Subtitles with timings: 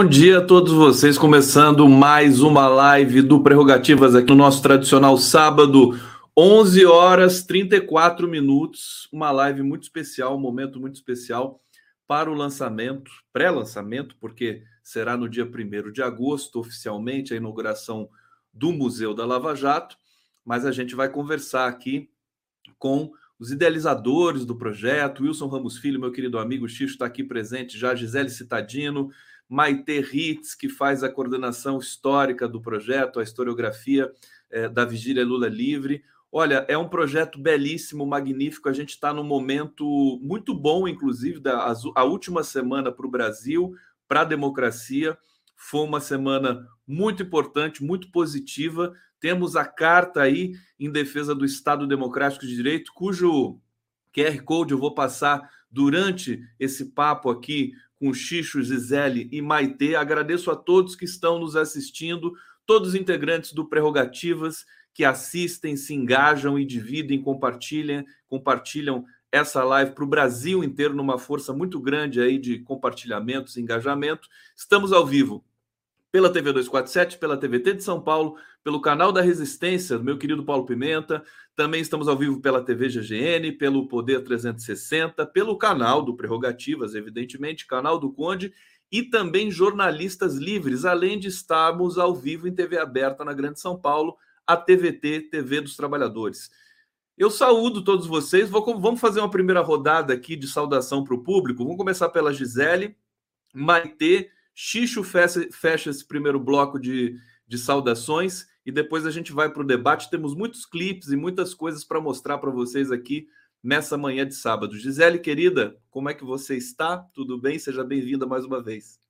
[0.00, 5.18] bom dia a todos vocês, começando mais uma live do Prerrogativas aqui no nosso tradicional
[5.18, 5.90] sábado,
[6.34, 11.60] 11 horas 34 minutos, uma live muito especial, um momento muito especial
[12.08, 18.08] para o lançamento, pré-lançamento, porque será no dia 1 de agosto, oficialmente, a inauguração
[18.54, 19.96] do Museu da Lava Jato,
[20.42, 22.08] mas a gente vai conversar aqui
[22.78, 27.78] com os idealizadores do projeto, Wilson Ramos Filho, meu querido amigo Xixo está aqui presente,
[27.78, 29.10] já Gisele Citadino,
[29.50, 34.12] Maite Ritz, que faz a coordenação histórica do projeto, a historiografia
[34.48, 36.04] eh, da Vigília Lula Livre.
[36.30, 38.68] Olha, é um projeto belíssimo, magnífico.
[38.68, 43.74] A gente está num momento muito bom, inclusive, da a última semana para o Brasil,
[44.06, 45.18] para a democracia.
[45.56, 48.94] Foi uma semana muito importante, muito positiva.
[49.18, 53.58] Temos a carta aí em defesa do Estado Democrático de Direito, cujo
[54.14, 59.94] QR Code eu vou passar durante esse papo aqui com Xixo, Gisele e Maitê.
[59.94, 62.32] Agradeço a todos que estão nos assistindo,
[62.64, 69.92] todos os integrantes do Prerrogativas que assistem, se engajam e dividem, compartilham, compartilham essa live
[69.92, 74.28] para o Brasil inteiro, numa força muito grande aí de compartilhamentos, engajamento.
[74.56, 75.44] Estamos ao vivo
[76.10, 80.66] pela TV 247, pela TVT de São Paulo, pelo canal da Resistência, meu querido Paulo
[80.66, 81.24] Pimenta.
[81.56, 87.66] Também estamos ao vivo pela TV GGN, pelo Poder 360, pelo canal do Prerrogativas, evidentemente,
[87.66, 88.52] canal do Conde,
[88.92, 93.80] e também jornalistas livres, além de estarmos ao vivo em TV aberta na Grande São
[93.80, 94.16] Paulo,
[94.46, 96.50] a TVT, TV dos Trabalhadores.
[97.16, 98.50] Eu saúdo todos vocês.
[98.50, 101.62] Vou, vamos fazer uma primeira rodada aqui de saudação para o público.
[101.62, 102.96] Vamos começar pela Gisele,
[103.54, 107.16] Maitê, Xixo fecha, fecha esse primeiro bloco de,
[107.46, 110.08] de saudações e depois a gente vai para o debate.
[110.08, 113.26] Temos muitos clipes e muitas coisas para mostrar para vocês aqui
[113.60, 114.78] nessa manhã de sábado.
[114.78, 116.98] Gisele, querida, como é que você está?
[117.12, 117.58] Tudo bem?
[117.58, 119.00] Seja bem-vinda mais uma vez.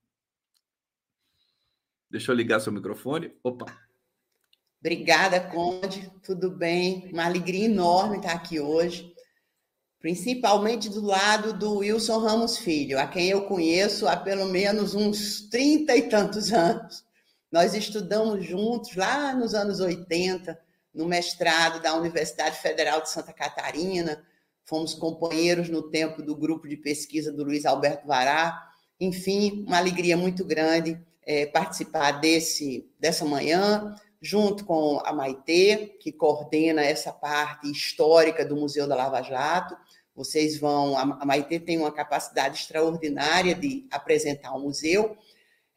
[2.10, 3.34] Deixa eu ligar seu microfone.
[3.44, 3.66] Opa.
[4.80, 6.10] Obrigada, Conde.
[6.24, 7.10] Tudo bem?
[7.12, 9.14] Uma alegria enorme estar aqui hoje,
[10.00, 15.50] principalmente do lado do Wilson Ramos Filho, a quem eu conheço há pelo menos uns
[15.50, 17.09] trinta e tantos anos.
[17.50, 20.58] Nós estudamos juntos lá nos anos 80,
[20.94, 24.24] no mestrado da Universidade Federal de Santa Catarina.
[24.64, 28.70] Fomos companheiros no tempo do grupo de pesquisa do Luiz Alberto Vará.
[29.00, 36.12] Enfim, uma alegria muito grande é, participar desse, dessa manhã junto com a Maitê, que
[36.12, 39.76] coordena essa parte histórica do Museu da Lava Jato.
[40.14, 40.98] Vocês vão.
[40.98, 45.16] A Maitê tem uma capacidade extraordinária de apresentar o museu.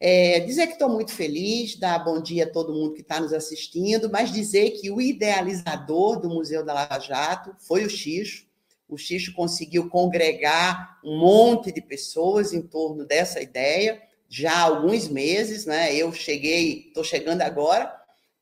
[0.06, 3.32] É, dizer que estou muito feliz, dar bom dia a todo mundo que está nos
[3.32, 8.44] assistindo, mas dizer que o idealizador do Museu da Lava Jato foi o Xixo.
[8.86, 13.98] O Xixo conseguiu congregar um monte de pessoas em torno dessa ideia
[14.28, 15.94] já há alguns meses, né?
[15.94, 17.90] Eu cheguei, estou chegando agora,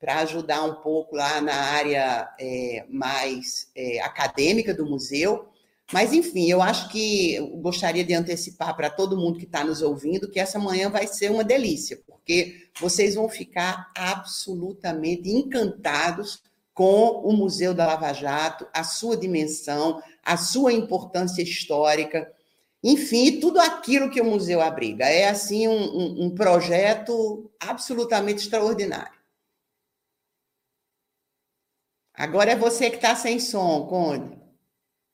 [0.00, 5.51] para ajudar um pouco lá na área é, mais é, acadêmica do museu.
[5.92, 9.82] Mas, enfim, eu acho que eu gostaria de antecipar para todo mundo que está nos
[9.82, 16.42] ouvindo que essa manhã vai ser uma delícia, porque vocês vão ficar absolutamente encantados
[16.72, 22.32] com o Museu da Lava Jato, a sua dimensão, a sua importância histórica,
[22.82, 25.04] enfim, tudo aquilo que o museu abriga.
[25.04, 29.20] É, assim, um, um, projeto absolutamente extraordinário.
[32.14, 34.41] Agora é você que está sem som, Conde.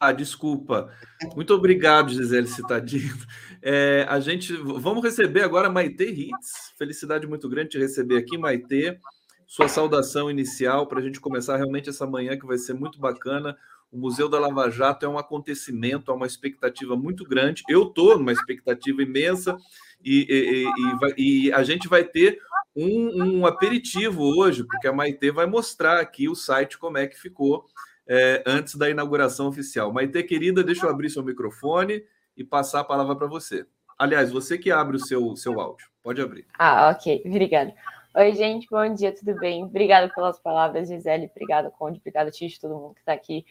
[0.01, 0.93] Ah, desculpa.
[1.35, 3.19] Muito obrigado, Gisele Citadino.
[3.61, 6.73] É, a gente vamos receber agora Maite Ritz.
[6.79, 8.97] Felicidade muito grande te receber aqui, Maite.
[9.45, 13.57] Sua saudação inicial para a gente começar realmente essa manhã que vai ser muito bacana.
[13.91, 17.65] O Museu da Lava Jato é um acontecimento, há uma expectativa muito grande.
[17.69, 19.57] Eu estou numa expectativa imensa
[20.05, 22.39] e, e, e, e a gente vai ter
[22.77, 27.19] um, um, aperitivo hoje, porque a Maite vai mostrar aqui o site como é que
[27.19, 27.65] ficou
[28.09, 29.93] é, antes da inauguração oficial.
[29.93, 32.03] Maite, querida, deixa eu abrir seu microfone
[32.37, 33.67] e passar a palavra para você.
[33.99, 35.87] Aliás, você que abre o seu, seu áudio.
[36.03, 36.47] Pode abrir.
[36.59, 37.23] Ah, ok.
[37.27, 37.75] Obrigada.
[38.17, 38.67] Oi, gente.
[38.71, 39.65] Bom dia, tudo bem?
[39.65, 41.31] Obrigada pelas palavras, Gisele.
[41.31, 41.99] Obrigada, Conde.
[41.99, 43.45] Obrigada, Tite, todo mundo que está aqui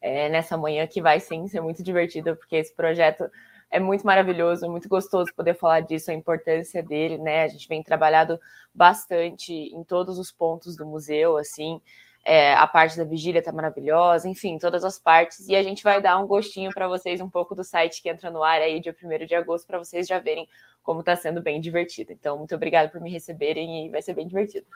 [0.00, 3.30] é, nessa manhã, que vai sim ser muito divertida, porque esse projeto
[3.70, 7.44] é muito maravilhoso, muito gostoso poder falar disso, a importância dele, né?
[7.44, 8.40] A gente vem trabalhado
[8.74, 11.80] bastante em todos os pontos do museu, assim,
[12.24, 16.00] é, a parte da vigília tá maravilhosa, enfim, todas as partes, e a gente vai
[16.00, 18.94] dar um gostinho para vocês um pouco do site que entra no ar aí dia
[19.02, 20.48] 1 de agosto, para vocês já verem
[20.82, 22.12] como está sendo bem divertido.
[22.12, 24.66] Então, muito obrigada por me receberem e vai ser bem divertido.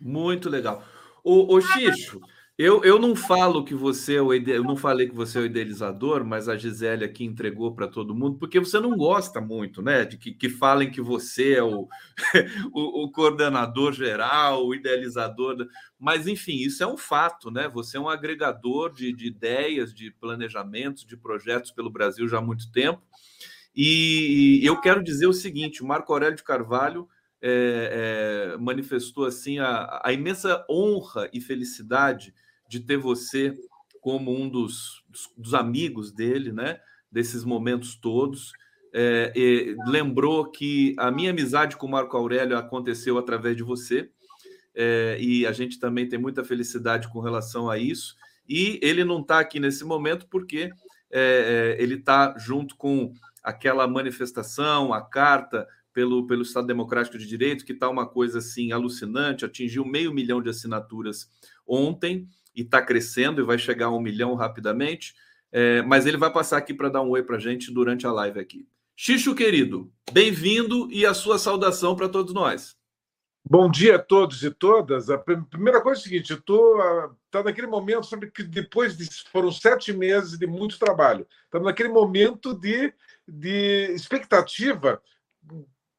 [0.00, 0.82] Muito legal.
[1.24, 2.20] Ô, ô Xixo,
[2.62, 4.52] eu, eu não falo que você é o ide...
[4.52, 8.14] eu não falei que você é o idealizador, mas a Gisele aqui entregou para todo
[8.14, 10.04] mundo, porque você não gosta muito, né?
[10.04, 11.88] De que, que falem que você é o,
[12.72, 15.66] o, o, coordenador geral, o idealizador.
[15.98, 17.68] Mas, enfim, isso é um fato, né?
[17.68, 22.42] Você é um agregador de, de ideias, de planejamentos, de projetos pelo Brasil já há
[22.42, 23.02] muito tempo.
[23.74, 27.08] E eu quero dizer o seguinte: o Marco Aurélio de Carvalho
[27.40, 32.32] é, é, manifestou assim a, a, imensa honra e felicidade
[32.72, 33.54] de ter você
[34.00, 35.04] como um dos,
[35.36, 36.80] dos, amigos dele, né?
[37.10, 38.50] Desses momentos todos.
[38.94, 39.30] É,
[39.86, 44.10] lembrou que a minha amizade com o Marco Aurélio aconteceu através de você,
[44.74, 48.16] é, e a gente também tem muita felicidade com relação a isso.
[48.48, 50.70] E ele não está aqui nesse momento porque
[51.10, 57.26] é, é, ele está junto com aquela manifestação, a carta pelo, pelo Estado Democrático de
[57.26, 61.30] Direito, que está uma coisa assim alucinante, atingiu meio milhão de assinaturas
[61.66, 65.14] ontem e está crescendo e vai chegar a um milhão rapidamente.
[65.50, 68.12] É, mas ele vai passar aqui para dar um oi para a gente durante a
[68.12, 68.66] live aqui.
[68.96, 72.76] Xixo, querido, bem-vindo e a sua saudação para todos nós.
[73.44, 75.10] Bom dia a todos e todas.
[75.10, 76.78] A primeira coisa é seguinte: estou
[77.30, 81.88] tá naquele momento, sabe que depois de, foram sete meses de muito trabalho, estamos naquele
[81.88, 82.92] momento de,
[83.26, 85.02] de expectativa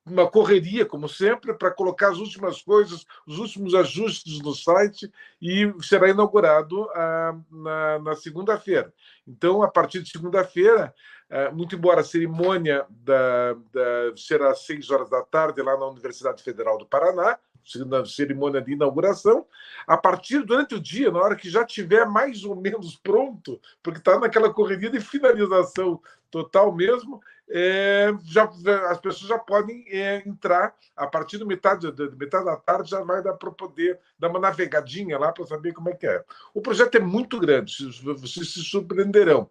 [0.05, 5.11] uma correria, como sempre, para colocar as últimas coisas, os últimos ajustes no site
[5.41, 8.94] e será inaugurado ah, na, na segunda-feira.
[9.25, 10.94] Então, a partir de segunda-feira,
[11.29, 15.88] ah, muito embora a cerimônia da, da, será às seis horas da tarde lá na
[15.88, 17.39] Universidade Federal do Paraná,
[17.85, 19.45] na cerimônia de inauguração,
[19.88, 24.00] a partir durante o dia, na hora que já tiver mais ou menos pronto, porque
[24.00, 28.50] está naquela correria de finalização total mesmo, é, já,
[28.90, 33.01] as pessoas já podem é, entrar a partir do metade, de, metade da tarde, já
[33.01, 36.24] vai dar para poder dar uma navegadinha lá para saber como é que é.
[36.54, 39.50] O projeto é muito grande, vocês se surpreenderão.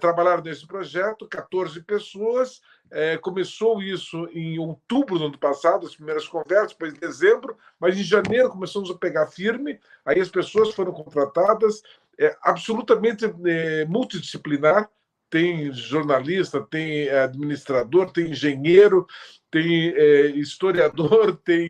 [0.00, 2.60] Trabalharam nesse projeto 14 pessoas,
[2.90, 7.96] é, começou isso em outubro do ano passado, as primeiras conversas, depois em dezembro, mas
[7.96, 11.82] em janeiro começamos a pegar firme, aí as pessoas foram contratadas,
[12.18, 14.90] é absolutamente é, multidisciplinar,
[15.30, 19.06] tem jornalista, tem administrador, tem engenheiro,
[19.50, 21.68] tem é, historiador, tem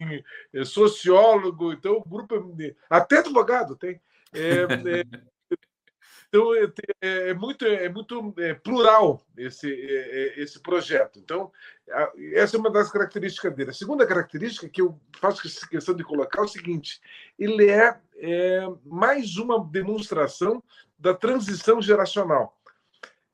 [0.53, 4.01] é, sociólogo, então o grupo é, até advogado tem.
[4.33, 5.29] É, é
[6.29, 6.71] então é,
[7.31, 9.67] é, muito, é muito plural esse,
[10.37, 11.19] esse projeto.
[11.19, 11.51] Então,
[12.35, 13.71] essa é uma das características dele.
[13.71, 17.01] A segunda característica que eu faço questão de colocar é o seguinte:
[17.39, 17.99] ele é
[18.85, 20.63] mais uma demonstração
[20.99, 22.58] da transição geracional.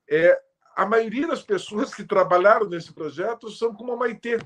[0.09, 0.39] É,
[0.75, 4.39] a maioria das pessoas que trabalharam nesse projeto são como a Maitê,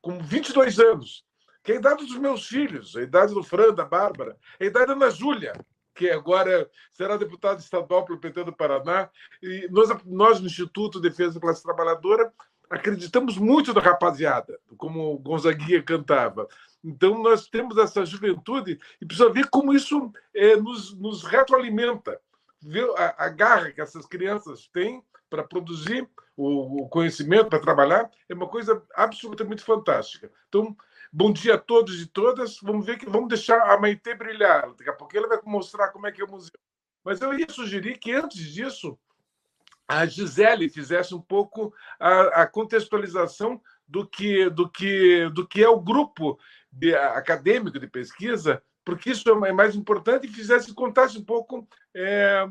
[0.00, 1.24] com 22 anos,
[1.62, 4.86] que é a idade dos meus filhos, a idade do Fran, da Bárbara, a idade
[4.86, 5.52] da Ana Júlia,
[5.94, 9.08] que agora será deputada estadual pelo PT do Paraná.
[9.42, 12.32] E nós, nós, no Instituto de Defesa da Classe Trabalhadora,
[12.68, 16.46] acreditamos muito na rapaziada, como Gonzaguinha cantava.
[16.84, 22.20] Então, nós temos essa juventude e precisa ver como isso é, nos, nos retroalimenta
[22.62, 28.10] ver a, a garra que essas crianças têm para produzir o, o conhecimento, para trabalhar,
[28.28, 30.30] é uma coisa absolutamente fantástica.
[30.48, 30.76] Então,
[31.12, 32.58] bom dia a todos e todas.
[32.62, 34.74] Vamos ver que vamos deixar a Maite brilhar.
[34.74, 36.58] Daqui a pouco ela vai mostrar como é que é o museu.
[37.04, 38.98] Mas eu ia sugerir que antes disso
[39.88, 45.68] a Gisele fizesse um pouco a, a contextualização do que, do, que, do que é
[45.68, 46.38] o grupo
[46.72, 52.46] de, acadêmico de pesquisa porque isso é mais importante, e fizesse contasse um pouco é,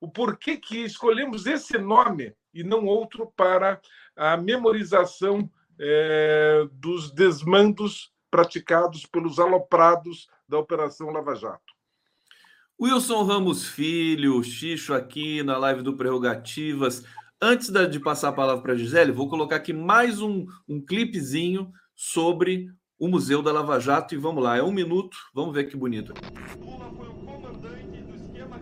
[0.00, 3.80] o porquê que escolhemos esse nome e não outro para
[4.14, 11.72] a memorização é, dos desmandos praticados pelos aloprados da Operação Lava Jato.
[12.80, 17.04] Wilson Ramos Filho, Xixo aqui na live do Prerrogativas.
[17.40, 21.72] Antes de passar a palavra para a Gisele, vou colocar aqui mais um, um clipezinho
[21.96, 22.70] sobre
[23.02, 26.14] o Museu da Lava Jato e vamos lá, é um minuto, vamos ver que bonito.
[26.60, 28.60] Lula foi o comandante do esquema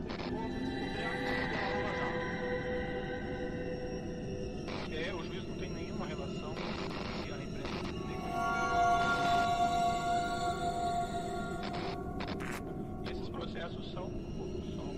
[4.91, 7.85] É, o juiz não tem nenhuma relação com a imprensa.
[13.13, 14.11] Esses processos são,
[14.75, 14.91] são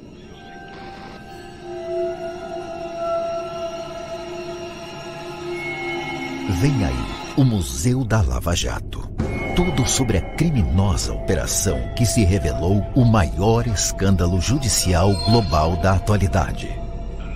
[6.60, 6.94] Vem aí,
[7.36, 9.11] o Museu da Lava Jato
[9.54, 16.70] tudo sobre a criminosa operação que se revelou o maior escândalo judicial global da atualidade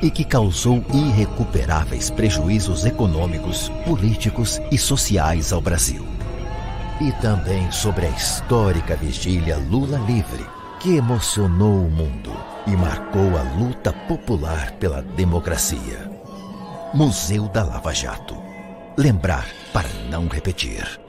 [0.02, 6.06] e que causou irrecuperáveis prejuízos econômicos, políticos e sociais ao Brasil.
[7.00, 10.44] E também sobre a histórica vigília Lula Livre,
[10.80, 12.32] que emocionou o mundo
[12.66, 16.10] e marcou a luta popular pela democracia.
[16.94, 18.36] Museu da Lava Jato.
[18.96, 21.05] Lembrar para não repetir.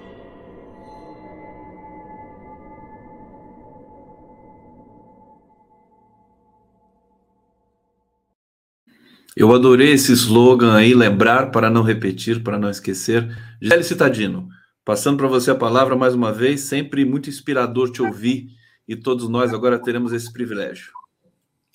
[9.40, 13.24] Eu adorei esse slogan aí, lembrar para não repetir, para não esquecer.
[13.62, 14.50] Gisele Citadino,
[14.84, 18.48] passando para você a palavra mais uma vez, sempre muito inspirador te ouvir
[18.88, 20.92] e todos nós agora teremos esse privilégio.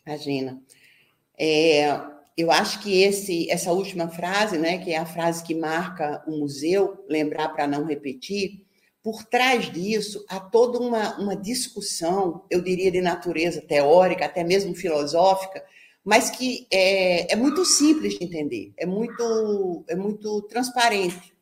[0.04, 0.60] Imagina.
[1.38, 2.00] É,
[2.36, 6.36] eu acho que esse, essa última frase, né, que é a frase que marca o
[6.36, 8.66] museu, lembrar para não repetir,
[9.04, 14.74] por trás disso há toda uma, uma discussão, eu diria de natureza teórica, até mesmo
[14.74, 15.62] filosófica,
[16.04, 21.32] mas que é, é muito simples de entender, é muito, é muito transparente.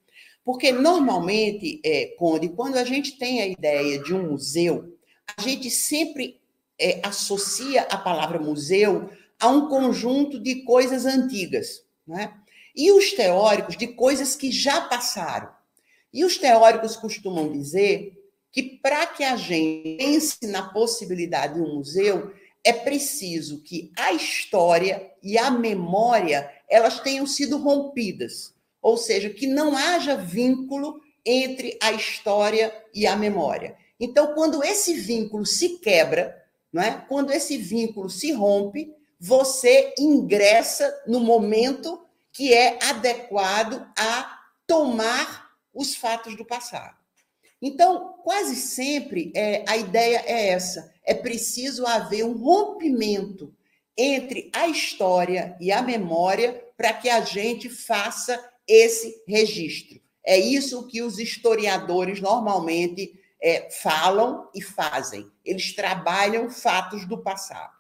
[0.45, 4.97] Porque, normalmente, é, Conde, quando a gente tem a ideia de um museu,
[5.37, 6.41] a gente sempre
[6.79, 12.35] é, associa a palavra museu a um conjunto de coisas antigas, né?
[12.75, 15.51] E os teóricos de coisas que já passaram.
[16.13, 18.13] E os teóricos costumam dizer
[18.53, 22.33] que para que a gente pense na possibilidade de um museu,
[22.65, 29.47] é preciso que a história e a memória elas tenham sido rompidas, ou seja, que
[29.47, 33.77] não haja vínculo entre a história e a memória.
[33.99, 36.41] Então, quando esse vínculo se quebra,
[36.73, 37.05] não é?
[37.09, 42.01] Quando esse vínculo se rompe, você ingressa no momento
[42.33, 47.00] que é adequado a tomar os fatos do passado.
[47.61, 53.55] Então, quase sempre é, a ideia é essa: é preciso haver um rompimento
[53.97, 60.01] entre a história e a memória para que a gente faça esse registro.
[60.25, 65.31] É isso que os historiadores normalmente é, falam e fazem.
[65.45, 67.73] Eles trabalham fatos do passado.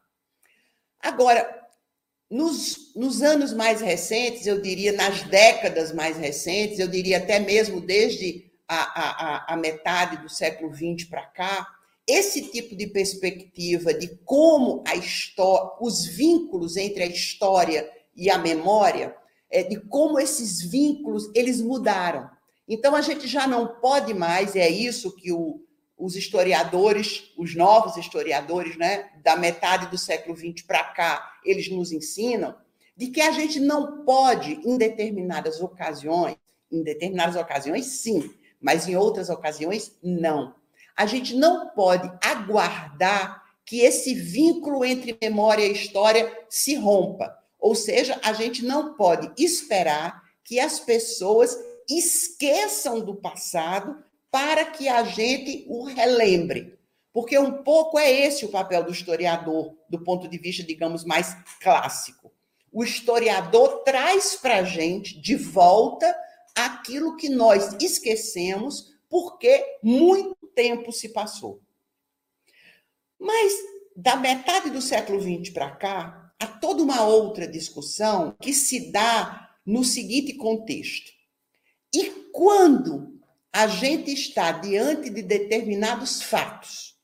[0.98, 1.58] Agora,
[2.30, 7.80] nos, nos anos mais recentes, eu diria, nas décadas mais recentes, eu diria até mesmo
[7.80, 11.66] desde a, a, a metade do século XX para cá,
[12.06, 18.38] esse tipo de perspectiva de como a história, os vínculos entre a história e a
[18.38, 19.16] memória,
[19.50, 22.30] é, de como esses vínculos eles mudaram.
[22.68, 25.60] Então a gente já não pode mais, é isso que o,
[25.98, 31.90] os historiadores, os novos historiadores, né, da metade do século XX para cá, eles nos
[31.90, 32.54] ensinam,
[32.96, 36.36] de que a gente não pode, em determinadas ocasiões,
[36.70, 40.54] em determinadas ocasiões, sim, mas em outras ocasiões, não.
[40.96, 47.38] A gente não pode aguardar que esse vínculo entre memória e história se rompa.
[47.58, 51.56] Ou seja, a gente não pode esperar que as pessoas
[51.88, 56.78] esqueçam do passado para que a gente o relembre.
[57.12, 61.36] Porque um pouco é esse o papel do historiador, do ponto de vista, digamos, mais
[61.60, 62.32] clássico.
[62.72, 66.14] O historiador traz para a gente de volta
[66.66, 71.60] aquilo que nós esquecemos porque muito tempo se passou.
[73.18, 73.52] Mas
[73.94, 79.54] da metade do século XX para cá, há toda uma outra discussão que se dá
[79.66, 81.12] no seguinte contexto.
[81.94, 83.20] E quando
[83.52, 86.96] a gente está diante de determinados fatos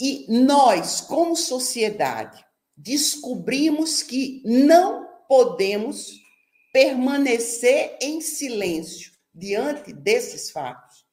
[0.00, 2.44] e nós, como sociedade,
[2.76, 6.12] descobrimos que não podemos
[6.78, 11.04] permanecer em silêncio diante desses fatos,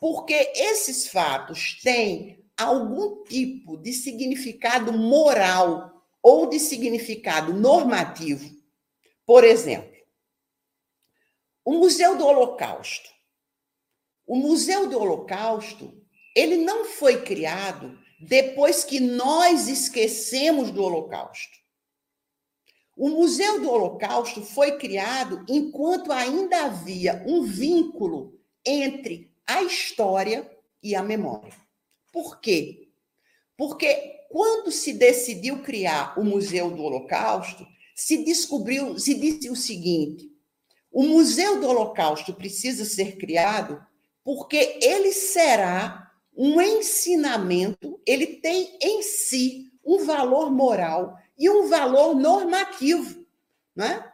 [0.00, 8.50] porque esses fatos têm algum tipo de significado moral ou de significado normativo.
[9.24, 9.96] Por exemplo,
[11.64, 13.08] o Museu do Holocausto.
[14.26, 15.94] O Museu do Holocausto,
[16.34, 21.61] ele não foi criado depois que nós esquecemos do Holocausto.
[22.96, 30.50] O Museu do Holocausto foi criado enquanto ainda havia um vínculo entre a história
[30.82, 31.54] e a memória.
[32.12, 32.88] Por quê?
[33.56, 33.94] Porque
[34.30, 40.30] quando se decidiu criar o Museu do Holocausto, se descobriu, se disse o seguinte:
[40.90, 43.80] o Museu do Holocausto precisa ser criado
[44.24, 52.14] porque ele será um ensinamento, ele tem em si um valor moral e um valor
[52.14, 53.26] normativo,
[53.74, 54.08] né?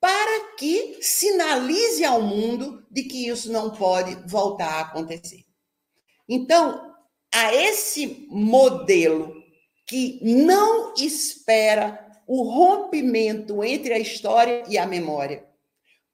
[0.00, 5.44] para que sinalize ao mundo de que isso não pode voltar a acontecer.
[6.28, 6.92] Então,
[7.32, 9.32] a esse modelo
[9.86, 15.46] que não espera o rompimento entre a história e a memória,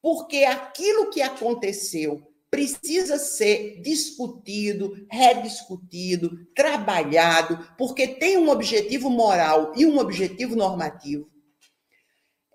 [0.02, 9.86] porque aquilo que aconteceu precisa ser discutido, rediscutido, trabalhado, porque tem um objetivo moral e
[9.86, 11.30] um objetivo normativo.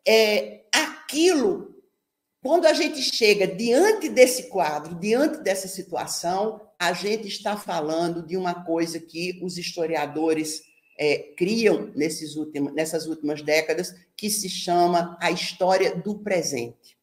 [0.05, 1.81] É, aquilo,
[2.43, 8.35] quando a gente chega diante desse quadro, diante dessa situação, a gente está falando de
[8.35, 10.61] uma coisa que os historiadores
[10.99, 16.94] é, criam nesses últimos, nessas últimas décadas, que se chama a história do presente.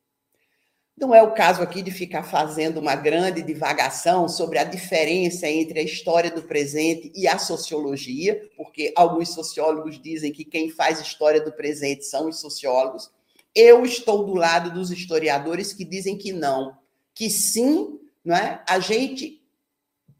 [0.97, 5.81] Não é o caso aqui de ficar fazendo uma grande divagação sobre a diferença entre
[5.81, 11.41] a história do presente e a sociologia, porque alguns sociólogos dizem que quem faz história
[11.41, 13.11] do presente são os sociólogos.
[13.55, 16.77] Eu estou do lado dos historiadores que dizem que não,
[17.15, 18.63] que sim, não é?
[18.69, 19.43] A gente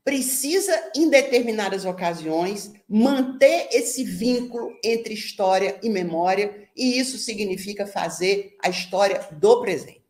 [0.05, 8.57] precisa, em determinadas ocasiões, manter esse vínculo entre história e memória, e isso significa fazer
[8.61, 10.02] a história do presente.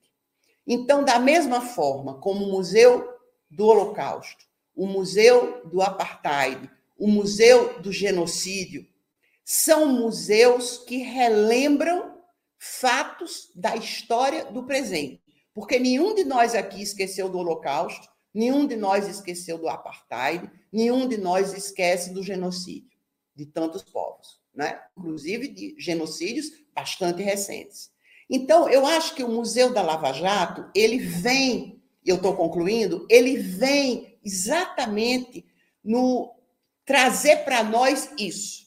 [0.66, 3.08] Então, da mesma forma como o Museu
[3.50, 8.86] do Holocausto, o Museu do Apartheid, o Museu do Genocídio,
[9.44, 12.16] são museus que relembram
[12.58, 15.20] fatos da história do presente.
[15.52, 21.06] Porque nenhum de nós aqui esqueceu do Holocausto, nenhum de nós esqueceu do Apartheid, nenhum
[21.06, 22.92] de nós esquece do genocídio
[23.34, 24.80] de tantos povos, né?
[24.96, 27.90] inclusive de genocídios bastante recentes.
[28.28, 33.06] Então, eu acho que o Museu da Lava Jato, ele vem, e eu estou concluindo,
[33.10, 35.44] ele vem exatamente
[35.84, 36.34] no
[36.84, 38.62] trazer para nós isso.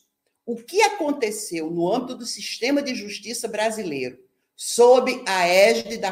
[0.46, 4.20] O que aconteceu no âmbito do sistema de justiça brasileiro,
[4.56, 6.12] sob a égide da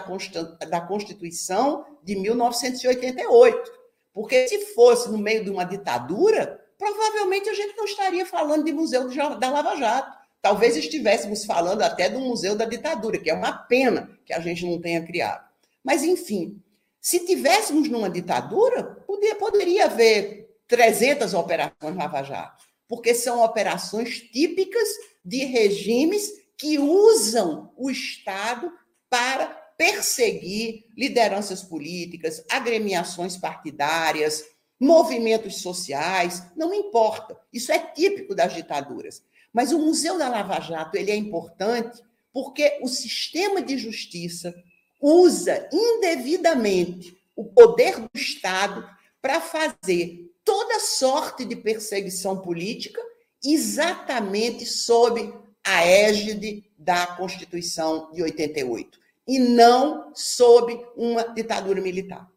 [0.81, 3.71] Constituição de 1988?
[4.11, 8.73] Porque se fosse no meio de uma ditadura, provavelmente a gente não estaria falando de
[8.73, 9.07] Museu
[9.37, 14.09] da Lava Jato Talvez estivéssemos falando até do Museu da Ditadura, que é uma pena
[14.25, 15.47] que a gente não tenha criado.
[15.81, 16.61] Mas, enfim,
[16.99, 24.89] se tivéssemos numa ditadura, podia, poderia haver 300 operações Lava Jato, porque são operações típicas
[25.23, 28.69] de regimes que usam o Estado
[29.09, 29.45] para
[29.77, 34.43] perseguir lideranças políticas, agremiações partidárias,
[34.77, 37.39] movimentos sociais, não importa.
[37.53, 39.23] Isso é típico das ditaduras.
[39.53, 42.01] Mas o Museu da Lava Jato ele é importante
[42.33, 44.53] porque o sistema de justiça
[44.99, 48.89] usa indevidamente o poder do Estado
[49.21, 52.99] para fazer toda sorte de perseguição política
[53.43, 62.29] exatamente sob a égide da Constituição de 88 e não sob uma ditadura militar.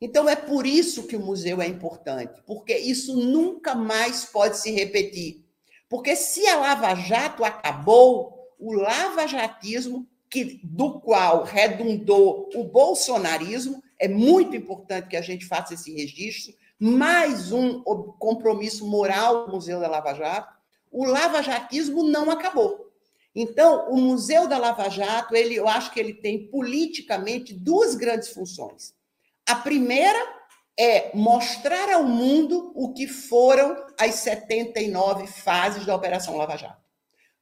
[0.00, 4.70] Então é por isso que o museu é importante, porque isso nunca mais pode se
[4.70, 5.45] repetir.
[5.88, 14.08] Porque se a Lava Jato acabou, o lavajatismo, que, do qual redundou o bolsonarismo, é
[14.08, 17.82] muito importante que a gente faça esse registro, mais um
[18.18, 20.54] compromisso moral do Museu da Lava Jato,
[20.90, 22.86] o lavajatismo não acabou.
[23.34, 28.28] Então, o Museu da Lava Jato, ele, eu acho que ele tem politicamente duas grandes
[28.28, 28.94] funções.
[29.46, 30.18] A primeira
[30.78, 36.84] é mostrar ao mundo o que foram as 79 fases da Operação Lava Jato.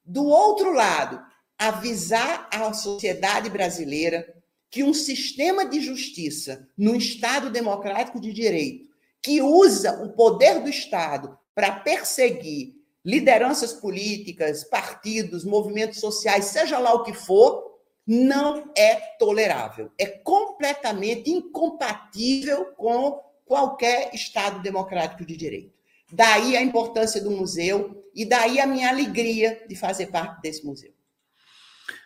[0.05, 1.21] Do outro lado,
[1.59, 4.27] avisar a sociedade brasileira
[4.71, 8.89] que um sistema de justiça no Estado democrático de direito,
[9.23, 16.93] que usa o poder do Estado para perseguir lideranças políticas, partidos, movimentos sociais, seja lá
[16.93, 17.74] o que for,
[18.07, 19.91] não é tolerável.
[19.99, 25.73] É completamente incompatível com qualquer Estado democrático de direito.
[26.13, 30.93] Daí a importância do museu e daí a minha alegria de fazer parte desse museu.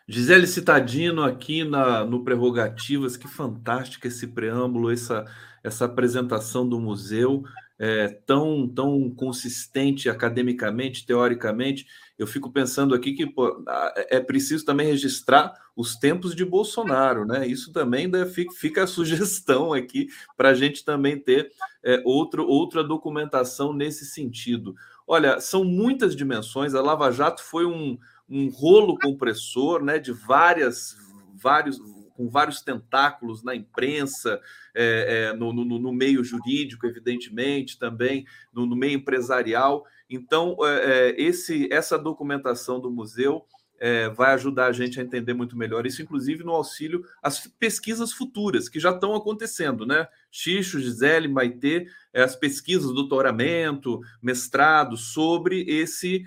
[0.07, 5.27] Gisele Citadino aqui na, no Prerrogativas, que fantástico esse preâmbulo, essa,
[5.63, 7.45] essa apresentação do museu,
[7.79, 11.87] é, tão, tão consistente academicamente, teoricamente.
[12.19, 13.63] Eu fico pensando aqui que pô,
[13.97, 17.47] é preciso também registrar os tempos de Bolsonaro, né?
[17.47, 18.11] Isso também
[18.57, 21.53] fica a sugestão aqui para a gente também ter
[21.85, 24.75] é, outro, outra documentação nesse sentido.
[25.07, 26.75] Olha, são muitas dimensões.
[26.75, 27.97] A Lava Jato foi um,
[28.29, 30.01] um rolo compressor, né?
[30.01, 30.97] De várias,
[31.41, 31.81] vários,
[32.19, 34.41] com vários tentáculos na imprensa,
[34.75, 39.87] é, é, no, no, no, meio jurídico, evidentemente, também no, no meio empresarial.
[40.11, 43.47] Então, é, é, esse, essa documentação do museu
[43.79, 48.13] é, vai ajudar a gente a entender muito melhor isso, inclusive no auxílio às pesquisas
[48.13, 50.09] futuras que já estão acontecendo, né?
[50.29, 56.25] Xixo, Gisele, Maitê, é, as pesquisas, doutoramento, mestrado sobre esse,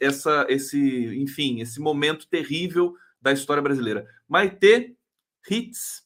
[0.00, 0.78] essa, esse,
[1.18, 4.06] enfim, esse momento terrível da história brasileira.
[4.28, 4.94] Maitê
[5.50, 6.04] Hitz,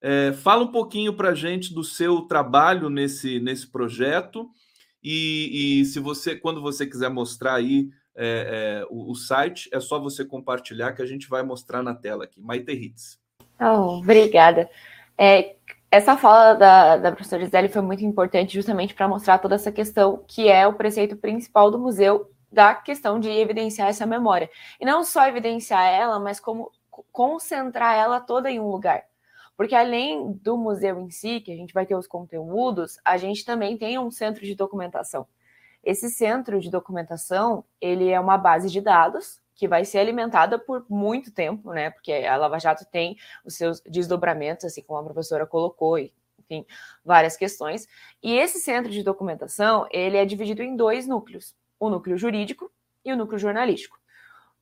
[0.00, 4.50] É, fala um pouquinho para gente do seu trabalho nesse, nesse projeto
[5.02, 9.80] e, e, se você, quando você quiser mostrar aí é, é, o, o, site, é
[9.80, 12.40] só você compartilhar que a gente vai mostrar na tela aqui.
[12.40, 13.18] Maite Hits.
[13.58, 14.68] Oh, obrigada.
[15.16, 15.56] É,
[15.90, 20.22] essa fala da, da professora Gisele foi muito importante justamente para mostrar toda essa questão
[20.28, 24.48] que é o preceito principal do museu da questão de evidenciar essa memória.
[24.80, 26.70] E não só evidenciar ela, mas como
[27.10, 29.04] concentrar ela toda em um lugar.
[29.56, 33.44] Porque além do museu em si, que a gente vai ter os conteúdos, a gente
[33.44, 35.26] também tem um centro de documentação.
[35.82, 40.84] Esse centro de documentação, ele é uma base de dados que vai ser alimentada por
[40.88, 41.90] muito tempo, né?
[41.90, 46.66] Porque a Lava Jato tem os seus desdobramentos, assim como a professora colocou, e, enfim,
[47.04, 47.86] várias questões.
[48.22, 52.70] E esse centro de documentação, ele é dividido em dois núcleos, o núcleo jurídico
[53.04, 53.98] e o núcleo jornalístico.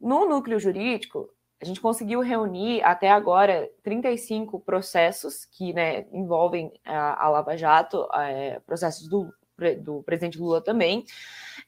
[0.01, 7.25] No núcleo jurídico, a gente conseguiu reunir até agora 35 processos que né, envolvem a,
[7.25, 9.33] a Lava Jato, é, processos do,
[9.81, 11.05] do presidente Lula também,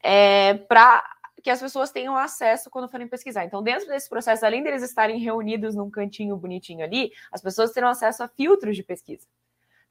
[0.02, 1.04] é, para
[1.44, 3.44] que as pessoas tenham acesso quando forem pesquisar.
[3.44, 7.88] Então, dentro desse processo, além deles estarem reunidos num cantinho bonitinho ali, as pessoas terão
[7.88, 9.28] acesso a filtros de pesquisa.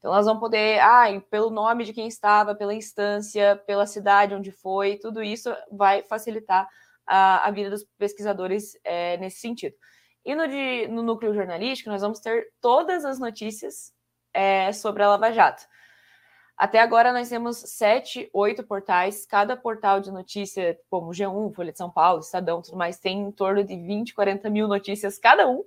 [0.04, 4.52] Então, elas vão poder, ah, pelo nome de quem estava, pela instância, pela cidade onde
[4.52, 6.68] foi, tudo isso vai facilitar
[7.06, 9.74] a, a vida dos pesquisadores é, nesse sentido.
[10.22, 13.94] E no, de, no núcleo jornalístico, nós vamos ter todas as notícias
[14.34, 15.64] é, sobre a Lava Jato.
[16.54, 21.78] Até agora nós temos sete, oito portais, cada portal de notícia, como G1, Folha de
[21.78, 25.64] São Paulo, Estadão, tudo mais, tem em torno de 20, 40 mil notícias cada um.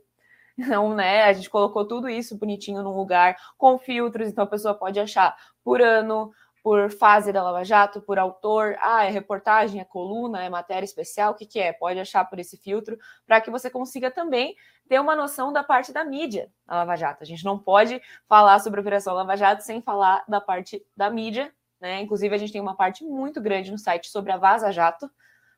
[0.58, 4.74] Então, né, a gente colocou tudo isso bonitinho num lugar com filtros, então a pessoa
[4.74, 6.32] pode achar por ano,
[6.63, 11.32] por fase da Lava Jato, por autor, ah, é reportagem, é coluna, é matéria especial,
[11.32, 11.72] o que, que é?
[11.72, 14.56] Pode achar por esse filtro, para que você consiga também
[14.89, 17.24] ter uma noção da parte da mídia da Lava Jato.
[17.24, 21.10] A gente não pode falar sobre a Operação Lava Jato sem falar da parte da
[21.10, 22.02] mídia, né?
[22.02, 25.10] Inclusive, a gente tem uma parte muito grande no site sobre a Vaza Jato,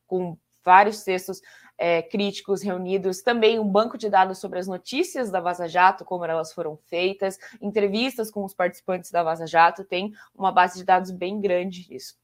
[0.06, 1.42] com vários textos
[1.80, 6.26] é, críticos reunidos, também um banco de dados sobre as notícias da Vaza Jato, como
[6.26, 11.10] elas foram feitas, entrevistas com os participantes da Vaza Jato, tem uma base de dados
[11.10, 12.15] bem grande disso.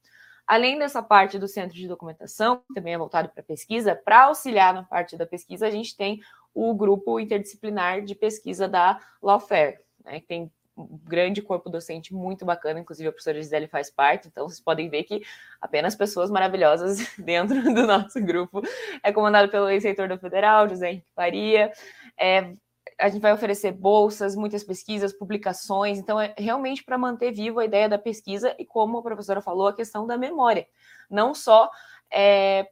[0.46, 4.74] Além dessa parte do centro de documentação, que também é voltado para pesquisa, para auxiliar
[4.74, 6.20] na parte da pesquisa, a gente tem
[6.54, 12.80] o grupo interdisciplinar de pesquisa da Lawfare, né, que tem grande corpo docente muito bacana,
[12.80, 15.22] inclusive a professora Gisele faz parte, então vocês podem ver que
[15.62, 18.62] apenas pessoas maravilhosas dentro do nosso grupo.
[19.02, 21.72] É comandado pelo ex-reitor da Federal, José Henrique Faria.
[22.20, 22.54] É,
[23.00, 27.66] a gente vai oferecer bolsas, muitas pesquisas, publicações, então é realmente para manter viva a
[27.66, 30.68] ideia da pesquisa e, como a professora falou, a questão da memória.
[31.10, 31.70] Não só
[32.12, 32.68] é,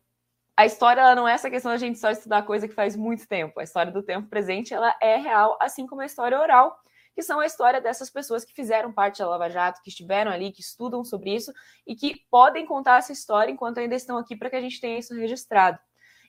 [0.55, 3.59] a história não é essa questão da gente só estudar coisa que faz muito tempo.
[3.59, 6.77] A história do tempo presente ela é real, assim como a história oral
[7.13, 10.51] que são a história dessas pessoas que fizeram parte da Lava Jato, que estiveram ali,
[10.51, 11.51] que estudam sobre isso
[11.85, 14.97] e que podem contar essa história enquanto ainda estão aqui para que a gente tenha
[14.97, 15.77] isso registrado.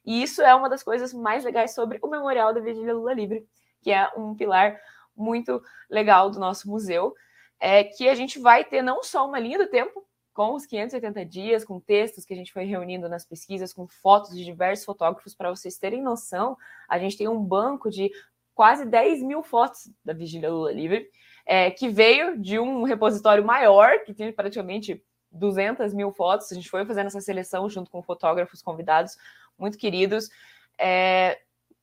[0.05, 3.47] E isso é uma das coisas mais legais sobre o Memorial da Vigília Lula Livre,
[3.83, 4.79] que é um pilar
[5.17, 7.15] muito legal do nosso museu,
[7.59, 11.25] é que a gente vai ter não só uma linha do tempo, com os 580
[11.25, 15.33] dias, com textos que a gente foi reunindo nas pesquisas, com fotos de diversos fotógrafos,
[15.33, 18.11] para vocês terem noção, a gente tem um banco de
[18.55, 21.09] quase 10 mil fotos da Vigília Lula Livre,
[21.47, 26.51] é, que veio de um repositório maior, que tem praticamente 200 mil fotos.
[26.51, 29.17] A gente foi fazendo essa seleção junto com fotógrafos convidados
[29.59, 30.31] muito queridos.
[30.79, 31.39] É,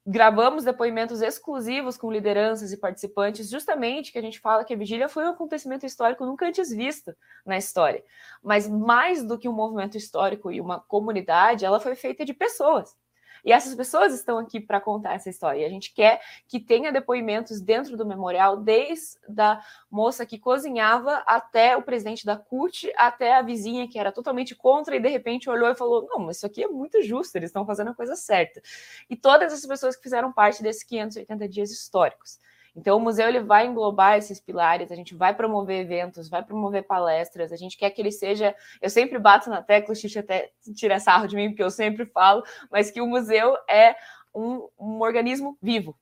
[0.06, 5.08] gravamos depoimentos exclusivos com lideranças e participantes, justamente que a gente fala que a vigília
[5.08, 8.04] foi um acontecimento histórico nunca antes visto na história.
[8.42, 12.96] Mas mais do que um movimento histórico e uma comunidade, ela foi feita de pessoas.
[13.44, 15.62] E essas pessoas estão aqui para contar essa história.
[15.62, 21.24] E a gente quer que tenha depoimentos dentro do memorial, desde a moça que cozinhava
[21.26, 25.50] até o presidente da CUT, até a vizinha que era totalmente contra e de repente
[25.50, 28.16] olhou e falou: Não, mas isso aqui é muito justo, eles estão fazendo a coisa
[28.16, 28.62] certa.
[29.10, 32.40] E todas essas pessoas que fizeram parte desses 580 dias históricos.
[32.76, 36.84] Então, o museu ele vai englobar esses pilares, a gente vai promover eventos, vai promover
[36.84, 38.56] palestras, a gente quer que ele seja.
[38.82, 42.06] Eu sempre bato na tecla, o Xixi até tira sarro de mim, porque eu sempre
[42.06, 43.96] falo, mas que o museu é
[44.34, 45.98] um, um organismo vivo.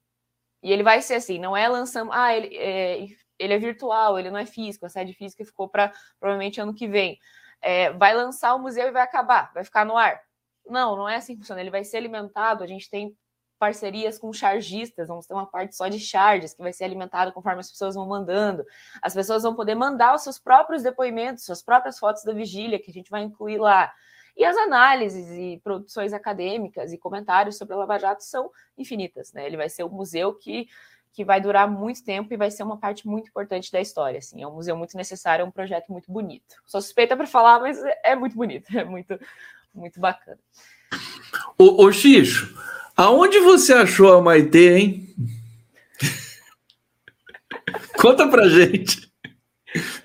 [0.62, 2.12] E ele vai ser assim, não é lançando.
[2.12, 3.08] Ah, ele é,
[3.40, 6.88] ele é virtual, ele não é físico, a sede física ficou para provavelmente ano que
[6.88, 7.18] vem.
[7.62, 10.22] É, vai lançar o museu e vai acabar, vai ficar no ar.
[10.68, 11.62] Não, não é assim que funciona.
[11.62, 12.64] Ele vai ser alimentado.
[12.64, 13.18] A gente tem
[13.60, 17.60] parcerias com chargistas, vamos ter uma parte só de charges que vai ser alimentada conforme
[17.60, 18.66] as pessoas vão mandando.
[19.02, 22.90] As pessoas vão poder mandar os seus próprios depoimentos, suas próprias fotos da vigília, que
[22.90, 23.92] a gente vai incluir lá.
[24.38, 29.46] E as análises e produções acadêmicas e comentários sobre a Lava Jato são infinitas, né?
[29.46, 30.68] Ele vai ser o museu que
[31.12, 34.20] que vai durar muito tempo e vai ser uma parte muito importante da história.
[34.20, 36.56] Assim, é um museu muito necessário, é um projeto muito bonito.
[36.66, 39.20] Sou suspeita para falar, mas é muito bonito, é muito,
[39.74, 40.40] muito bacana.
[41.58, 42.56] Ô Xixo,
[43.00, 45.16] aonde você achou a Maitê, hein?
[47.98, 49.10] Conta pra gente.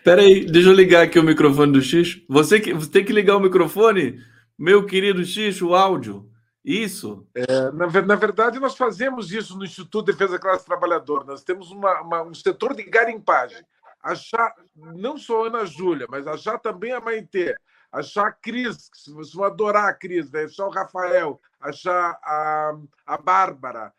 [0.04, 2.24] Pera aí, deixa eu ligar aqui o microfone do Xixo.
[2.28, 4.20] Você, que, você tem que ligar o microfone,
[4.56, 6.30] meu querido Xixo, o áudio.
[6.64, 7.26] Isso.
[7.34, 11.24] É, na, na, verdade, nós fazemos isso no Instituto de Defesa da Classe Trabalhadora.
[11.24, 13.64] Nós temos uma, uma, um setor de garimpagem.
[14.00, 17.56] Achar não só a Ana Júlia, mas achar também a Maitê,
[17.94, 20.44] achar a Cris, vocês vão adorar a Cris, né?
[20.44, 22.76] achar o Rafael, achar a,
[23.06, 23.92] a Bárbara.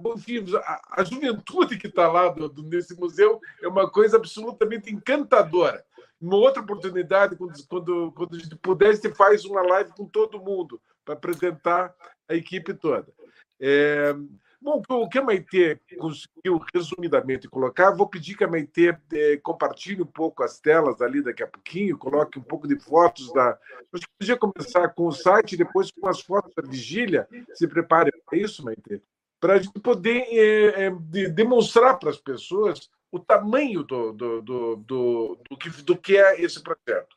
[0.00, 4.16] Bom, enfim, a, a juventude que está lá do, do, nesse museu é uma coisa
[4.16, 5.84] absolutamente encantadora.
[6.20, 10.40] Uma outra oportunidade, quando, quando, quando a gente puder, gente faz uma live com todo
[10.40, 11.92] mundo para apresentar
[12.28, 13.12] a equipe toda.
[13.60, 14.14] É,
[14.62, 20.02] bom, o que a Maitê conseguiu resumidamente colocar, vou pedir que a Maitê é, compartilhe
[20.02, 23.58] um pouco as telas ali daqui a pouquinho, coloque um pouco de fotos da.
[23.92, 27.28] Acho que podia começar com o site, depois com as fotos da vigília.
[27.54, 29.02] Se prepare para isso, Maitê,
[29.40, 34.42] para a gente poder é, é, de, demonstrar para as pessoas o tamanho do, do,
[34.42, 37.16] do, do, do, que, do que é esse projeto.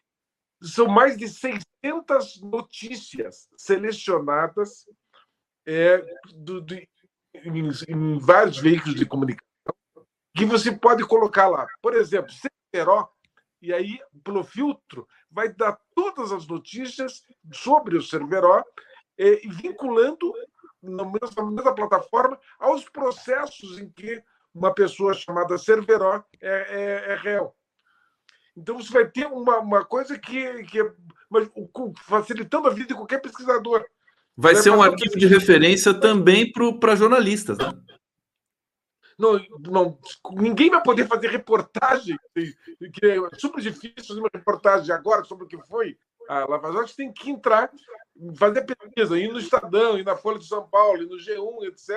[0.62, 4.86] São mais de 600 notícias selecionadas
[5.66, 6.04] é,
[6.34, 6.76] do, do,
[7.44, 9.46] em, em, vários veículos de comunicação
[10.36, 11.66] que você pode colocar lá.
[11.82, 12.32] Por exemplo,
[12.74, 13.10] Cerveró,
[13.62, 18.64] e aí, pelo filtro, vai dar todas as notícias sobre o Cerveró,
[19.18, 20.34] é, vinculando
[20.82, 24.22] na mesma, na mesma plataforma aos processos em que
[24.54, 27.56] uma pessoa chamada Cerveró é, é, é réu.
[28.56, 30.94] Então você vai ter uma, uma coisa que, que é
[31.30, 31.50] mas,
[32.06, 33.86] facilitando a vida de qualquer pesquisador.
[34.38, 37.72] Vai, ser um arquivo de referência também para jornalistas, né?
[39.18, 39.98] Não, não,
[40.34, 45.48] ninguém vai poder fazer reportagem, que é super difícil fazer uma reportagem agora sobre o
[45.48, 47.72] que foi a Lava Jato, tem que entrar,
[48.36, 51.90] fazer pesquisa, ir no Estadão, ir na Folha de São Paulo, ir no G1, etc.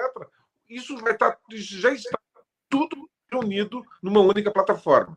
[0.68, 2.18] Isso vai estar, já está
[2.68, 5.16] tudo reunido numa única plataforma.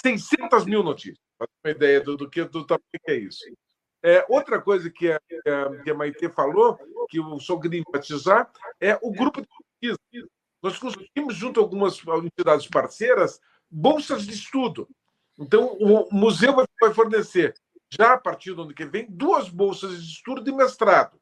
[0.00, 3.44] 600 mil notícias, para ter uma ideia do, do, que, do tamanho que é isso.
[4.02, 5.20] É, outra coisa que a,
[5.84, 6.76] que a Maite falou,
[7.08, 9.48] que eu sou queria enfatizar, é o grupo de
[9.80, 10.28] pesquisa.
[10.60, 14.88] Nós conseguimos, junto a algumas entidades parceiras, bolsas de estudo.
[15.38, 17.54] Então, o museu vai fornecer,
[17.90, 21.18] já a partir do ano que vem, duas bolsas de estudo de mestrado.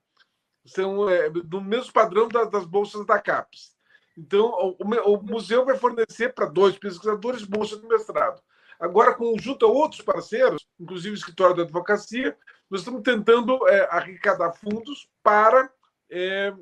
[0.66, 3.72] São é, do mesmo padrão das, das bolsas da CAPES.
[4.16, 8.42] Então, o, o museu vai fornecer para dois pesquisadores bolsas de mestrado.
[8.78, 12.36] Agora, junto a outros parceiros, inclusive o escritório da advocacia,
[12.70, 15.70] nós estamos tentando é, arrecadar fundos para
[16.08, 16.54] é,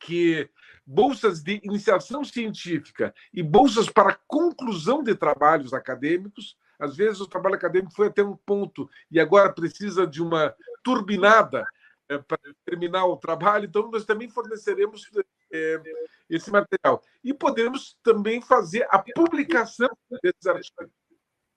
[0.00, 0.48] que
[0.86, 6.56] bolsas de iniciação científica e bolsas para conclusão de trabalhos acadêmicos.
[6.78, 11.66] Às vezes o trabalho acadêmico foi até um ponto e agora precisa de uma turbinada
[12.08, 15.08] é, para terminar o trabalho, então nós também forneceremos
[15.52, 15.80] é,
[16.28, 17.02] esse material.
[17.22, 19.88] E podemos também fazer a publicação
[20.22, 20.92] desses artigos.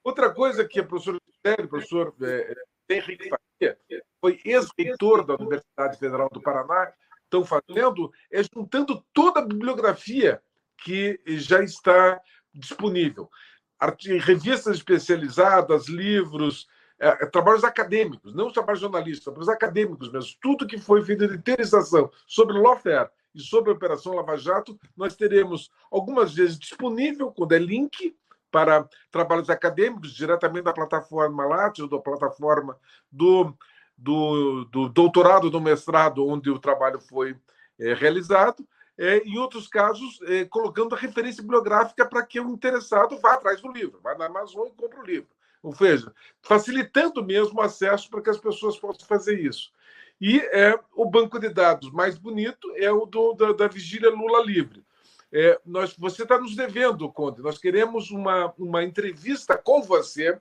[0.04, 2.54] Outra coisa que o professor o professor é,
[2.90, 3.78] Henrique Faria,
[4.22, 6.92] foi ex-reitor da Universidade Federal do Paraná,
[7.24, 10.42] estão fazendo é juntando toda a bibliografia
[10.84, 12.20] que já está
[12.54, 13.30] disponível.
[14.24, 16.68] Revistas especializadas, livros,
[17.00, 20.32] é, trabalhos acadêmicos, não trabalhos jornalistas, trabalhos acadêmicos mesmo.
[20.42, 25.16] Tudo que foi feito de interiorização sobre lawfare e sobre a Operação Lava Jato, nós
[25.16, 28.16] teremos algumas vezes disponível, quando é link,
[28.52, 31.46] para trabalhos acadêmicos, diretamente da plataforma
[31.80, 32.78] ou da plataforma
[33.12, 33.54] do,
[33.98, 37.36] do, do, doutorado, do mestrado, onde o trabalho foi
[37.80, 38.68] é, realizado.
[39.00, 43.62] É, em outros casos, é, colocando a referência bibliográfica para que o interessado vá atrás
[43.62, 45.30] do livro, vá na Amazon e compre o livro.
[45.62, 49.72] Ou seja, facilitando mesmo o acesso para que as pessoas possam fazer isso.
[50.20, 54.44] E é, o banco de dados mais bonito é o do, da, da Vigília Lula
[54.44, 54.84] Livre.
[55.32, 57.42] É, nós, você está nos devendo, Conde.
[57.42, 60.40] Nós queremos uma, uma entrevista com você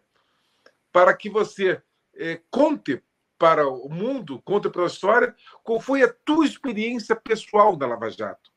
[0.92, 1.83] para que você
[2.14, 3.03] é, conte
[3.38, 8.11] para o mundo, conte para a história, qual foi a tua experiência pessoal na Lava
[8.11, 8.51] Jato,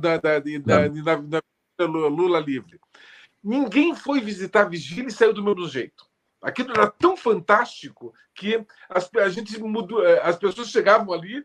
[0.00, 1.42] da, da, da, da,
[1.78, 2.80] da Lula Livre.
[3.42, 6.06] Ninguém foi visitar a vigília e saiu do mesmo jeito.
[6.40, 11.44] Aquilo era tão fantástico que as, a gente mudou, é, as pessoas chegavam ali,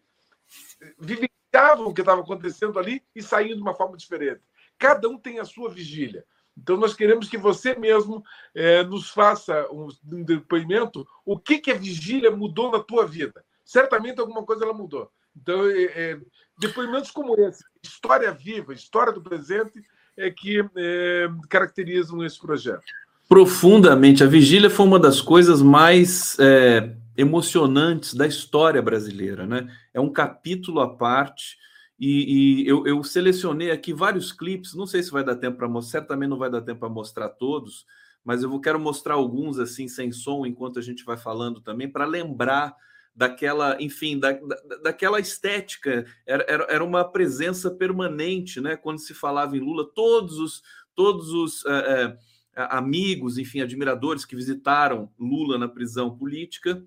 [1.00, 4.42] vivem acreditavam o que estava acontecendo ali e saíam de uma forma diferente.
[4.80, 6.24] Cada um tem a sua vigília.
[6.58, 8.24] Então, nós queremos que você mesmo
[8.56, 13.44] é, nos faça um, um depoimento o que, que a vigília mudou na tua vida.
[13.64, 15.10] Certamente alguma coisa ela mudou.
[15.36, 16.20] Então, é, é,
[16.60, 19.82] depoimentos como esse, história viva, história do presente,
[20.18, 22.84] é que é, caracterizam esse projeto?
[23.30, 24.24] Profundamente.
[24.24, 29.70] A vigília foi uma das coisas mais é, emocionantes da história brasileira, né?
[29.94, 31.58] É um capítulo à parte.
[32.00, 35.70] E, e eu, eu, selecionei aqui vários clipes, não sei se vai dar tempo para
[35.70, 37.86] mostrar, certamente não vai dar tempo para mostrar todos,
[38.24, 41.88] mas eu vou, quero mostrar alguns assim sem som enquanto a gente vai falando também,
[41.88, 42.76] para lembrar
[43.16, 46.06] daquela, enfim, da, da, daquela estética.
[46.26, 48.76] Era, era, era, uma presença permanente, né?
[48.76, 50.64] Quando se falava em Lula, todos os,
[50.96, 52.18] todos os é, é,
[52.56, 56.84] amigos, enfim, admiradores que visitaram Lula na prisão política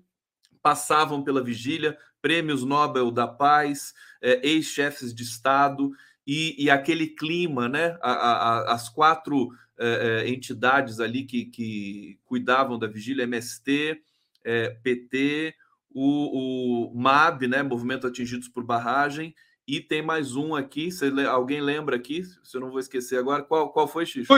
[0.65, 5.91] passavam pela vigília, prêmios Nobel da Paz, é, ex-chefes de Estado,
[6.25, 7.95] e, e, aquele clima, né?
[8.01, 14.01] A, a, as quatro é, é, entidades ali que, que, cuidavam da vigília, MST,
[14.43, 15.53] é, PT,
[15.93, 17.61] o, o, MAB, né?
[17.61, 19.35] Movimento Atingidos por Barragem,
[19.67, 20.89] e tem mais um aqui.
[21.29, 22.23] Alguém lembra aqui?
[22.23, 24.33] Se eu não vou esquecer agora, qual, qual foi, Xixo?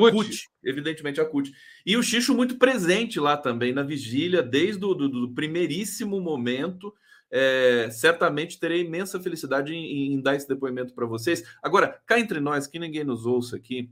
[0.00, 0.48] CUT.
[0.62, 1.52] evidentemente a CUT.
[1.84, 6.92] E o Xixo muito presente lá também na vigília, desde o do, do primeiríssimo momento.
[7.28, 11.42] É, certamente terei imensa felicidade em, em dar esse depoimento para vocês.
[11.62, 13.90] Agora, cá entre nós, que ninguém nos ouça aqui,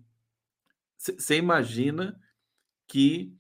[0.96, 2.18] você imagina
[2.86, 3.32] que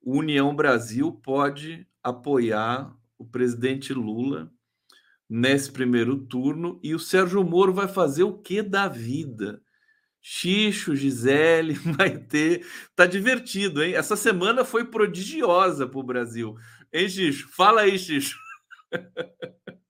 [0.00, 4.50] o União Brasil pode apoiar o presidente Lula
[5.28, 9.62] nesse primeiro turno e o Sérgio Moro vai fazer o que da vida?
[10.20, 12.64] Xixo, Gisele, Maitê.
[12.94, 13.94] Tá divertido, hein?
[13.94, 16.56] Essa semana foi prodigiosa para o Brasil.
[16.92, 17.48] Hein, Xixo?
[17.48, 18.38] Fala aí, Xixo.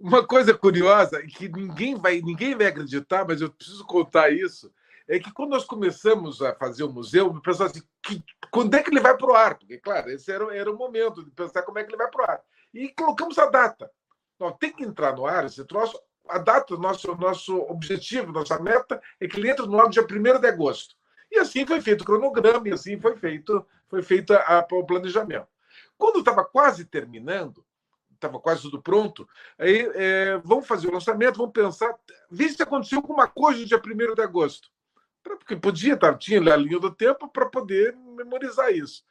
[0.00, 4.72] Uma coisa curiosa que ninguém vai, ninguém vai acreditar, mas eu preciso contar isso,
[5.06, 8.82] é que quando nós começamos a fazer o museu, o pessoal assim, que, quando é
[8.82, 9.56] que ele vai para o ar?
[9.56, 12.22] Porque, claro, esse era, era o momento de pensar como é que ele vai para
[12.22, 12.40] o ar.
[12.74, 13.90] E colocamos a data.
[14.40, 19.00] Não, tem que entrar no ar esse troço a data, nosso, nosso objetivo, nossa meta
[19.20, 20.94] é que ele entre no ar dia 1 de agosto.
[21.30, 24.84] E assim foi feito o cronograma, e assim foi feito, foi feito a, a, o
[24.84, 25.48] planejamento.
[25.96, 27.64] Quando estava quase terminando,
[28.14, 31.94] estava quase tudo pronto, aí é, vamos fazer o lançamento, vamos pensar,
[32.30, 34.68] ver se aconteceu alguma coisa no dia 1 de agosto.
[35.22, 39.04] Porque podia, tá, tinha a linha do tempo para poder memorizar isso.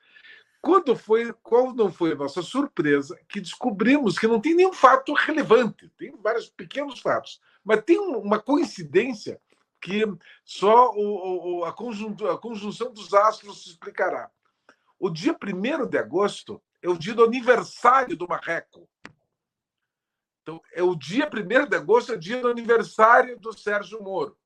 [0.61, 5.11] Quando foi, qual não foi a nossa surpresa que descobrimos que não tem nenhum fato
[5.13, 9.41] relevante, tem vários pequenos fatos, mas tem uma coincidência
[9.81, 10.03] que
[10.45, 14.29] só o, o, a, a conjunção dos astros explicará.
[14.99, 18.87] O dia 1 de agosto é o dia do aniversário do Marreco.
[20.43, 24.37] Então, é o dia 1 de agosto, é o dia do aniversário do Sérgio Moro.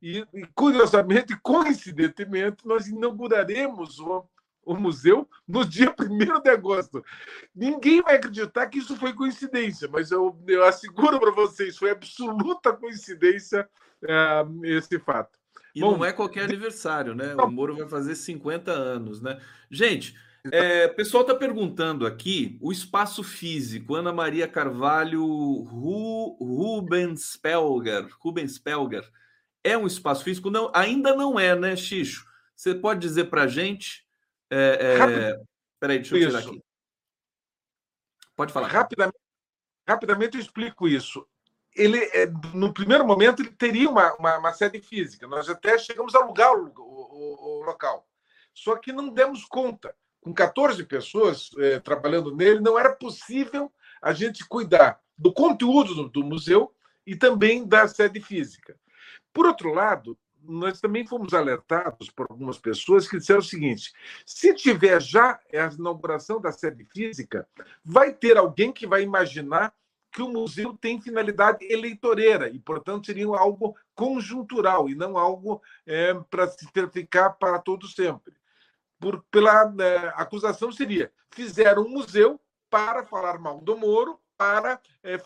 [0.00, 4.26] E, e curiosamente, coincidentemente, nós inauguraremos o
[4.64, 7.04] o museu no dia 1 de agosto.
[7.54, 12.72] Ninguém vai acreditar que isso foi coincidência, mas eu, eu asseguro para vocês, foi absoluta
[12.72, 13.68] coincidência
[14.06, 15.38] é, esse fato.
[15.74, 17.34] E Bom, não é qualquer aniversário, né?
[17.34, 19.40] O Moro vai fazer 50 anos, né?
[19.68, 20.14] Gente,
[20.52, 23.94] é, o pessoal está perguntando aqui o espaço físico.
[23.94, 25.24] Ana Maria Carvalho
[25.62, 28.06] Ru, Rubens Pelger.
[29.64, 30.50] É um espaço físico?
[30.50, 32.26] Não, ainda não é, né, Xixo?
[32.54, 34.03] Você pode dizer para a gente
[34.56, 35.40] é, é...
[35.80, 36.62] Peraí, deixa eu tirar aqui.
[38.36, 38.68] Pode falar.
[38.68, 39.18] Rapidamente,
[39.86, 41.26] rapidamente eu explico isso.
[41.74, 45.26] Ele, é, no primeiro momento, ele teria uma, uma, uma sede física.
[45.26, 48.06] Nós até chegamos a alugar o, o, o local.
[48.54, 49.94] Só que não demos conta.
[50.20, 56.08] Com 14 pessoas é, trabalhando nele, não era possível a gente cuidar do conteúdo do,
[56.08, 56.74] do museu
[57.06, 58.78] e também da sede física.
[59.32, 63.92] Por outro lado, nós também fomos alertados por algumas pessoas que disseram o seguinte:
[64.24, 67.48] se tiver já a inauguração da sede física,
[67.84, 69.74] vai ter alguém que vai imaginar
[70.12, 76.14] que o museu tem finalidade eleitoreira e, portanto, seria algo conjuntural e não algo é,
[76.30, 78.32] para se ficar para todo sempre.
[79.00, 82.40] Por, pela é, acusação seria: fizeram um museu
[82.70, 85.16] para falar mal do Moro para é,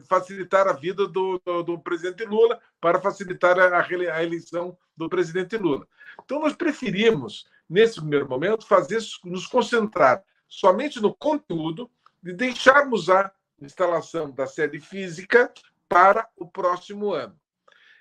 [0.00, 5.56] facilitar a vida do, do, do, presidente Lula, para facilitar a, a, eleição do presidente
[5.56, 5.86] Lula.
[6.24, 11.88] Então, nós preferimos, nesse primeiro momento, fazer nos concentrar somente no conteúdo
[12.24, 13.30] e deixarmos a
[13.62, 15.52] instalação da sede física
[15.88, 17.38] para o próximo ano.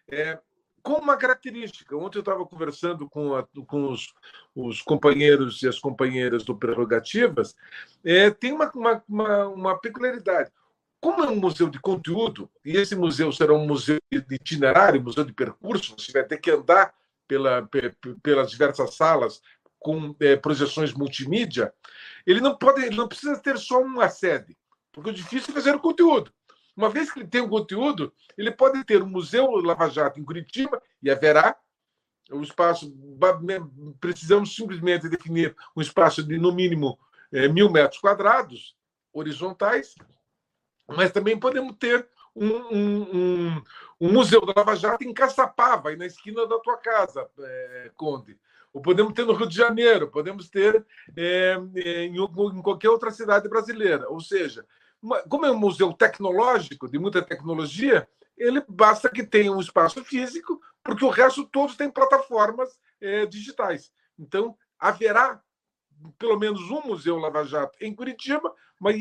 [0.10, 0.40] É,
[0.88, 1.98] com uma característica.
[1.98, 4.14] Ontem eu estava conversando com, a, com os,
[4.56, 7.54] os, companheiros e as companheiras do Prerrogativas,
[8.06, 10.50] é, tem uma, uma, uma, uma, peculiaridade.
[11.02, 15.26] Como é um museu de conteúdo, e esse museu será um museu de itinerário, museu
[15.26, 16.94] de percurso, você vai ter que andar
[17.28, 17.70] pela,
[18.24, 19.42] pelas diversas salas
[19.78, 21.74] com é, projeções multimídia,
[22.26, 24.58] ele não pode, ele não precisa ter só uma sede,
[24.94, 26.32] porque o difícil é fazer o conteúdo.
[26.78, 30.24] Uma vez que ele tem um conteúdo, ele pode ter um Museu Lava Jato em
[30.24, 31.58] Curitiba, e haverá
[32.30, 32.96] o espaço.
[34.00, 37.00] Precisamos simplesmente definir um espaço de, no mínimo,
[37.32, 38.76] é, mil metros quadrados,
[39.12, 39.96] horizontais,
[40.88, 43.64] mas também podemos ter um, um, um,
[44.00, 48.40] um, museu da Lava Jato em Caçapava, na esquina da tua casa, é, Conde.
[48.72, 51.58] Ou podemos ter no Rio de Janeiro, podemos ter é,
[52.06, 54.08] em, em, qualquer outra cidade brasileira.
[54.10, 54.64] Ou seja,
[55.30, 60.60] como é um museu tecnológico, de muita tecnologia, ele basta que tenha um espaço físico,
[60.84, 63.92] porque o resto todos têm plataformas é, digitais.
[64.18, 65.42] Então, haverá
[66.18, 68.96] pelo menos um museu Lava Jato em Curitiba, mas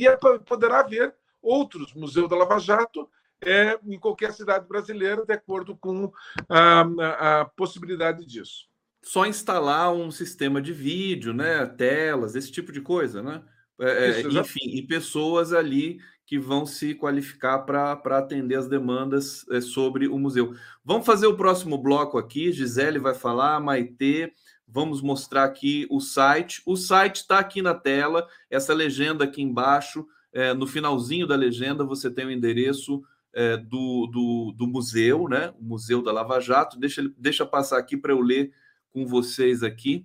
[0.46, 3.08] poderá haver outros museus da Lava Jato
[3.44, 6.10] é, em qualquer cidade brasileira, de acordo com
[6.48, 8.68] a, a possibilidade disso.
[9.02, 13.42] Só instalar um sistema de vídeo, né, telas, esse tipo de coisa, né?
[13.78, 19.60] É, Isso, enfim, e pessoas ali que vão se qualificar para atender as demandas é,
[19.60, 20.54] sobre o museu.
[20.84, 22.50] Vamos fazer o próximo bloco aqui.
[22.50, 24.32] Gisele vai falar, Maitê.
[24.66, 26.60] Vamos mostrar aqui o site.
[26.66, 30.04] O site está aqui na tela, essa legenda aqui embaixo.
[30.32, 33.02] É, no finalzinho da legenda, você tem o endereço
[33.32, 35.54] é, do, do, do, museu, né?
[35.60, 36.78] O Museu da Lava Jato.
[36.78, 38.52] Deixa, deixa passar aqui para eu ler
[38.90, 40.04] com vocês aqui.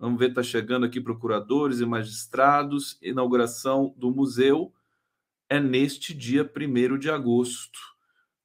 [0.00, 2.96] Vamos ver, está chegando aqui procuradores e magistrados.
[3.02, 4.72] Inauguração do museu
[5.46, 7.78] é neste dia 1 de agosto,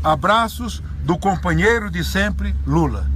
[0.00, 3.15] Abraços do companheiro de sempre, Lula.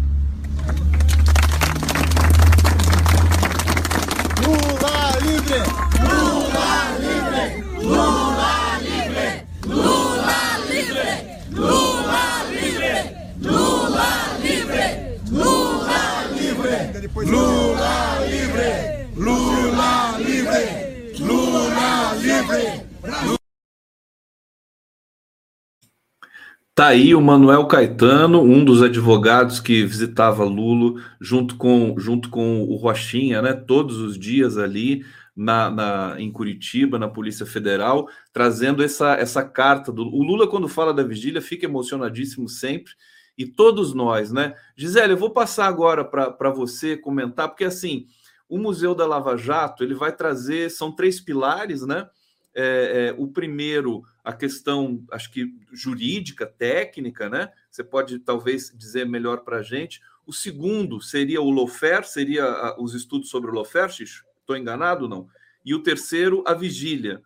[5.51, 5.66] Livre!
[6.07, 7.44] Lula livre!
[7.82, 9.26] Lula livre!
[9.66, 10.40] Lula
[10.70, 11.09] livre!
[11.51, 12.92] Lula livre!
[13.42, 14.09] Lula
[14.42, 14.86] livre!
[15.30, 16.01] Lula
[16.36, 16.70] livre!
[17.57, 18.70] Lula livre!
[19.16, 20.62] Lula livre!
[21.18, 22.90] Lula livre!
[26.72, 32.62] Tá aí o Manuel Caetano, um dos advogados que visitava Lulo junto com, junto com
[32.62, 33.53] o Rochinha, né?
[33.53, 35.05] Todos os dias ali
[35.41, 40.03] na, na, em Curitiba, na Polícia Federal, trazendo essa, essa carta do.
[40.03, 42.93] O Lula, quando fala da vigília, fica emocionadíssimo sempre,
[43.38, 44.55] e todos nós, né?
[44.76, 48.07] Gisele, eu vou passar agora para você comentar, porque assim,
[48.47, 52.07] o Museu da Lava Jato ele vai trazer, são três pilares, né?
[52.55, 57.49] É, é, o primeiro, a questão, acho que jurídica, técnica, né?
[57.70, 60.03] Você pode talvez dizer melhor para a gente.
[60.26, 63.91] O segundo seria o Lofer, seria os estudos sobre o Lofer,
[64.51, 65.28] Estou enganado não?
[65.64, 67.22] E o terceiro, a vigília.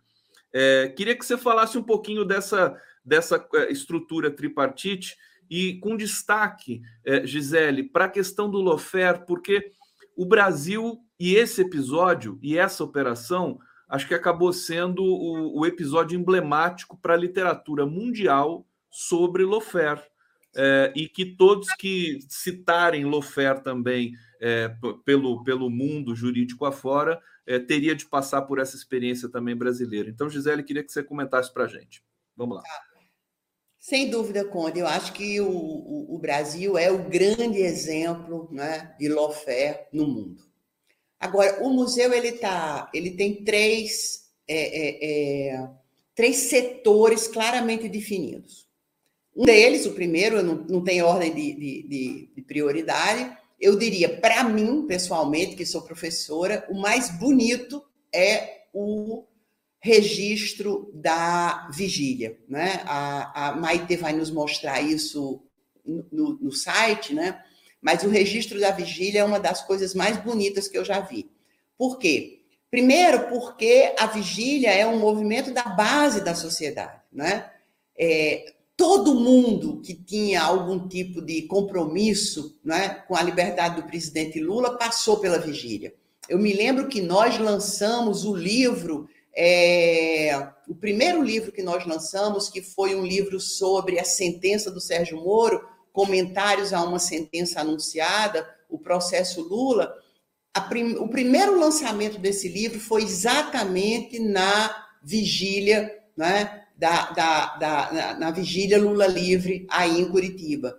[0.53, 5.17] É, queria que você falasse um pouquinho dessa, dessa é, estrutura tripartite
[5.49, 9.71] e com destaque, é, Gisele, para a questão do Lofer, porque
[10.15, 13.57] o Brasil e esse episódio e essa operação
[13.89, 19.99] acho que acabou sendo o, o episódio emblemático para a literatura mundial sobre Lofer.
[20.57, 24.13] É, e que todos que citarem Lofer também
[24.45, 24.71] é,
[25.03, 30.07] pelo, pelo mundo jurídico afora, é, teria de passar por essa experiência também brasileira.
[30.07, 32.03] Então, Gisele, queria que você comentasse para a gente.
[32.37, 32.63] Vamos lá.
[33.79, 34.79] Sem dúvida, Conde.
[34.79, 40.05] Eu acho que o, o, o Brasil é o grande exemplo né, de lawfare no
[40.05, 40.43] mundo.
[41.19, 45.69] Agora, o museu ele tá, ele tem três, é, é, é,
[46.13, 48.67] três setores claramente definidos.
[49.35, 54.43] Um deles, o primeiro, não, não tem ordem de, de, de prioridade, eu diria, para
[54.43, 57.83] mim, pessoalmente, que sou professora, o mais bonito
[58.13, 59.25] é o
[59.79, 62.37] registro da vigília.
[62.49, 62.81] Né?
[62.85, 65.43] A, a Maite vai nos mostrar isso
[65.85, 67.41] no, no, site, né?
[67.79, 71.29] mas o registro da vigília é uma das coisas mais bonitas que eu já vi.
[71.77, 72.41] Por quê?
[72.71, 76.99] Primeiro, porque a vigília é um movimento da base da sociedade.
[77.13, 77.49] Né?
[77.97, 84.39] É, todo mundo que tinha algum tipo de compromisso né, com a liberdade do presidente
[84.39, 85.93] Lula passou pela vigília.
[86.27, 89.07] Eu me lembro que nós lançamos o livro
[89.37, 94.79] é, o primeiro livro que nós lançamos, que foi um livro sobre a sentença do
[94.79, 99.93] Sérgio Moro, comentários a uma sentença anunciada, o processo Lula.
[100.69, 108.13] Prim, o primeiro lançamento desse livro foi exatamente na vigília, né, da, da, da na,
[108.19, 110.77] na, vigília Lula livre aí em Curitiba.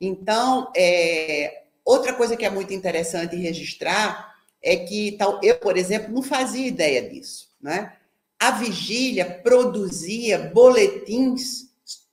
[0.00, 6.12] Então, é, outra coisa que é muito interessante registrar é que tal, eu, por exemplo,
[6.12, 7.50] não fazia ideia disso.
[7.60, 7.92] Né?
[8.38, 11.66] A vigília produzia boletins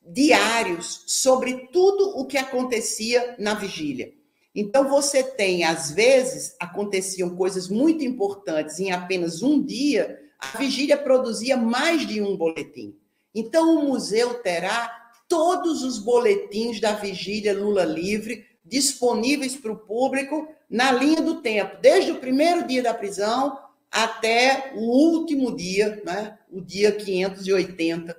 [0.06, 4.14] diários sobre tudo o que acontecia na vigília.
[4.56, 10.98] Então, você tem, às vezes, aconteciam coisas muito importantes em apenas um dia, a vigília
[10.98, 12.96] produzia mais de um boletim.
[13.34, 20.48] Então, o museu terá todos os boletins da vigília Lula Livre disponíveis para o público
[20.70, 23.58] na linha do tempo, desde o primeiro dia da prisão
[23.92, 28.16] até o último dia, né, o dia 580.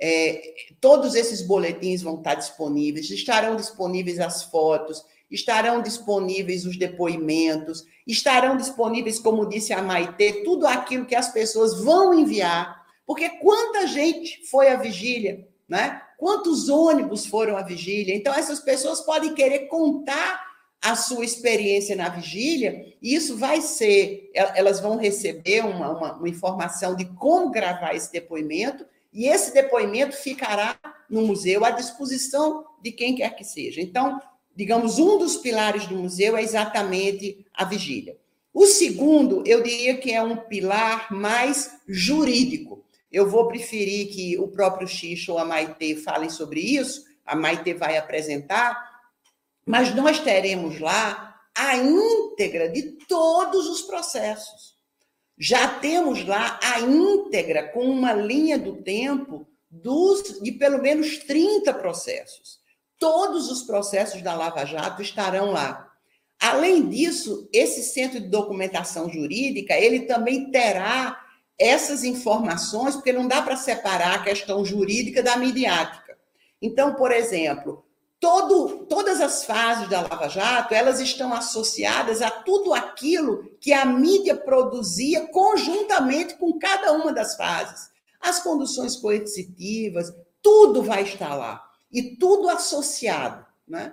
[0.00, 7.84] É, todos esses boletins vão estar disponíveis, estarão disponíveis as fotos, estarão disponíveis os depoimentos,
[8.04, 12.81] estarão disponíveis, como disse a Maitê, tudo aquilo que as pessoas vão enviar.
[13.12, 16.00] Porque quanta gente foi à vigília, né?
[16.16, 18.14] Quantos ônibus foram à vigília?
[18.14, 20.42] Então, essas pessoas podem querer contar
[20.80, 26.28] a sua experiência na vigília, e isso vai ser, elas vão receber uma, uma, uma,
[26.28, 30.74] informação de como gravar esse depoimento, e esse depoimento ficará
[31.10, 33.82] no museu à disposição de quem quer que seja.
[33.82, 34.18] Então,
[34.56, 38.16] digamos, um dos pilares do museu é exatamente a vigília.
[38.54, 42.81] O segundo, eu diria que é um pilar mais jurídico.
[43.12, 47.74] Eu vou preferir que o próprio Xixo ou a Maite falem sobre isso, a Maite
[47.74, 48.90] vai apresentar,
[49.66, 54.72] mas nós teremos lá a íntegra de todos os processos.
[55.38, 61.72] Já temos lá a íntegra com uma linha do tempo dos, de pelo menos 30
[61.74, 62.60] processos.
[62.98, 65.90] Todos os processos da Lava Jato estarão lá.
[66.40, 71.21] Além disso, esse centro de documentação jurídica, ele também terá
[71.58, 76.16] essas informações, porque não dá para separar a questão jurídica da midiática.
[76.60, 77.84] Então, por exemplo,
[78.20, 83.84] todo, todas as fases da Lava Jato, elas estão associadas a tudo aquilo que a
[83.84, 87.90] mídia produzia conjuntamente com cada uma das fases.
[88.20, 91.68] As conduções coercitivas, tudo vai estar lá.
[91.92, 93.92] E tudo associado, né?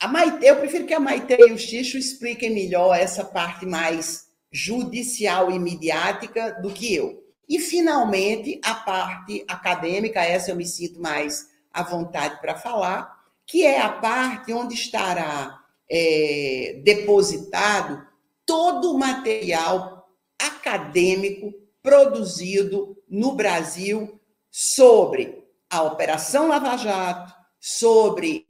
[0.00, 4.26] A Maite, eu prefiro que a Maite e o Xixo expliquem melhor essa parte mais
[4.54, 7.24] judicial e midiática do que eu.
[7.48, 13.12] E, finalmente, a parte acadêmica, essa eu me sinto mais à vontade para falar,
[13.44, 15.58] que é a parte onde estará
[15.90, 18.06] é, depositado
[18.46, 20.08] todo o material
[20.40, 21.52] acadêmico
[21.82, 28.46] produzido no Brasil sobre a Operação Lava Jato, sobre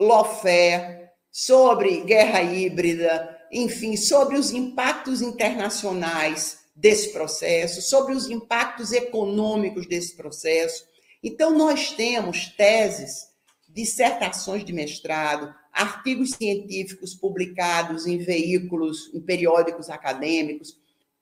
[0.00, 9.86] lawfare, sobre guerra híbrida, enfim, sobre os impactos internacionais desse processo, sobre os impactos econômicos
[9.86, 10.88] desse processo,
[11.22, 13.28] então, nós temos teses,
[13.68, 20.78] dissertações de mestrado, artigos científicos publicados em veículos, em periódicos acadêmicos,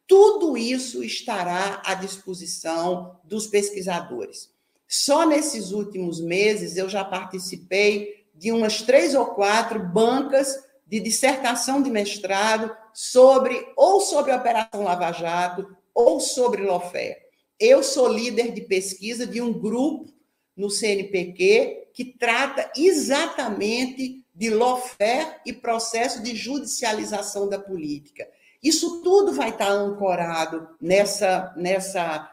[0.07, 4.51] tudo isso estará à disposição dos pesquisadores.
[4.87, 10.57] Só nesses últimos meses eu já participei de umas três ou quatro bancas
[10.89, 17.26] de dissertação de mestrado sobre ou sobre a Operação Lava Jato ou sobre Lofé.
[17.61, 20.11] Eu sou líder de pesquisa de um grupo
[20.57, 28.26] no CNPq que trata exatamente de lawfare e processo de judicialização da política.
[28.62, 32.32] Isso tudo vai estar ancorado nessa, nessa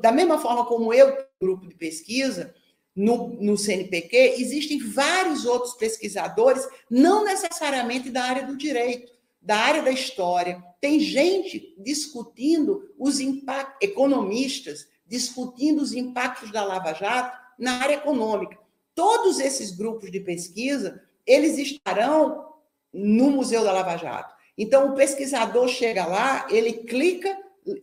[0.00, 2.54] da mesma forma como eu, grupo de pesquisa,
[2.94, 9.82] no, no CNPq, existem vários outros pesquisadores, não necessariamente da área do direito, da área
[9.82, 10.62] da história.
[10.80, 18.58] Tem gente discutindo os impactos, economistas discutindo os impactos da Lava Jato na área econômica.
[18.94, 22.54] Todos esses grupos de pesquisa, eles estarão
[22.92, 24.34] no Museu da Lava Jato.
[24.56, 27.36] Então, o pesquisador chega lá, ele clica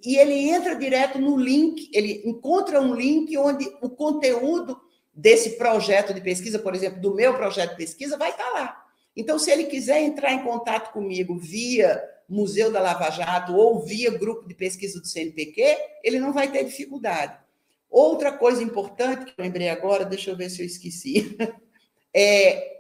[0.06, 4.80] e ele entra direto no link, ele encontra um link onde o conteúdo
[5.14, 8.86] desse projeto de pesquisa, por exemplo, do meu projeto de pesquisa, vai estar lá.
[9.16, 14.18] Então, se ele quiser entrar em contato comigo via Museu da Lava Jato ou via
[14.18, 17.38] grupo de pesquisa do CNPq, ele não vai ter dificuldade.
[17.90, 21.38] Outra coisa importante que eu lembrei agora, deixa eu ver se eu esqueci,
[22.16, 22.80] é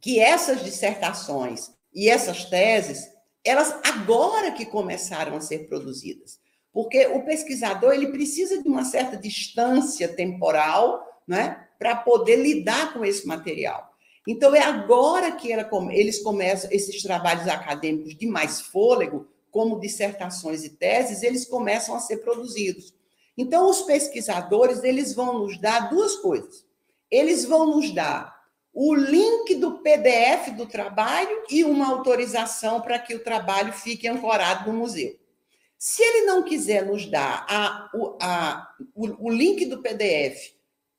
[0.00, 3.08] que essas dissertações e essas teses,
[3.42, 6.38] elas agora que começaram a ser produzidas.
[6.72, 13.04] Porque o pesquisador ele precisa de uma certa distância temporal né, para poder lidar com
[13.04, 13.92] esse material.
[14.26, 20.64] Então, é agora que ela, eles começam, esses trabalhos acadêmicos de mais fôlego, como dissertações
[20.64, 22.94] e teses, eles começam a ser produzidos.
[23.36, 26.64] Então, os pesquisadores, eles vão nos dar duas coisas.
[27.10, 28.34] Eles vão nos dar
[28.72, 34.72] o link do PDF do trabalho e uma autorização para que o trabalho fique ancorado
[34.72, 35.16] no museu.
[35.78, 40.53] Se ele não quiser nos dar a, a, o, o link do PDF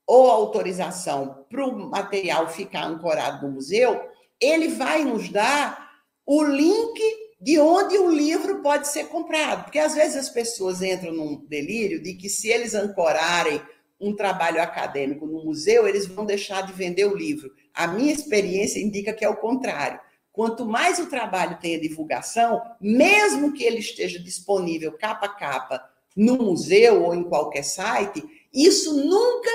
[0.06, 4.00] ou autorização para o material ficar ancorado no museu,
[4.40, 5.90] ele vai nos dar
[6.24, 7.00] o link
[7.40, 9.64] de onde o livro pode ser comprado.
[9.64, 13.60] Porque às vezes as pessoas entram num delírio de que se eles ancorarem
[14.00, 17.50] um trabalho acadêmico no museu, eles vão deixar de vender o livro.
[17.74, 20.00] A minha experiência indica que é o contrário.
[20.32, 25.82] Quanto mais o trabalho tenha divulgação, mesmo que ele esteja disponível capa a capa
[26.14, 29.50] no museu ou em qualquer site, isso nunca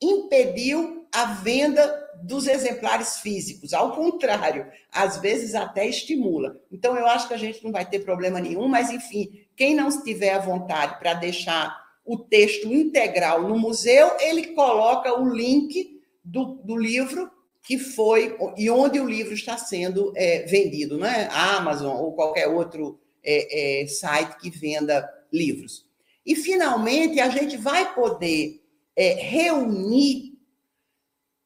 [0.00, 3.72] impediu a venda dos exemplares físicos.
[3.72, 6.60] Ao contrário, às vezes até estimula.
[6.72, 9.88] Então, eu acho que a gente não vai ter problema nenhum, mas, enfim, quem não
[9.88, 16.56] estiver à vontade para deixar o texto integral no museu, ele coloca o link do,
[16.64, 17.30] do livro
[17.62, 21.28] que foi e onde o livro está sendo é, vendido, né?
[21.30, 25.86] Amazon ou qualquer outro é, é, site que venda livros.
[26.26, 28.63] E, finalmente, a gente vai poder
[28.96, 30.34] é, reunir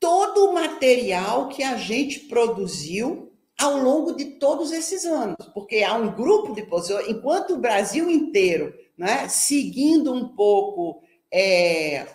[0.01, 5.95] todo o material que a gente produziu ao longo de todos esses anos, porque há
[5.95, 12.07] um grupo de pessoas, enquanto o Brasil inteiro, né, seguindo um pouco é,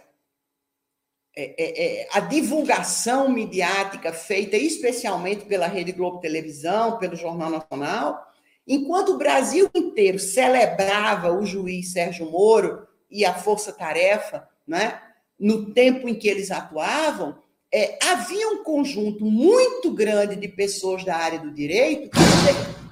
[1.36, 8.26] é, é, é, a divulgação midiática feita especialmente pela Rede Globo Televisão, pelo Jornal Nacional,
[8.66, 15.02] enquanto o Brasil inteiro celebrava o juiz Sérgio Moro e a Força Tarefa, né,
[15.40, 17.38] no tempo em que eles atuavam,
[17.74, 22.10] é, havia um conjunto muito grande de pessoas da área do direito.
[22.12, 22.18] Que...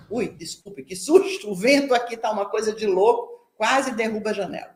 [0.09, 1.51] Ui, desculpe, que susto!
[1.51, 4.75] O vento aqui está uma coisa de louco, quase derruba a janela.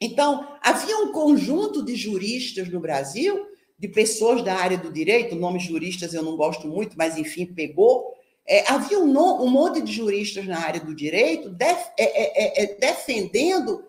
[0.00, 3.46] Então, havia um conjunto de juristas no Brasil,
[3.78, 7.46] de pessoas da área do direito, o nome juristas eu não gosto muito, mas enfim,
[7.46, 8.14] pegou.
[8.46, 12.64] É, havia um, um, monte de juristas na área do direito def, é, é, é,
[12.64, 13.84] é defendendo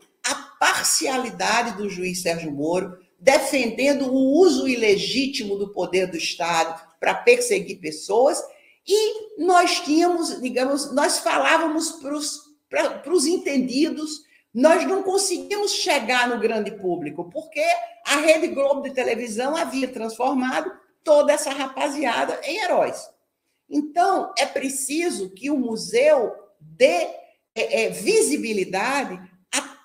[0.60, 7.80] parcialidade do juiz Sérgio Moro, defendendo o uso ilegítimo do poder do Estado para perseguir
[7.80, 8.42] pessoas,
[8.86, 12.00] e nós tínhamos, digamos, nós falávamos
[12.70, 17.64] para os entendidos, nós não conseguimos chegar no grande público, porque
[18.06, 20.72] a Rede Globo de televisão havia transformado
[21.04, 23.10] toda essa rapaziada em heróis.
[23.70, 27.08] Então, é preciso que o museu dê
[27.56, 29.22] é, é, visibilidade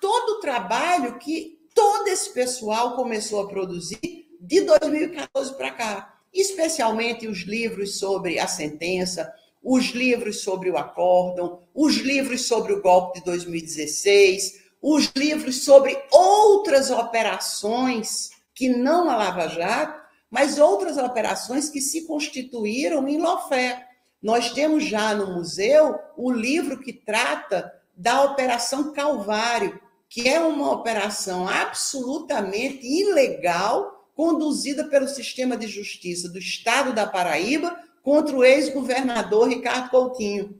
[0.05, 7.27] todo o trabalho que todo esse pessoal começou a produzir de 2014 para cá, especialmente
[7.27, 9.33] os livros sobre a sentença,
[9.63, 15.99] os livros sobre o acórdão, os livros sobre o golpe de 2016, os livros sobre
[16.11, 19.99] outras operações que não a Lava Jato,
[20.29, 23.87] mas outras operações que se constituíram em Lofé.
[24.21, 29.83] Nós temos já no museu o livro que trata da Operação Calvário,
[30.15, 37.77] que é uma operação absolutamente ilegal conduzida pelo sistema de justiça do estado da Paraíba
[38.01, 40.57] contra o ex-governador Ricardo Coutinho.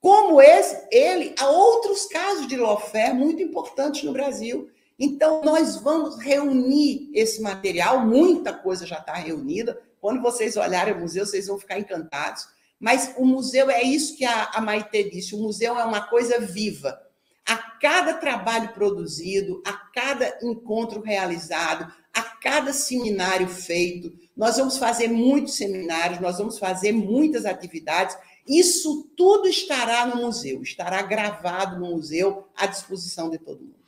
[0.00, 4.68] Como esse, ele, há outros casos de lawfare muito importantes no Brasil.
[4.98, 9.80] Então, nós vamos reunir esse material, muita coisa já está reunida.
[10.00, 12.44] Quando vocês olharem o museu, vocês vão ficar encantados.
[12.80, 17.08] Mas o museu é isso que a, Maite disse: o museu é uma coisa viva
[17.50, 25.08] a cada trabalho produzido, a cada encontro realizado, a cada seminário feito, nós vamos fazer
[25.08, 28.16] muitos seminários, nós vamos fazer muitas atividades.
[28.46, 33.80] Isso tudo estará no museu, estará gravado no museu à disposição de todo mundo.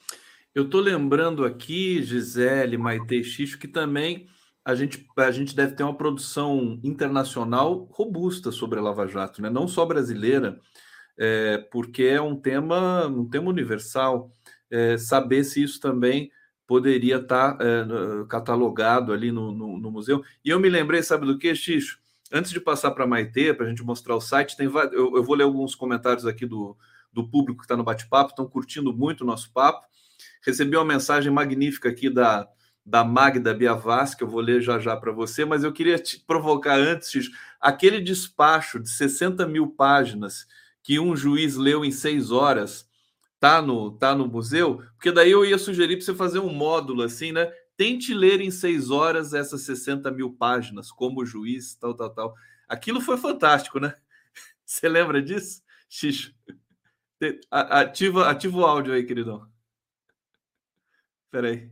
[0.52, 4.26] Eu estou lembrando aqui, Gisele, Maite Xixo, que também
[4.64, 9.48] a gente, a gente deve ter uma produção internacional robusta sobre a Lava Jato, né?
[9.48, 10.60] não só brasileira,
[11.18, 14.30] é, porque é um tema, um tema universal.
[14.70, 16.30] É, saber se isso também
[16.66, 20.24] poderia estar tá, é, catalogado ali no, no, no, museu.
[20.42, 21.98] E eu me lembrei, sabe do que, Xixo?
[22.32, 25.22] Antes de passar para a Maite, para a gente mostrar o site, tem eu, eu,
[25.22, 26.74] vou ler alguns comentários aqui do,
[27.12, 29.86] do público que está no bate-papo, estão curtindo muito o nosso papo.
[30.42, 32.48] Recebi uma mensagem magnífica aqui da,
[32.86, 36.18] da Magda Biavas, que eu vou ler já já para você, mas eu queria te
[36.20, 40.46] provocar antes, Xixo, aquele despacho de 60 mil páginas
[40.82, 42.88] que um juiz leu em seis horas
[43.38, 47.02] tá no, tá no museu, porque daí eu ia sugerir para você fazer um módulo
[47.02, 47.46] assim, né?
[47.76, 52.34] Tente ler em seis horas essas 60 mil páginas, como juiz, tal, tal, tal.
[52.68, 53.94] Aquilo foi fantástico, né?
[54.64, 56.32] Você lembra disso, Xixo?
[57.50, 59.48] Ativa, ativa o áudio aí, queridão.
[61.30, 61.70] Peraí.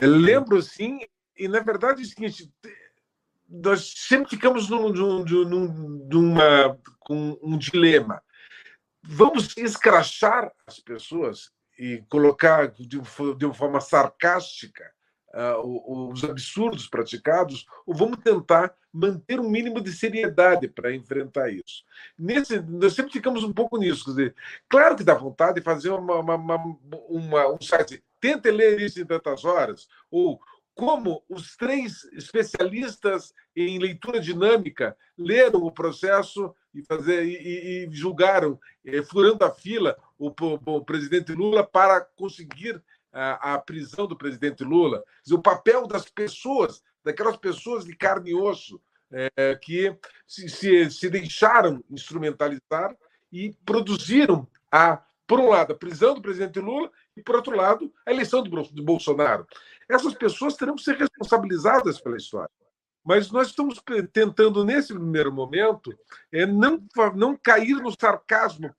[0.00, 1.00] Eu lembro sim,
[1.36, 2.50] e na verdade é o seguinte:
[3.50, 8.22] nós sempre ficamos num, num, num, numa, com um dilema
[9.02, 14.84] vamos escrachar as pessoas e colocar de, de uma forma sarcástica
[15.34, 21.84] uh, os absurdos praticados, ou vamos tentar manter um mínimo de seriedade para enfrentar isso.
[22.18, 24.04] Nesse, nós sempre ficamos um pouco nisso.
[24.04, 24.34] Quer dizer,
[24.68, 26.76] claro que dá vontade de fazer uma, uma, uma,
[27.08, 30.40] uma um site, tente ler isso em tantas horas, ou
[30.74, 38.58] como os três especialistas em leitura dinâmica leram o processo e, fazer, e, e julgaram,
[38.84, 44.16] eh, furando a fila, o, o, o, presidente Lula para conseguir a, a prisão do
[44.16, 45.02] presidente Lula.
[45.22, 48.80] Dizer, o papel das pessoas, daquelas pessoas de carne e osso,
[49.12, 49.96] é, que
[50.26, 52.96] se, se, se deixaram instrumentalizar
[53.32, 57.92] e produziram a por um lado, a prisão do presidente Lula e, por outro lado,
[58.06, 59.46] a eleição do Bolsonaro.
[59.88, 62.50] Essas pessoas terão que ser responsabilizadas pela história.
[63.04, 63.82] Mas nós estamos
[64.12, 65.96] tentando, nesse primeiro momento,
[66.32, 66.82] é não,
[67.16, 68.74] não cair no sarcasmo.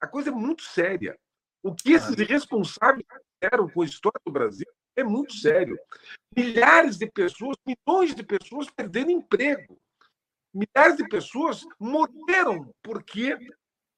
[0.00, 1.16] A coisa é muito séria.
[1.62, 3.06] O que esses irresponsáveis
[3.40, 4.66] fizeram com a história do Brasil
[4.96, 5.78] é muito sério.
[6.36, 9.78] Milhares de pessoas, milhões de pessoas perderam emprego.
[10.52, 13.38] Milhares de pessoas morreram porque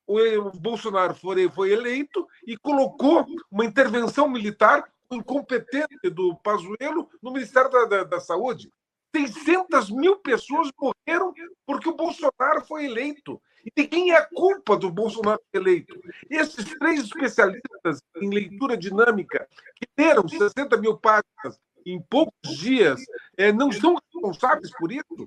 [0.07, 7.71] o Bolsonaro foi, foi eleito e colocou uma intervenção militar incompetente do Pazuello no Ministério
[7.71, 8.71] da, da, da, Saúde.
[9.15, 11.33] 600 mil pessoas morreram
[11.67, 13.41] porque o Bolsonaro foi eleito.
[13.65, 15.99] E de quem é a culpa do Bolsonaro eleito?
[16.29, 23.01] Esses três especialistas em leitura dinâmica, que leram 60 mil páginas em poucos dias,
[23.37, 25.27] é, não são responsáveis por isso?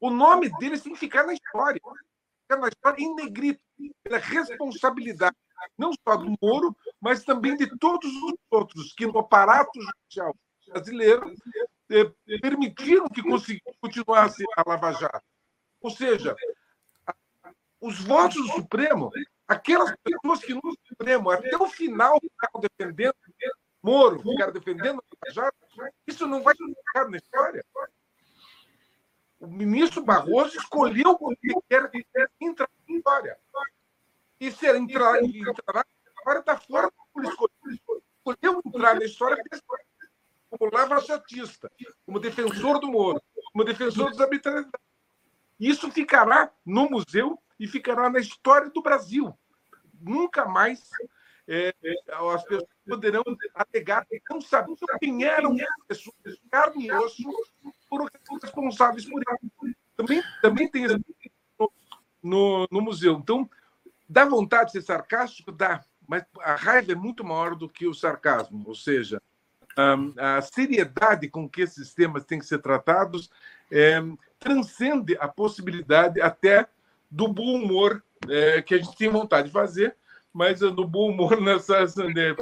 [0.00, 1.80] O nome deles tem que ficar na história.
[2.46, 3.60] Ficar na história em negrito,
[4.04, 5.36] pela responsabilidade
[5.76, 10.34] não só do Moro, mas também de todos os outros que no aparato judicial
[10.68, 11.34] brasileiro
[11.90, 13.22] eh, permitiram que
[13.80, 15.24] continuasse a Lava Jato.
[15.80, 16.36] Ou seja,
[17.80, 19.10] os votos do Supremo,
[19.46, 23.14] aquelas pessoas que no Supremo até o final ficaram defendendo
[23.82, 25.56] Moro, ficaram defendendo Lava Jato,
[26.06, 27.64] isso não vai ficar na história.
[29.38, 33.38] O ministro Barroso escolheu o que quer entrar na história.
[34.40, 35.86] E se ele entrar, entrar
[36.20, 37.80] agora está fora por escolher.
[38.18, 39.42] Escolheu entrar na história
[40.50, 41.70] como lava-jatista,
[42.04, 43.22] como defensor do Moro,
[43.52, 44.70] como defensor dos habitantes.
[45.58, 49.36] Isso ficará no museu e ficará na história do Brasil.
[50.00, 50.88] Nunca mais
[51.48, 51.74] é,
[52.32, 53.22] as pessoas poderão
[53.54, 57.22] alegar não sabiam quem eram as pessoas carne e osso
[57.88, 58.08] foram
[58.42, 59.22] responsáveis por
[59.68, 59.76] isso.
[59.96, 60.86] Também, também tem
[61.58, 61.72] no,
[62.22, 63.14] no, no museu.
[63.14, 63.48] Então,
[64.08, 65.50] Dá vontade de ser sarcástico?
[65.50, 69.20] Dá, mas a raiva é muito maior do que o sarcasmo, ou seja,
[70.16, 73.28] a seriedade com que esses temas têm que ser tratados
[73.70, 74.00] é,
[74.38, 76.66] transcende a possibilidade até
[77.10, 79.94] do bom humor é, que a gente tem vontade de fazer,
[80.32, 81.96] mas do bom humor nessas.
[81.96, 82.34] Né,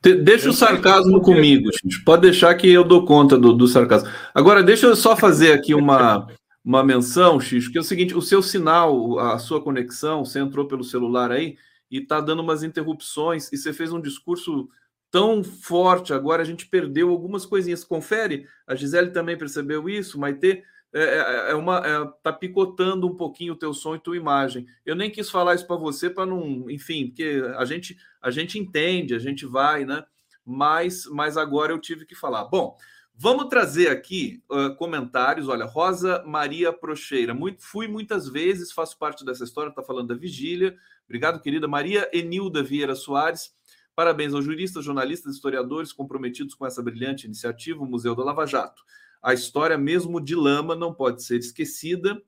[0.00, 2.02] Deixa o sarcasmo comigo, gente.
[2.04, 4.08] Pode deixar que eu dou conta do, do sarcasmo.
[4.32, 6.28] Agora, deixa eu só fazer aqui uma,
[6.64, 10.66] uma menção, Xixo, que é o seguinte: o seu sinal, a sua conexão, você entrou
[10.66, 11.56] pelo celular aí
[11.90, 14.68] e está dando umas interrupções, e você fez um discurso
[15.10, 17.82] tão forte, agora a gente perdeu algumas coisinhas.
[17.82, 20.48] Confere, a Gisele também percebeu isso, Maite.
[20.48, 20.62] É,
[20.92, 24.66] é, é uma é, tá picotando um pouquinho o teu som e tua imagem.
[24.84, 28.58] Eu nem quis falar isso para você para não, enfim, porque a gente a gente
[28.58, 30.04] entende, a gente vai, né?
[30.48, 32.46] mas, mas agora eu tive que falar.
[32.46, 32.74] Bom,
[33.14, 35.46] vamos trazer aqui uh, comentários.
[35.46, 40.14] Olha, Rosa Maria Procheira, muito, fui muitas vezes, faço parte dessa história, está falando da
[40.14, 40.74] vigília.
[41.04, 43.54] Obrigado, querida Maria Enilda Vieira Soares.
[43.94, 48.82] Parabéns aos juristas, jornalistas, historiadores comprometidos com essa brilhante iniciativa, o Museu da Lava Jato.
[49.22, 52.20] A história mesmo de Lama não pode ser esquecida.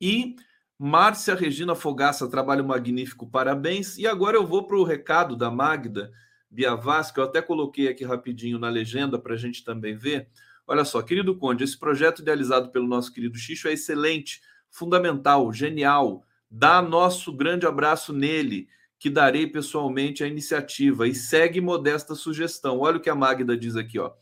[0.00, 0.36] E
[0.78, 3.98] Márcia Regina Fogaça, trabalho magnífico, parabéns.
[3.98, 6.12] E agora eu vou para o recado da Magda
[6.50, 10.28] Biavas, que eu até coloquei aqui rapidinho na legenda para a gente também ver.
[10.66, 14.40] Olha só, querido Conde, esse projeto idealizado pelo nosso querido Xixo é excelente,
[14.70, 16.24] fundamental, genial.
[16.50, 22.80] Dá nosso grande abraço nele que darei pessoalmente a iniciativa e segue modesta sugestão.
[22.80, 24.12] Olha o que a Magda diz aqui, ó.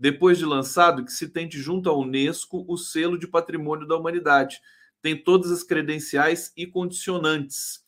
[0.00, 4.58] Depois de lançado, que se tente junto à Unesco o selo de Patrimônio da Humanidade.
[5.02, 7.84] Tem todas as credenciais e condicionantes.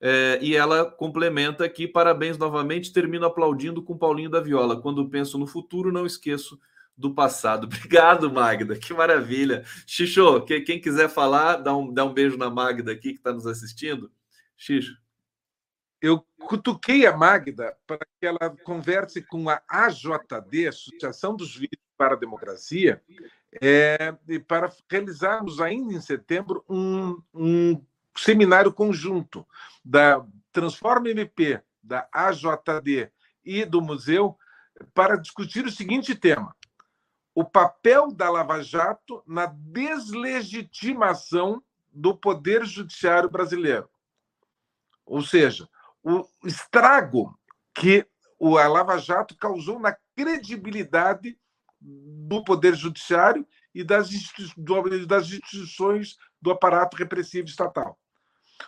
[0.00, 4.80] É, e ela complementa aqui, parabéns novamente, termino aplaudindo com Paulinho da Viola.
[4.80, 6.56] Quando penso no futuro, não esqueço
[6.96, 7.64] do passado.
[7.66, 9.64] Obrigado, Magda, que maravilha.
[9.84, 13.48] Xixô, quem quiser falar, dá um, dá um beijo na Magda aqui que está nos
[13.48, 14.12] assistindo.
[14.56, 14.96] Xixo
[16.00, 22.14] eu cutuquei a Magda para que ela converse com a AJD, Associação dos Juízes para
[22.14, 23.02] a Democracia,
[23.60, 24.14] é,
[24.46, 27.84] para realizarmos ainda em setembro um, um
[28.16, 29.46] seminário conjunto
[29.84, 33.10] da Transforma MP, da AJD
[33.44, 34.36] e do museu
[34.94, 36.54] para discutir o seguinte tema:
[37.34, 43.90] o papel da Lava Jato na deslegitimação do poder judiciário brasileiro.
[45.04, 45.68] Ou seja,
[46.08, 47.38] o estrago
[47.74, 48.06] que
[48.38, 51.38] o Lava Jato causou na credibilidade
[51.80, 54.08] do Poder Judiciário e das,
[55.06, 57.98] das instituições do aparato repressivo estatal.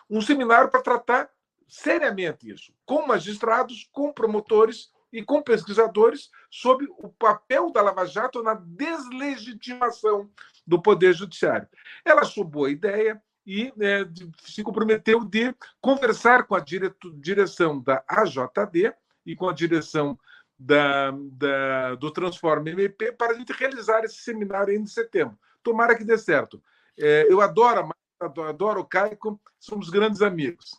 [0.09, 1.31] Um seminário para tratar
[1.67, 8.43] seriamente isso, com magistrados, com promotores e com pesquisadores sobre o papel da Lava Jato
[8.43, 10.31] na deslegitimação
[10.67, 11.69] do Poder Judiciário.
[12.05, 14.07] Ela achou boa a ideia, e é,
[14.45, 18.93] se comprometeu de conversar com a direção da AJD
[19.25, 20.19] e com a direção
[20.59, 25.39] da, da, do Transforma MP para a gente realizar esse seminário em setembro.
[25.63, 26.63] Tomara que dê certo.
[26.99, 30.71] É, eu adoro a Marta, adoro o Caico, somos grandes amigos.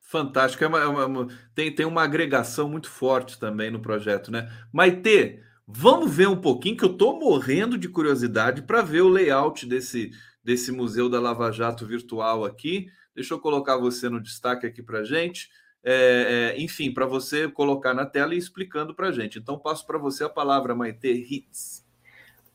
[0.00, 0.64] Fantástico.
[0.64, 4.50] É uma, é uma, tem, tem uma agregação muito forte também no projeto, né?
[4.72, 9.66] Maite, vamos ver um pouquinho, que eu estou morrendo de curiosidade para ver o layout
[9.66, 10.10] desse,
[10.42, 12.90] desse Museu da Lava Jato virtual aqui.
[13.14, 15.50] Deixa eu colocar você no destaque aqui para gente.
[15.84, 19.38] É, é, enfim, para você colocar na tela e explicando para gente.
[19.38, 21.84] Então, passo para você a palavra, Maite Hits.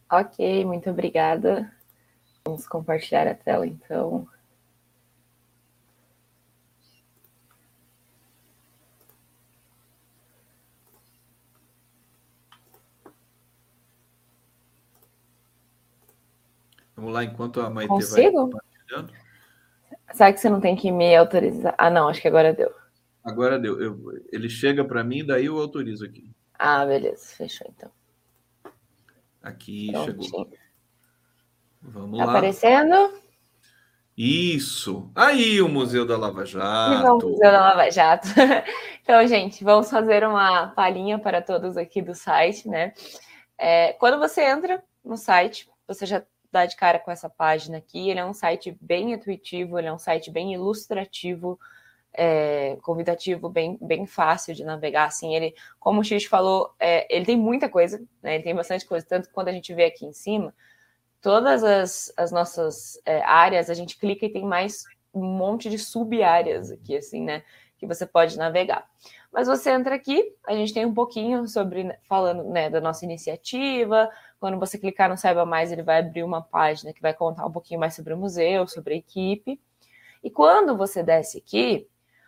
[0.10, 1.72] Ok, muito obrigada.
[2.46, 4.28] Vamos compartilhar a tela, então.
[16.98, 18.22] Vamos lá, enquanto a Maite Consigo?
[18.22, 19.14] vai compartilhando.
[20.14, 21.76] Sabe que você não tem que me autorizar?
[21.78, 22.74] Ah, não, acho que agora deu.
[23.24, 23.80] Agora deu.
[23.80, 26.32] Eu, ele chega para mim, daí eu autorizo aqui.
[26.58, 27.36] Ah, beleza.
[27.36, 27.92] Fechou, então.
[29.44, 30.24] Aqui Prontinho.
[30.24, 30.50] chegou.
[31.84, 32.32] Vamos tá lá.
[32.32, 33.14] Aparecendo?
[34.18, 35.12] Isso.
[35.14, 37.28] Aí o Museu da Lava Jato.
[37.28, 38.28] O Museu da Lava Jato.
[39.04, 42.92] então, gente, vamos fazer uma palhinha para todos aqui do site, né?
[43.56, 46.24] É, quando você entra no site, você já
[46.58, 48.10] dar de cara com essa página aqui.
[48.10, 51.60] Ele é um site bem intuitivo, ele é um site bem ilustrativo,
[52.14, 55.06] é, convidativo, bem, bem fácil de navegar.
[55.06, 58.36] Assim, ele, como o X falou, é, ele tem muita coisa, né?
[58.36, 60.54] Ele tem bastante coisa, tanto que quando a gente vê aqui em cima,
[61.22, 64.84] todas as, as nossas é, áreas, a gente clica e tem mais
[65.14, 67.44] um monte de sub-áreas aqui, assim, né?
[67.78, 68.88] Que você pode navegar.
[69.32, 74.10] Mas você entra aqui, a gente tem um pouquinho sobre falando né, da nossa iniciativa,
[74.40, 77.52] quando você clicar no Saiba Mais, ele vai abrir uma página que vai contar um
[77.52, 79.60] pouquinho mais sobre o museu, sobre a equipe.
[80.24, 81.88] E quando você desce aqui,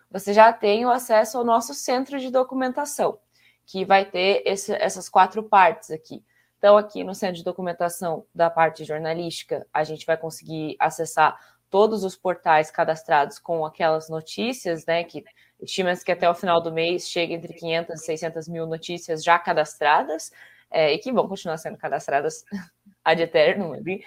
[0.10, 3.20] você já tem o acesso ao nosso centro de documentação,
[3.66, 6.24] que vai ter esse, essas quatro partes aqui.
[6.58, 11.40] Então, aqui no centro de documentação da parte jornalística, a gente vai conseguir acessar
[11.70, 15.04] todos os portais cadastrados com aquelas notícias, né?
[15.04, 15.24] Que
[15.62, 19.38] estima-se que até o final do mês chega entre 500 e 600 mil notícias já
[19.38, 20.32] cadastradas
[20.72, 22.44] é, e que vão continuar sendo cadastradas
[23.04, 24.04] ad eterno ali.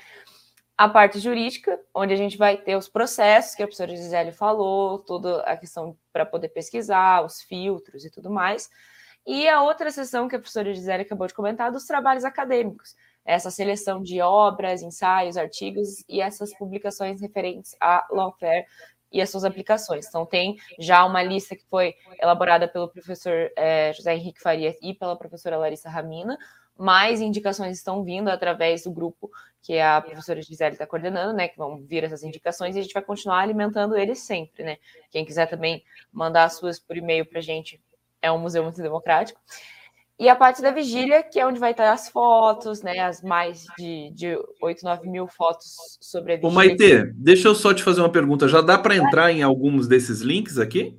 [0.76, 4.98] A parte jurídica, onde a gente vai ter os processos que a professora Gisele falou,
[4.98, 8.68] toda a questão para poder pesquisar, os filtros e tudo mais.
[9.26, 12.96] E a outra sessão que a professora Gisele acabou de comentar, dos trabalhos acadêmicos.
[13.24, 18.66] Essa seleção de obras, ensaios, artigos e essas publicações referentes a lawfare
[19.12, 20.06] e as suas aplicações.
[20.08, 24.94] Então, tem já uma lista que foi elaborada pelo professor é, José Henrique Faria e
[24.94, 26.38] pela professora Larissa Ramina,
[26.76, 31.46] mais indicações estão vindo através do grupo que a professora Gisele está coordenando, né?
[31.46, 34.78] Que vão vir essas indicações e a gente vai continuar alimentando eles sempre, né?
[35.10, 37.80] Quem quiser também mandar as suas por e-mail para a gente,
[38.20, 39.40] é um museu muito democrático.
[40.22, 43.00] E a parte da vigília, que é onde vai estar as fotos, né?
[43.00, 46.48] As mais de, de 8, 9 mil fotos sobre a vigília.
[46.48, 48.46] Ô, Maite, deixa eu só te fazer uma pergunta.
[48.46, 50.96] Já dá para entrar em alguns desses links aqui?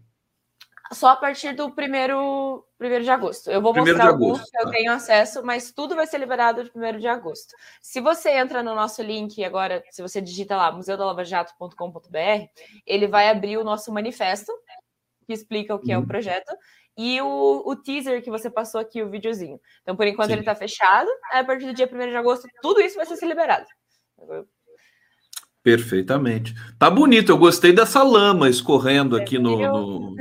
[0.91, 3.49] Só a partir do primeiro, primeiro de agosto.
[3.49, 4.71] Eu vou Primeiro mostrar de alguns agosto, que eu tá.
[4.71, 7.55] tenho acesso, mas tudo vai ser liberado de primeiro de agosto.
[7.81, 12.45] Se você entra no nosso link agora, se você digita lá museudalavjato.com.br,
[12.85, 14.51] ele vai abrir o nosso manifesto,
[15.25, 16.03] que explica o que é Uhum.
[16.03, 16.53] o projeto,
[16.97, 19.59] e o, o teaser que você passou aqui, o videozinho.
[19.81, 20.33] Então, por enquanto, Sim.
[20.33, 21.09] ele está fechado.
[21.31, 23.65] A partir do dia 1 de agosto, tudo isso vai ser liberado.
[25.61, 26.53] Perfeitamente.
[26.77, 30.15] Tá bonito, eu gostei dessa lama escorrendo aqui no, no-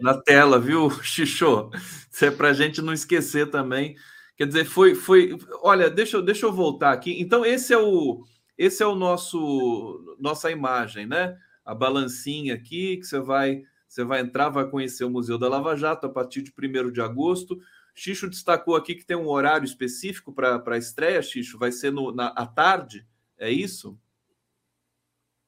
[0.00, 1.70] na tela, viu, Xixô?
[2.10, 3.94] Isso é para a gente não esquecer também.
[4.36, 5.36] Quer dizer, foi, foi.
[5.62, 7.20] Olha, deixa eu, deixa eu voltar aqui.
[7.20, 8.24] Então, esse é o,
[8.56, 11.36] esse é o nosso, nossa imagem, né?
[11.64, 13.62] A balancinha aqui que você vai,
[13.96, 17.00] você vai entrar, vai conhecer o Museu da Lava Jato a partir de 1 de
[17.00, 17.58] agosto.
[17.94, 21.58] Xixo destacou aqui que tem um horário específico para a estreia, Xixo.
[21.58, 23.98] Vai ser no, na, à tarde, é isso?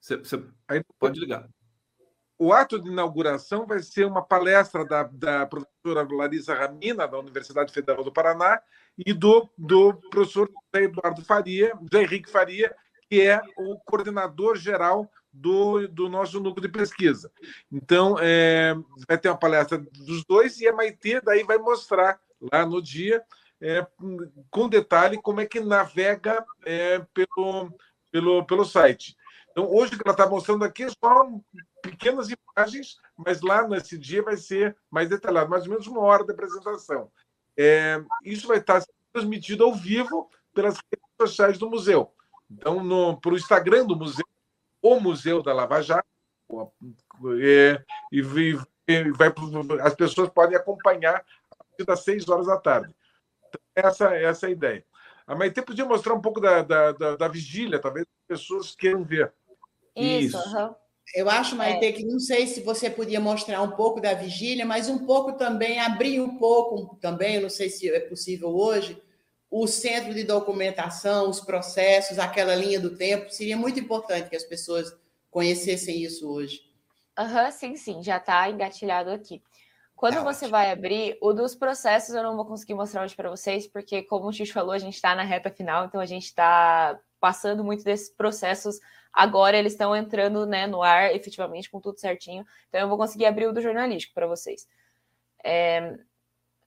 [0.01, 1.47] Você, você Aí, pode ligar.
[2.39, 7.71] O ato de inauguração vai ser uma palestra da, da professora Larissa Ramina, da Universidade
[7.71, 8.63] Federal do Paraná,
[8.97, 12.75] e do, do professor José Eduardo Faria, José Henrique Faria,
[13.09, 17.31] que é o coordenador geral do, do nosso núcleo de pesquisa.
[17.71, 18.75] Então, é,
[19.07, 22.21] vai ter uma palestra dos dois e a Maitê daí vai mostrar
[22.53, 23.23] lá no dia,
[23.61, 23.87] é,
[24.51, 27.73] com detalhe, como é que navega é, pelo,
[28.11, 29.17] pelo, pelo site.
[29.51, 31.29] Então, hoje o que ela está mostrando aqui é só
[31.83, 36.25] pequenas imagens, mas lá nesse dia vai ser mais detalhado, mais ou menos uma hora
[36.25, 37.11] de apresentação.
[37.57, 42.13] É, isso vai estar sendo transmitido ao vivo pelas redes sociais do museu.
[42.51, 44.25] Então, para o Instagram do museu,
[44.81, 46.07] o Museu da Lava Jato,
[47.43, 49.33] é, e, e vai,
[49.83, 52.95] as pessoas podem acompanhar a partir das seis horas da tarde.
[53.49, 54.85] Então, essa, essa é a ideia.
[55.27, 59.05] A Maite podia mostrar um pouco da, da, da, da vigília, talvez as pessoas queiram
[59.05, 59.33] ver.
[59.95, 60.39] Isso, Isso.
[60.39, 60.75] aham.
[61.15, 61.93] Eu acho, Maite, É.
[61.93, 65.81] que não sei se você podia mostrar um pouco da vigília, mas um pouco também,
[65.81, 69.03] abrir um pouco também, não sei se é possível hoje,
[69.51, 73.31] o centro de documentação, os processos, aquela linha do tempo.
[73.31, 74.95] Seria muito importante que as pessoas
[75.31, 76.61] conhecessem isso hoje.
[77.17, 79.43] Aham, sim, sim, já está engatilhado aqui.
[79.97, 80.51] Quando Tá você ótimo.
[80.53, 84.29] vai abrir, o dos processos eu não vou conseguir mostrar hoje para vocês, porque, como
[84.29, 87.83] o Xixo falou, a gente está na reta final, então a gente está passando muito
[87.83, 88.79] desses processos.
[89.13, 92.47] Agora eles estão entrando né, no ar efetivamente com tudo certinho.
[92.69, 94.69] Então eu vou conseguir abrir o do jornalístico para vocês.
[95.45, 95.99] É,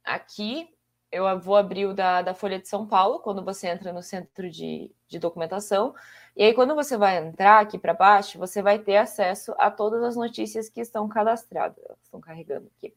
[0.03, 0.67] aqui
[1.11, 4.49] eu vou abrir o da, da Folha de São Paulo, quando você entra no centro
[4.49, 5.93] de, de documentação.
[6.35, 10.01] E aí, quando você vai entrar aqui para baixo, você vai ter acesso a todas
[10.03, 11.83] as notícias que estão cadastradas.
[11.83, 12.95] Elas estão carregando aqui.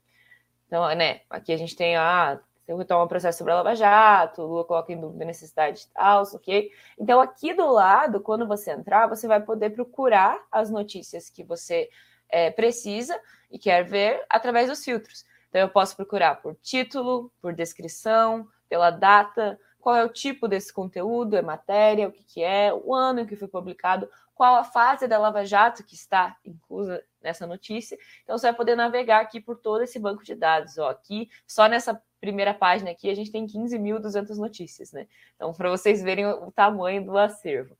[0.67, 2.41] Então, né, aqui a gente tem a.
[2.67, 6.23] Eu retomo o processo sobre a Lava Jato, Lula coloca em dúvida necessidade de tal,
[6.23, 6.71] ok?
[6.99, 11.91] Então, aqui do lado, quando você entrar, você vai poder procurar as notícias que você
[12.27, 15.27] é, precisa e quer ver através dos filtros.
[15.55, 20.73] Então, eu posso procurar por título, por descrição, pela data, qual é o tipo desse
[20.73, 24.65] conteúdo, é matéria, o que, que é, o ano em que foi publicado, qual a
[24.65, 27.97] fase da Lava Jato que está inclusa nessa notícia.
[28.25, 30.77] Então, você vai poder navegar aqui por todo esse banco de dados.
[30.77, 35.07] Ó, aqui, só nessa primeira página aqui, a gente tem 15.200 notícias, né?
[35.37, 37.79] Então, para vocês verem o, o tamanho do acervo.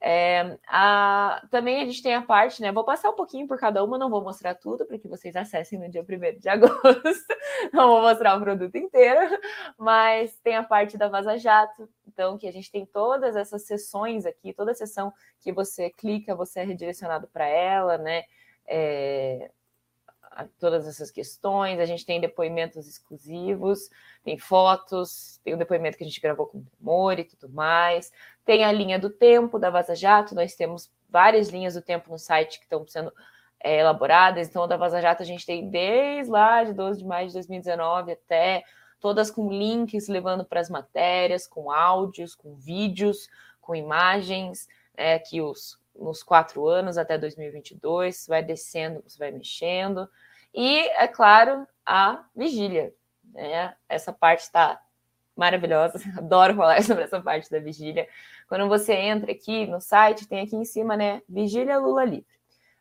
[0.00, 2.70] É, a, também a gente tem a parte, né?
[2.70, 5.78] Vou passar um pouquinho por cada uma, não vou mostrar tudo para que vocês acessem
[5.78, 7.34] no dia 1 de agosto.
[7.72, 9.38] Não vou mostrar o produto inteiro,
[9.78, 14.26] mas tem a parte da Vaza Jato, então que a gente tem todas essas sessões
[14.26, 18.24] aqui, toda sessão que você clica, você é redirecionado para ela, né?
[18.66, 19.50] É,
[20.58, 23.90] todas essas questões, a gente tem depoimentos exclusivos,
[24.22, 28.12] tem fotos, tem o depoimento que a gente gravou com o Mori e tudo mais,
[28.44, 32.18] tem a linha do tempo da Vaza Jato, nós temos várias linhas do tempo no
[32.18, 33.12] site que estão sendo
[33.60, 37.28] é, elaboradas, então da Vaza Jato a gente tem desde lá de 12 de maio
[37.28, 38.62] de 2019 até
[39.00, 43.28] todas com links levando para as matérias, com áudios, com vídeos,
[43.60, 44.66] com imagens,
[44.96, 50.08] né, que os nos quatro anos até 2022, vai descendo, você vai mexendo.
[50.56, 52.94] E, é claro, a vigília.
[53.34, 53.76] Né?
[53.88, 54.80] Essa parte está
[55.36, 58.08] maravilhosa, adoro falar sobre essa parte da vigília.
[58.48, 61.20] Quando você entra aqui no site, tem aqui em cima, né?
[61.28, 62.26] Vigília Lula Livre.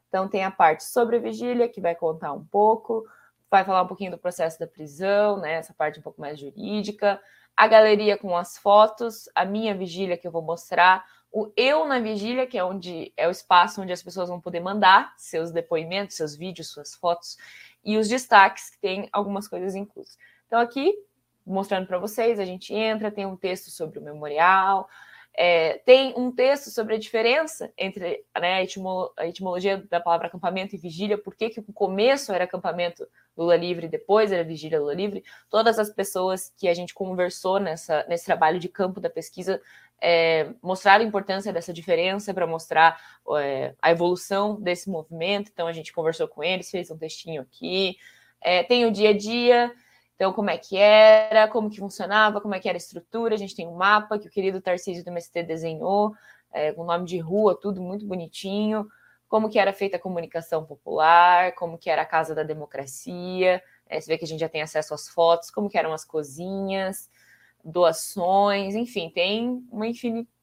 [0.07, 3.05] Então, tem a parte sobre a vigília, que vai contar um pouco,
[3.51, 5.55] vai falar um pouquinho do processo da prisão, né?
[5.55, 7.19] Essa parte um pouco mais jurídica.
[7.57, 11.05] A galeria com as fotos, a minha vigília que eu vou mostrar,
[11.35, 14.61] o Eu na Vigília, que é onde é o espaço onde as pessoas vão poder
[14.61, 17.37] mandar seus depoimentos, seus vídeos, suas fotos,
[17.83, 20.17] e os destaques, que tem algumas coisas inclusas.
[20.47, 20.97] Então, aqui,
[21.45, 24.87] mostrando para vocês, a gente entra, tem um texto sobre o memorial,
[25.37, 30.73] é, tem um texto sobre a diferença entre né, a, a, etimologia da palavra acampamento
[30.73, 33.05] e vigília, por que o começo era acampamento
[33.37, 35.21] Lula livre, depois era vigília Lula livre.
[35.49, 39.61] Todas as pessoas que a gente conversou nessa, nesse trabalho de campo da pesquisa
[40.01, 42.99] é, mostraram a importância dessa diferença para mostrar
[43.39, 45.49] é, a evolução desse movimento.
[45.51, 47.97] Então a gente conversou com eles, fez um textinho aqui.
[48.41, 49.73] É, tem o dia a dia,
[50.15, 53.35] então, como é que era, como que funcionava, como é que era a estrutura.
[53.35, 56.13] A gente tem um mapa que o querido Tarcísio do MST desenhou,
[56.51, 58.87] é, com nome de rua, tudo muito bonitinho.
[59.27, 63.61] Como que era feita a comunicação popular, como que era a Casa da Democracia.
[63.87, 66.05] É, você vê que a gente já tem acesso às fotos, como que eram as
[66.05, 67.09] cozinhas,
[67.65, 69.87] doações, enfim, tem uma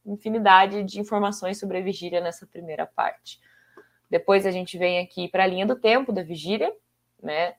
[0.04, 3.40] infinidade de informações sobre a vigília nessa primeira parte.
[4.10, 6.74] Depois a gente vem aqui para a linha do tempo da vigília,
[7.22, 7.54] né?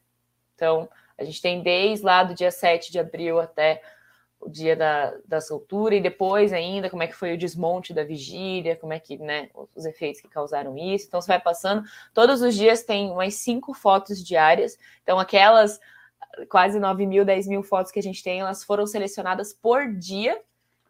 [0.53, 3.81] Então, a gente tem desde lá do dia 7 de abril até
[4.39, 8.03] o dia da, da soltura, e depois ainda como é que foi o desmonte da
[8.03, 11.07] vigília, como é que, né, os efeitos que causaram isso.
[11.07, 15.79] Então, você vai passando, todos os dias tem umas cinco fotos diárias, então aquelas
[16.49, 20.39] quase 9 mil, 10 mil fotos que a gente tem, elas foram selecionadas por dia,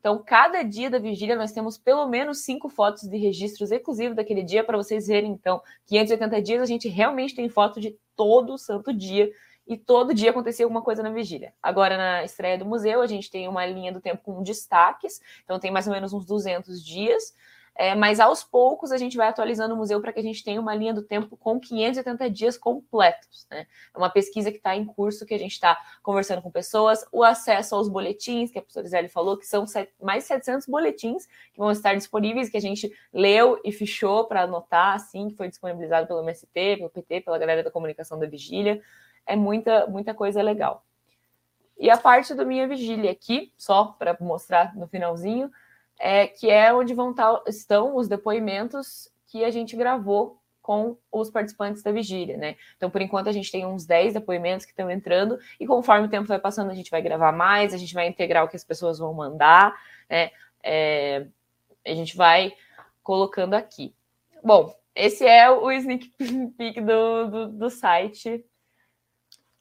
[0.03, 4.43] então, cada dia da vigília, nós temos pelo menos cinco fotos de registros exclusivos daquele
[4.43, 5.31] dia para vocês verem.
[5.31, 9.31] Então, 580 dias, a gente realmente tem foto de todo santo dia
[9.65, 11.53] e todo dia acontecia alguma coisa na vigília.
[11.63, 15.57] Agora, na estreia do museu, a gente tem uma linha do tempo com destaques, então
[15.57, 17.33] tem mais ou menos uns 200 dias,
[17.75, 20.61] é, mas aos poucos a gente vai atualizando o museu para que a gente tenha
[20.61, 23.47] uma linha do tempo com 580 dias completos.
[23.49, 23.65] Né?
[23.93, 27.23] É uma pesquisa que está em curso, que a gente está conversando com pessoas, o
[27.23, 29.65] acesso aos boletins, que a professora Zeli falou, que são
[30.01, 34.95] mais 700 boletins que vão estar disponíveis, que a gente leu e fichou para anotar,
[34.95, 38.81] assim, que foi disponibilizado pelo MST, pelo PT, pela galera da comunicação da vigília
[39.25, 40.85] é muita, muita coisa legal.
[41.77, 45.51] E a parte do Minha Vigília aqui, só para mostrar no finalzinho,
[45.99, 51.29] é que é onde vão tá, estão os depoimentos que a gente gravou com os
[51.29, 52.55] participantes da vigília, né?
[52.77, 56.09] Então, por enquanto, a gente tem uns 10 depoimentos que estão entrando, e conforme o
[56.09, 58.63] tempo vai passando, a gente vai gravar mais, a gente vai integrar o que as
[58.63, 59.75] pessoas vão mandar,
[60.09, 60.31] né?
[60.63, 61.27] É,
[61.85, 62.53] a gente vai
[63.01, 63.93] colocando aqui.
[64.41, 66.13] Bom, esse é o sneak
[66.57, 68.45] peek do, do, do site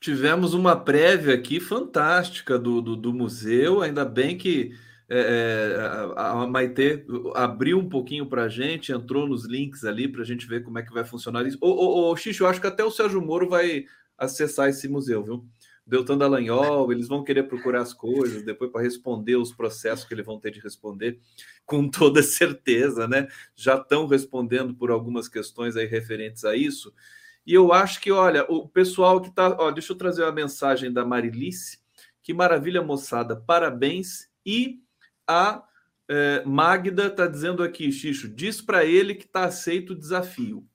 [0.03, 4.77] Tivemos uma prévia aqui fantástica do, do, do museu, ainda bem que
[5.09, 5.81] é, é
[6.17, 10.25] a, a Maite abriu um pouquinho para a gente, entrou nos links ali para a
[10.25, 11.59] gente ver como é que vai funcionar isso.
[11.61, 13.85] Ô, ô, ô, eu acho que até o Sérgio Moro vai
[14.17, 15.47] acessar esse museu, viu?
[15.85, 20.25] Deltan Dallagnol, eles vão querer procurar as coisas depois para responder os processos que eles
[20.25, 21.19] vão ter de responder,
[21.67, 23.27] com toda certeza, né?
[23.55, 26.95] Já estão respondendo por algumas questões aí referentes a isso.
[27.45, 29.71] E eu acho que, olha, o pessoal que está.
[29.73, 31.81] Deixa eu trazer a mensagem da Marilice.
[32.23, 33.35] Que maravilha, moçada.
[33.35, 34.31] Parabéns.
[34.47, 34.81] E
[35.33, 35.65] a
[36.09, 40.67] é, Magda está dizendo aqui, Xixo, diz para ele que está aceito o desafio.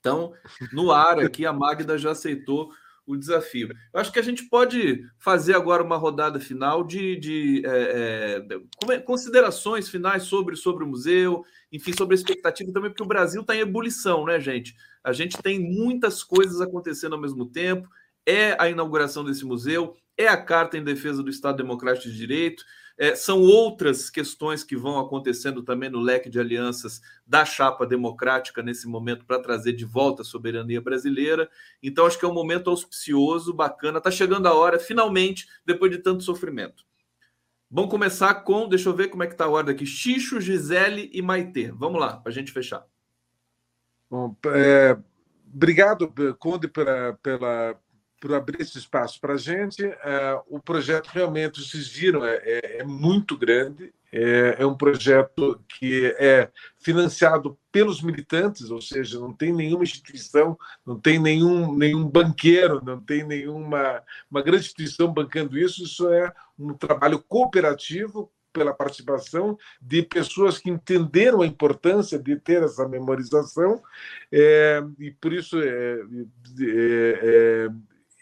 [0.00, 0.32] Então,
[0.72, 2.70] no ar aqui, a Magda já aceitou
[3.06, 3.68] o desafio.
[3.92, 8.46] Eu acho que a gente pode fazer agora uma rodada final de, de é,
[8.90, 13.42] é, considerações finais sobre, sobre o museu, enfim, sobre a expectativa também, porque o Brasil
[13.42, 14.74] está em ebulição, né, gente?
[15.02, 17.88] A gente tem muitas coisas acontecendo ao mesmo tempo.
[18.26, 22.64] É a inauguração desse museu, é a Carta em Defesa do Estado Democrático de Direito,
[22.96, 28.62] é, são outras questões que vão acontecendo também no leque de alianças da chapa democrática
[28.62, 31.50] nesse momento para trazer de volta a soberania brasileira.
[31.82, 33.98] Então, acho que é um momento auspicioso, bacana.
[33.98, 36.84] Está chegando a hora, finalmente, depois de tanto sofrimento.
[37.70, 41.10] Vamos começar com, deixa eu ver como é que está a ordem aqui, Xixo, Gisele
[41.12, 41.72] e Maitê.
[41.72, 42.86] Vamos lá, para a gente fechar.
[44.08, 44.96] Bom, é,
[45.52, 47.76] obrigado, Conde, pela, pela,
[48.24, 49.84] por abrir esse espaço para a gente.
[49.84, 53.92] É, o projeto realmente, vocês viram, é, é, é muito grande.
[54.10, 56.48] É, é, um projeto que é
[56.78, 60.56] financiado pelos militantes, ou seja, não tem nenhuma instituição,
[60.86, 65.84] não tem nenhum, nenhum banqueiro, não tem nenhuma uma grande instituição bancando isso.
[65.84, 72.62] Isso é um trabalho cooperativo pela participação de pessoas que entenderam a importância de ter
[72.62, 73.82] essa memorização
[74.32, 75.98] é, e por isso é,
[76.62, 77.68] é,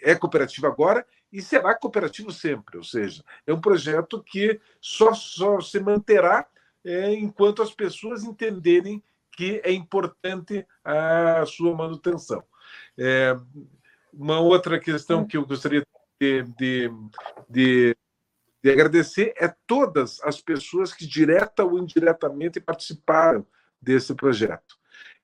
[0.02, 2.76] é cooperativa agora e será cooperativo sempre.
[2.76, 6.46] Ou seja, é um projeto que só, só se manterá
[6.84, 12.44] é, enquanto as pessoas entenderem que que é importante a sua manutenção.
[12.98, 13.36] É,
[14.12, 15.84] uma outra questão que eu gostaria
[16.20, 16.90] de, de,
[17.48, 17.96] de,
[18.62, 23.46] de agradecer é todas as pessoas que, direta ou indiretamente, participaram
[23.80, 24.76] desse projeto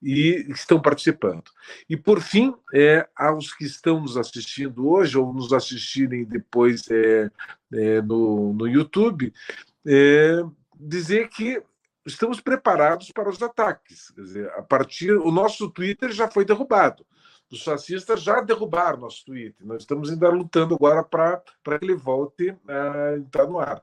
[0.02, 1.50] e estão participando.
[1.88, 7.30] E, por fim, é, aos que estão nos assistindo hoje ou nos assistirem depois é,
[7.72, 9.32] é, no, no YouTube,
[9.86, 10.42] é,
[10.78, 11.62] dizer que
[12.06, 14.10] estamos preparados para os ataques.
[14.10, 17.04] Quer dizer, a partir o nosso Twitter já foi derrubado.
[17.50, 19.66] Os fascistas já derrubaram nosso Twitter.
[19.66, 21.42] Nós estamos ainda lutando agora para
[21.78, 23.82] que ele volte a entrar no ar.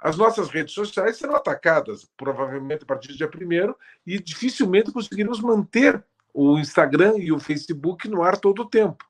[0.00, 3.74] As nossas redes sociais serão atacadas, provavelmente a partir do dia 1
[4.06, 9.04] e dificilmente conseguiremos manter o Instagram e o Facebook no ar todo o tempo.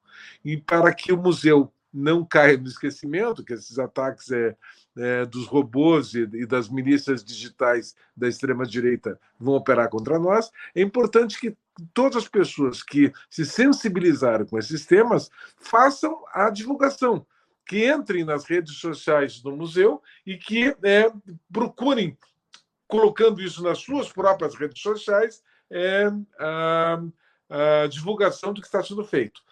[0.45, 4.57] E para que o museu não caia no esquecimento, que esses ataques é,
[4.97, 10.83] é, dos robôs e, e, das milícias digitais da extrema-direita vão operar contra nós, é
[10.83, 11.57] importante que
[11.95, 17.27] todas as pessoas que se sensibilizaram com esses temas façam a divulgação,
[17.69, 21.13] que entrem nas redes sociais do museu e que é,
[21.53, 22.19] procurem,
[22.89, 27.03] colocando isso nas suas próprias redes sociais, é, a,
[27.51, 29.43] a divulgação do que está sendo feito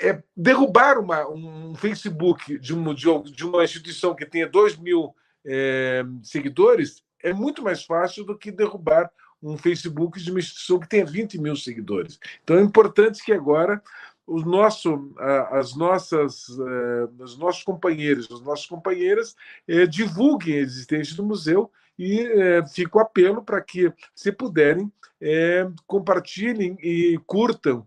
[0.00, 5.14] é, derrubar uma, um Facebook de, um, de uma instituição que tenha 2 mil
[5.44, 9.10] é, seguidores é muito mais fácil do que derrubar
[9.42, 12.18] um Facebook de uma instituição que tenha 20 mil seguidores.
[12.42, 13.82] Então é importante que agora
[14.26, 15.12] os nosso,
[15.50, 19.34] as nossas, é, os nossos companheiros, as nossas companheiras
[19.66, 24.90] é, divulguem a existência do museu e é, fica apelo para que, se puderem,
[25.86, 27.86] compartilhem e curtam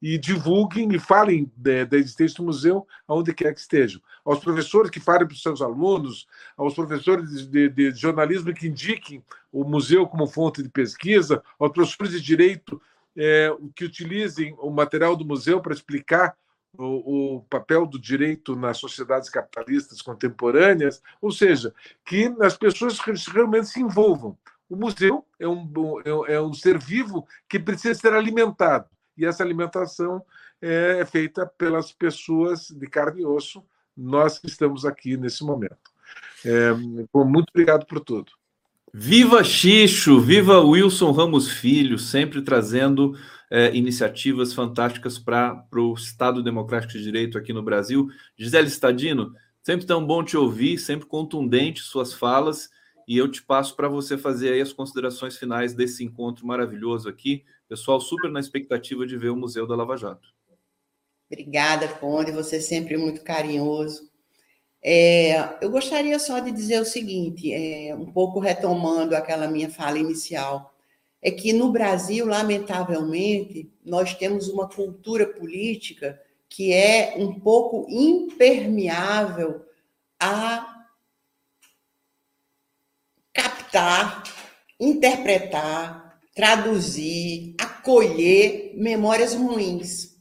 [0.00, 4.00] e divulguem e falem da existência do museu aonde quer que estejam.
[4.24, 8.68] Aos professores que falem para os seus alunos, aos professores de, de, de, jornalismo que
[8.68, 12.80] indiquem o museu como fonte de pesquisa, aos professores de direito
[13.16, 16.36] é, que utilizem o material do museu para explicar
[16.78, 21.72] o, o, papel do direito nas sociedades capitalistas contemporâneas, ou seja,
[22.04, 22.98] que as pessoas
[23.28, 24.36] realmente se envolvam.
[24.68, 25.72] O museu é um,
[26.26, 30.22] é um ser vivo que precisa ser alimentado e essa alimentação
[30.60, 33.64] é feita pelas pessoas de carne e osso,
[33.96, 35.90] nós que estamos aqui nesse momento.
[36.44, 38.32] É, muito obrigado por tudo.
[38.98, 43.14] Viva Xixo, viva Wilson Ramos Filho, sempre trazendo
[43.50, 48.08] é, iniciativas fantásticas para o Estado Democrático de Direito aqui no Brasil.
[48.38, 52.70] Gisele Stadino, sempre tão bom te ouvir, sempre contundente suas falas,
[53.06, 57.44] e eu te passo para você fazer aí as considerações finais desse encontro maravilhoso aqui.
[57.68, 60.26] Pessoal, super na expectativa de ver o Museu da Lava Jato.
[61.30, 64.08] Obrigada, Conde, você é sempre muito carinhoso.
[64.82, 69.98] É, eu gostaria só de dizer o seguinte, é, um pouco retomando aquela minha fala
[69.98, 70.74] inicial,
[71.20, 79.64] é que no Brasil, lamentavelmente, nós temos uma cultura política que é um pouco impermeável
[80.20, 80.84] a
[83.32, 84.22] captar,
[84.78, 90.16] interpretar, traduzir, acolher memórias ruins,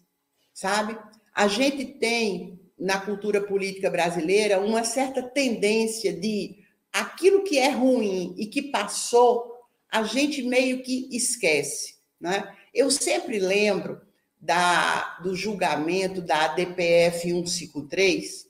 [0.53, 0.97] sabe?
[1.33, 6.57] A gente tem na cultura política brasileira uma certa tendência de
[6.91, 9.53] aquilo que é ruim e que passou,
[9.91, 12.53] a gente meio que esquece, né?
[12.73, 14.01] Eu sempre lembro
[14.39, 18.45] da, do julgamento da DPF 153,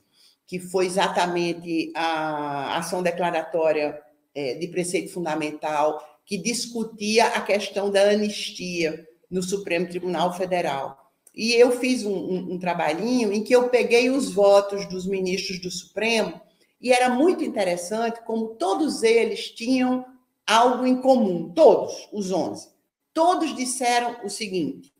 [0.47, 3.99] que foi exatamente a ação declaratória
[4.33, 11.04] é, de preceito fundamental que discutia a questão da anistia no Supremo Tribunal Federal.
[11.35, 15.59] E eu fiz um, um, um, trabalhinho em que eu peguei os votos dos ministros
[15.59, 16.39] do Supremo
[16.79, 20.05] e era muito interessante como todos eles tinham
[20.47, 22.69] algo em comum, todos, os 11.
[23.13, 24.93] Todos disseram o seguinte: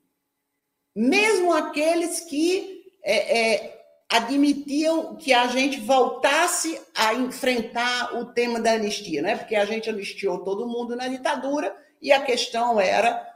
[0.94, 8.74] mesmo aqueles que é, é, admitiam que a gente voltasse a enfrentar o tema da
[8.74, 9.38] anistia, né?
[9.38, 13.35] Porque a gente anistiou todo mundo na ditadura e a questão era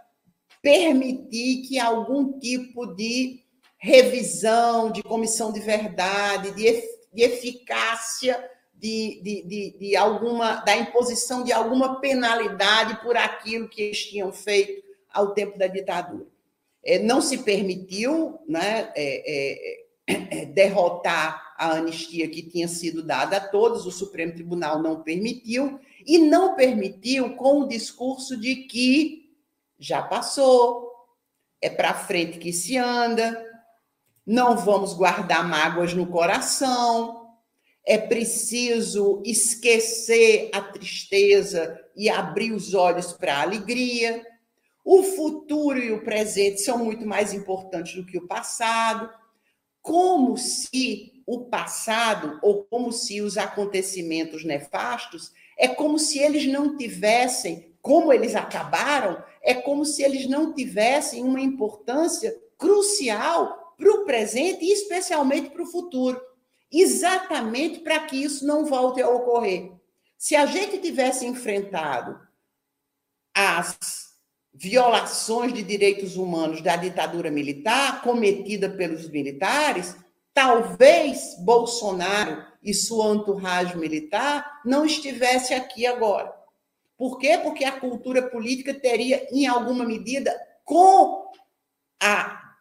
[0.62, 3.42] permitir que algum tipo de
[3.78, 6.84] revisão, de comissão de verdade, de,
[7.14, 8.38] de eficácia
[8.80, 14.32] de, de, de, de, alguma da imposição de alguma penalidade por aquilo que eles tinham
[14.32, 14.82] feito
[15.12, 16.26] ao tempo da ditadura.
[16.84, 18.92] É, não se permitiu, né?
[18.96, 25.04] É, é, derrotar a anistia que tinha sido dada a todos, o Supremo Tribunal não
[25.04, 29.19] permitiu, e não permitiu com o discurso de que
[29.80, 30.90] já passou,
[31.62, 33.46] é para frente que se anda,
[34.26, 37.20] não vamos guardar mágoas no coração,
[37.86, 44.26] é preciso esquecer a tristeza e abrir os olhos para a alegria.
[44.86, 49.10] o futuro e o presente são muito mais importantes do que o passado,
[49.82, 56.76] como se o passado ou como se os acontecimentos nefastos é como se eles não
[56.76, 64.06] tivessem, como eles acabaram, é como se eles não tivessem uma importância crucial para o
[64.06, 66.22] presente e especialmente para o futuro,
[66.72, 69.72] exatamente para que isso não volte a ocorrer.
[70.18, 72.20] Se a gente tivesse enfrentado
[73.34, 74.10] as
[74.54, 79.96] violações de direitos humanos da ditadura militar cometida pelos militares,
[80.34, 86.39] talvez Bolsonaro e sua entourage militar não estivesse aqui agora.
[87.00, 87.40] Por quê?
[87.42, 91.32] Porque a cultura política teria, em alguma medida, com
[91.98, 92.58] a,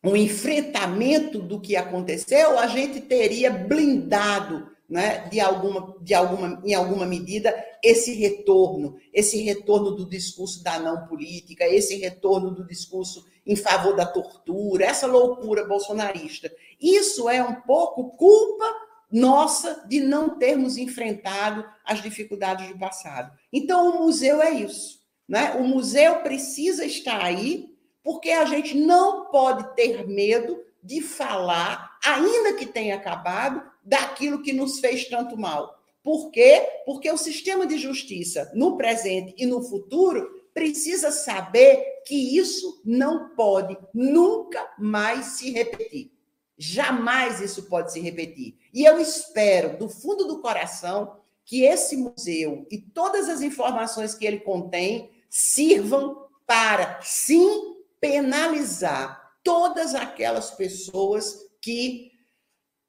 [0.00, 6.72] o enfrentamento do que aconteceu, a gente teria blindado né, de, alguma, de alguma, em
[6.72, 7.52] alguma medida,
[7.82, 13.96] esse retorno, esse retorno do discurso da não política, esse retorno do discurso em favor
[13.96, 16.48] da tortura, essa loucura bolsonarista.
[16.80, 23.30] Isso é um pouco culpa nossa de não termos enfrentado as dificuldades do passado.
[23.52, 25.00] Então, o museu é isso.
[25.28, 25.52] Né?
[25.52, 32.54] O museu precisa estar aí, porque a gente não pode ter medo de falar, ainda
[32.54, 35.78] que tenha acabado, daquilo que nos fez tanto mal.
[36.02, 36.66] Por quê?
[36.84, 43.30] Porque o sistema de justiça, no presente e no futuro, precisa saber que isso não
[43.30, 46.10] pode nunca mais se repetir.
[46.58, 48.58] Jamais isso pode se repetir.
[48.72, 54.24] E eu espero, do fundo do coração, que esse museu e todas as informações que
[54.24, 62.12] ele contém sirvam para, sim, penalizar todas aquelas pessoas que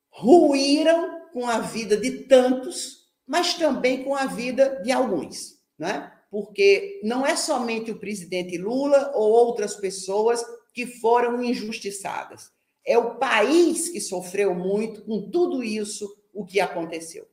[0.09, 6.11] ruíram com a vida de tantos, mas também com a vida de alguns, né?
[6.29, 12.51] Porque não é somente o presidente Lula ou outras pessoas que foram injustiçadas.
[12.85, 17.27] É o país que sofreu muito com tudo isso o que aconteceu.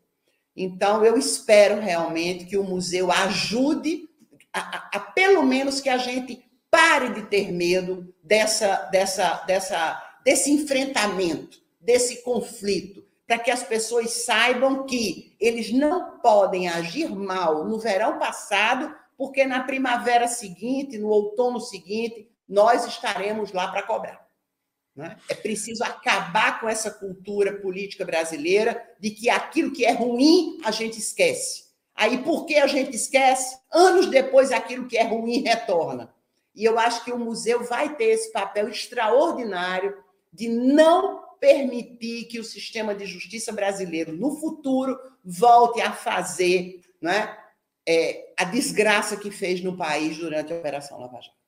[0.55, 4.09] Então, eu espero realmente que o museu ajude
[4.53, 10.21] a, a, a pelo menos que a gente pare de ter medo dessa, dessa, dessa,
[10.25, 17.65] desse enfrentamento desse conflito, para que as pessoas saibam que eles não podem agir mal
[17.65, 24.29] no verão passado, porque na primavera seguinte, no outono seguinte, nós estaremos lá para cobrar.
[24.95, 25.17] Né?
[25.29, 30.71] É preciso acabar com essa cultura política brasileira de que aquilo que é ruim a
[30.71, 31.71] gente esquece.
[31.95, 33.59] Aí, por que a gente esquece?
[33.71, 36.13] Anos depois, aquilo que é ruim retorna.
[36.55, 39.97] E eu acho que o museu vai ter esse papel extraordinário
[40.33, 47.37] de não permitir que o sistema de justiça brasileiro, no futuro, volte a fazer né,
[47.87, 51.40] é, a desgraça que fez no país durante a Operação Lava Jato.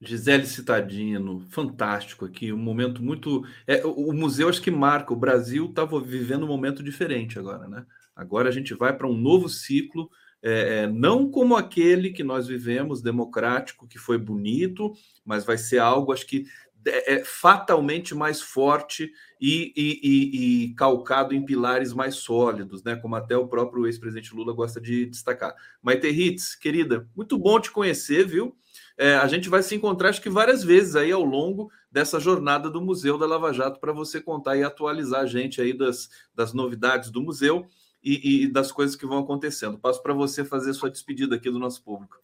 [0.00, 3.44] Gisele Citadino, fantástico aqui, um momento muito.
[3.66, 7.84] É, o museu acho que marca, o Brasil estava vivendo um momento diferente agora, né?
[8.14, 10.08] Agora a gente vai para um novo ciclo,
[10.40, 14.92] é, é, não como aquele que nós vivemos, democrático, que foi bonito,
[15.24, 16.46] mas vai ser algo, acho que
[16.86, 19.10] é, é fatalmente mais forte
[19.40, 22.94] e, e, e, e, calcado em pilares mais sólidos, né?
[22.94, 25.54] Como até o próprio ex-presidente Lula gosta de destacar.
[25.82, 28.56] Maite Ritz, querida, muito bom te conhecer, viu?
[28.98, 32.68] É, a gente vai se encontrar, acho que várias vezes aí ao longo dessa jornada
[32.68, 36.52] do Museu da Lava Jato para você contar e atualizar a gente aí das, das
[36.52, 37.64] novidades do museu
[38.02, 39.78] e, e das coisas que vão acontecendo.
[39.78, 42.16] Passo para você fazer sua despedida aqui do nosso público.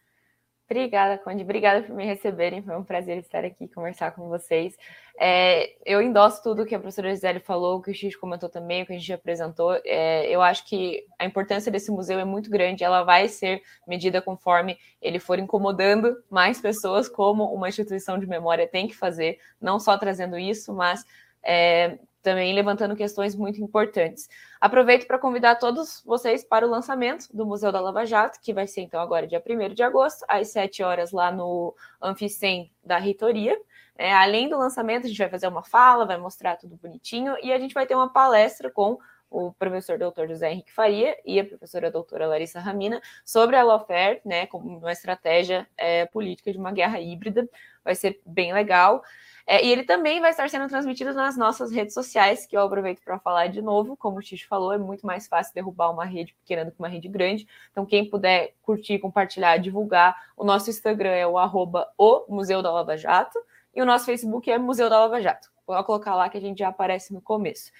[0.68, 1.42] Obrigada, Conde.
[1.42, 2.62] Obrigada por me receberem.
[2.62, 4.76] Foi um prazer estar aqui conversar com vocês.
[5.16, 8.86] É, eu endosso tudo que a professora Gisele falou, que o X comentou também, o
[8.86, 9.74] que a gente apresentou.
[9.84, 12.82] É, eu acho que a importância desse museu é muito grande.
[12.82, 18.66] Ela vai ser medida conforme ele for incomodando mais pessoas, como uma instituição de memória
[18.66, 21.04] tem que fazer, não só trazendo isso, mas
[21.42, 24.28] é, também levantando questões muito importantes.
[24.60, 28.66] Aproveito para convidar todos vocês para o lançamento do Museu da Lava Jato, que vai
[28.66, 33.56] ser então agora dia 1 de agosto, às 7 horas lá no Anficem da Reitoria.
[33.96, 37.52] É, além do lançamento, a gente vai fazer uma fala, vai mostrar tudo bonitinho e
[37.52, 38.98] a gente vai ter uma palestra com
[39.30, 44.20] o professor doutor José Henrique Faria e a professora doutora Larissa Ramina sobre a lawfare,
[44.24, 47.48] né, como uma estratégia é, política de uma guerra híbrida.
[47.84, 49.02] Vai ser bem legal.
[49.46, 53.02] É, e ele também vai estar sendo transmitido nas nossas redes sociais, que eu aproveito
[53.02, 53.96] para falar de novo.
[53.96, 56.88] Como o Xixi falou, é muito mais fácil derrubar uma rede pequena do que uma
[56.88, 57.46] rede grande.
[57.70, 62.72] Então, quem puder curtir, compartilhar, divulgar, o nosso Instagram é o arroba o Museu da
[62.72, 63.38] Lava Jato
[63.74, 65.50] e o nosso Facebook é Museu da Lava Jato.
[65.66, 67.70] Vou colocar lá que a gente já aparece no começo.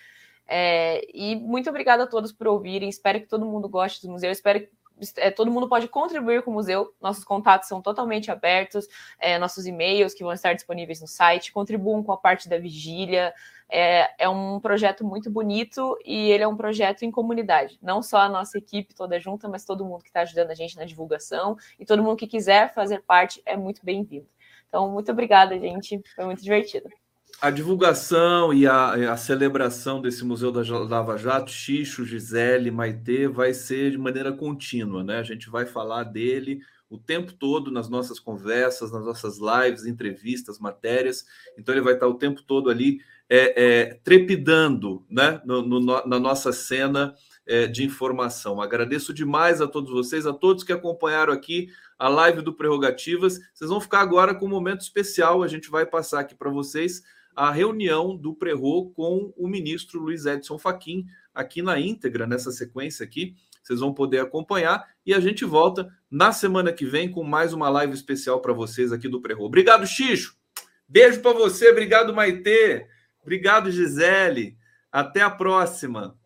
[0.47, 2.89] É, e muito obrigada a todos por ouvirem.
[2.89, 4.31] Espero que todo mundo goste do museu.
[4.31, 4.67] Espero
[5.17, 6.95] é, todo mundo pode contribuir com o museu.
[7.01, 8.87] Nossos contatos são totalmente abertos,
[9.19, 11.53] é, nossos e-mails que vão estar disponíveis no site.
[11.53, 13.35] Contribuam com a parte da vigília.
[13.69, 17.79] É, é, um projeto muito bonito e ele é um projeto em comunidade.
[17.83, 20.77] Não só a nossa equipe toda junta, mas todo mundo que está ajudando a gente
[20.77, 24.29] na divulgação e todo mundo que quiser fazer parte é muito bem-vindo.
[24.75, 26.03] Então, muito obrigada, gente.
[26.17, 26.89] Foi muito divertido
[27.41, 33.53] a divulgação e a, a, celebração desse Museu da Lava Jato, Xixo, Gisele, Maitê, vai
[33.53, 35.19] ser de maneira contínua, né?
[35.19, 40.59] A gente vai falar dele o tempo todo nas nossas conversas, nas nossas lives, entrevistas,
[40.59, 41.27] matérias.
[41.59, 45.43] Então ele vai estar o tempo todo ali é, é, trepidando, né?
[45.45, 47.15] No, no, na nossa cena
[47.47, 48.61] é, de informação.
[48.61, 51.69] Agradeço demais a todos vocês, a todos que acompanharam aqui
[51.99, 53.39] a live do Prerrogativas.
[53.53, 55.43] Vocês vão ficar agora com um momento especial.
[55.43, 57.03] A gente vai passar aqui para vocês
[57.35, 63.05] a reunião do Prerro com o ministro Luiz Edson Fachin, aqui na íntegra, nessa sequência
[63.05, 63.35] aqui.
[63.63, 67.69] Vocês vão poder acompanhar e a gente volta na semana que vem com mais uma
[67.71, 69.45] live especial para vocês aqui do Prerro.
[69.45, 70.37] Obrigado, Xixo.
[70.87, 71.71] Beijo para você.
[71.71, 72.87] Obrigado, Maitê.
[73.23, 74.57] Obrigado, Gisele.
[74.93, 76.17] Até a próxima.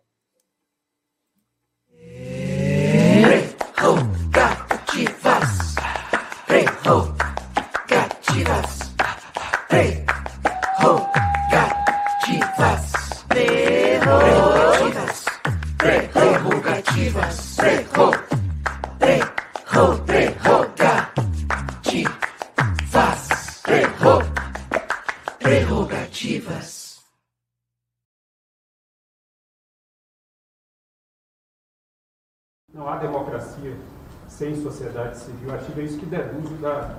[34.39, 35.81] Sem sociedade civil ativa.
[35.81, 36.95] É isso que deduzo da,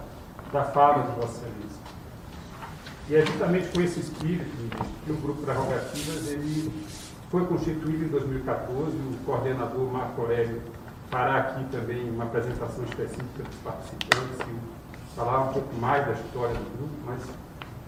[0.51, 1.79] da fala de Vossa Excelência.
[3.07, 4.51] E é justamente com esse espírito
[5.05, 6.71] que o Grupo Prerrogativas ele
[7.31, 8.91] foi constituído em 2014.
[8.91, 10.61] O coordenador Marco Aurélio
[11.09, 16.55] fará aqui também uma apresentação específica dos participantes e falar um pouco mais da história
[16.55, 17.21] do grupo, mas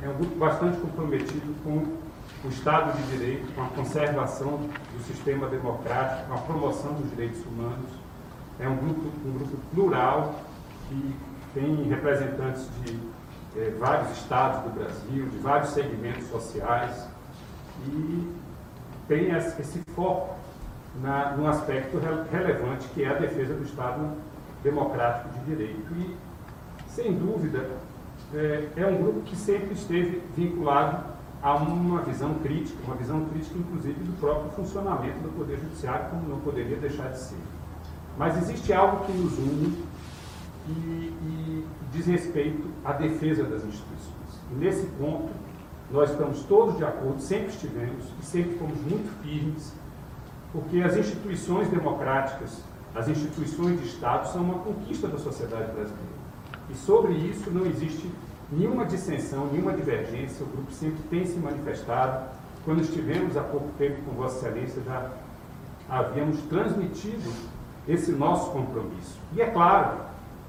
[0.01, 1.97] é um grupo bastante comprometido com
[2.43, 7.45] o Estado de Direito, com a conservação do sistema democrático, com a promoção dos direitos
[7.45, 8.00] humanos.
[8.61, 10.35] É um grupo, um grupo plural
[10.87, 11.15] que
[11.53, 12.97] tem representantes de
[13.57, 17.07] é, vários estados do Brasil, de vários segmentos sociais,
[17.87, 18.31] e
[19.07, 20.35] tem esse foco
[21.01, 24.11] na, num aspecto re, relevante que é a defesa do Estado
[24.63, 25.93] democrático de direito.
[25.95, 26.15] E,
[26.87, 27.67] sem dúvida,
[28.33, 31.11] é, é um grupo que sempre esteve vinculado
[31.41, 36.29] a uma visão crítica, uma visão crítica, inclusive, do próprio funcionamento do Poder Judiciário, como
[36.29, 37.37] não poderia deixar de ser.
[38.21, 39.83] Mas existe algo que nos une
[40.69, 44.39] e, e diz respeito à defesa das instituições.
[44.51, 45.31] E nesse ponto,
[45.89, 49.73] nós estamos todos de acordo, sempre estivemos e sempre fomos muito firmes,
[50.53, 52.61] porque as instituições democráticas,
[52.93, 56.21] as instituições de Estado são uma conquista da sociedade brasileira.
[56.69, 58.07] E sobre isso não existe
[58.51, 62.29] nenhuma dissensão, nenhuma divergência, o grupo sempre tem se manifestado.
[62.65, 65.09] Quando estivemos há pouco tempo com Vossa Excelência, já
[65.89, 67.50] havíamos transmitido
[67.87, 69.19] esse nosso compromisso.
[69.33, 69.97] E é claro,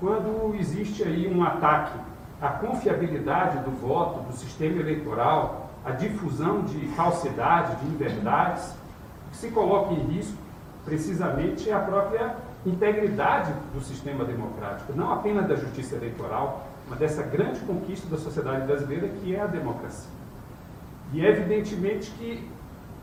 [0.01, 1.99] quando existe aí um ataque
[2.41, 8.71] à confiabilidade do voto, do sistema eleitoral, a difusão de falsidade, de inverdades,
[9.27, 10.37] o que se coloca em risco
[10.85, 12.37] precisamente é a própria
[12.67, 18.67] integridade do sistema democrático, não apenas da justiça eleitoral, mas dessa grande conquista da sociedade
[18.67, 20.11] brasileira que é a democracia.
[21.13, 22.49] E evidentemente que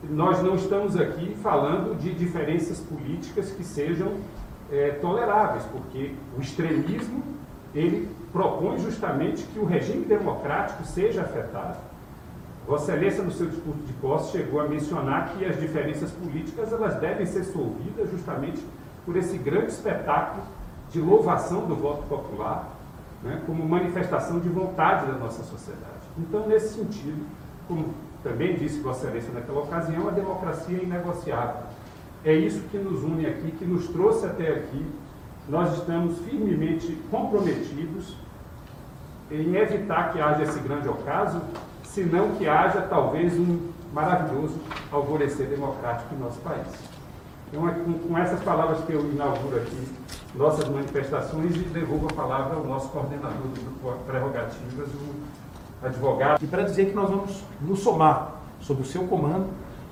[0.04, 4.14] nós não estamos aqui falando de diferenças políticas que sejam
[4.72, 7.24] é, toleráveis, porque o extremismo
[7.74, 11.78] ele propõe justamente que o regime democrático seja afetado.
[12.68, 17.00] Vossa Excelência, no seu discurso de posse, chegou a mencionar que as diferenças políticas elas
[17.00, 18.64] devem ser solvidas justamente
[19.06, 20.44] por esse grande espetáculo
[20.92, 22.70] de louvação do voto popular,
[23.24, 26.08] né, como manifestação de vontade da nossa sociedade.
[26.18, 27.26] Então, nesse sentido,
[27.68, 27.94] como
[28.24, 31.64] também disse Vossa Excelência naquela ocasião, a democracia é inegociável.
[32.24, 34.86] É isso que nos une aqui, que nos trouxe até aqui.
[35.48, 38.16] Nós estamos firmemente comprometidos
[39.32, 41.42] em evitar que haja esse grande ocaso,
[41.84, 44.60] senão que haja talvez um maravilhoso
[44.92, 46.68] alvorecer democrático em nosso país.
[47.48, 49.88] Então, é com, essas palavras que eu inauguro aqui
[50.36, 55.16] nossas manifestações e devolvo a palavra ao nosso coordenador do Grupo Prerrogativas, o
[55.82, 56.44] advogado.
[56.44, 59.48] E para dizer que nós vamos nos somar sob o seu comando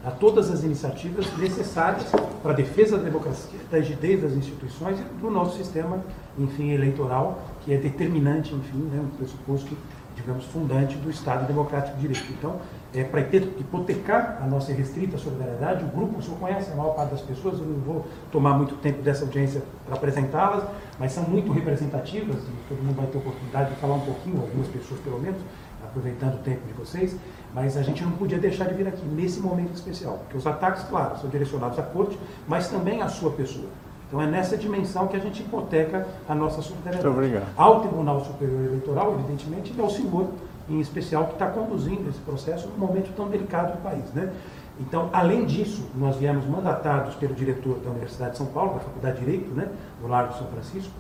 [0.06, 2.04] a todas as iniciativas necessárias
[2.42, 6.00] para a defesa da democracia, da rigidez das instituições e do nosso sistema,
[6.38, 9.76] enfim, eleitoral, que é determinante, enfim, né, um pressuposto
[10.18, 12.34] digamos, fundante do Estado Democrático de Direito.
[12.34, 12.60] Então,
[12.94, 17.12] é, para hipotecar a nossa restrita solidariedade, o grupo, o senhor conhece a maior parte
[17.12, 20.64] das pessoas, eu não vou tomar muito tempo dessa audiência para apresentá-las,
[21.00, 24.68] mas são muito representativas, e todo mundo vai ter oportunidade de falar um pouquinho, algumas
[24.68, 25.40] pessoas pelo menos,
[25.88, 27.16] aproveitando o tempo de vocês,
[27.54, 30.84] mas a gente não podia deixar de vir aqui nesse momento especial, porque os ataques,
[30.84, 33.68] claro, são direcionados à corte, mas também à sua pessoa.
[34.08, 37.06] Então é nessa dimensão que a gente hipoteca a nossa solidariedade.
[37.06, 37.48] Muito obrigado.
[37.58, 40.30] Ao Tribunal Superior Eleitoral, evidentemente, e ao senhor,
[40.70, 44.06] em especial, que está conduzindo esse processo num momento tão delicado do país.
[44.14, 44.32] Né?
[44.80, 49.20] Então, além disso, nós viemos mandatados pelo diretor da Universidade de São Paulo, da Faculdade
[49.20, 49.68] de Direito, né,
[50.00, 50.94] do Largo de São Francisco,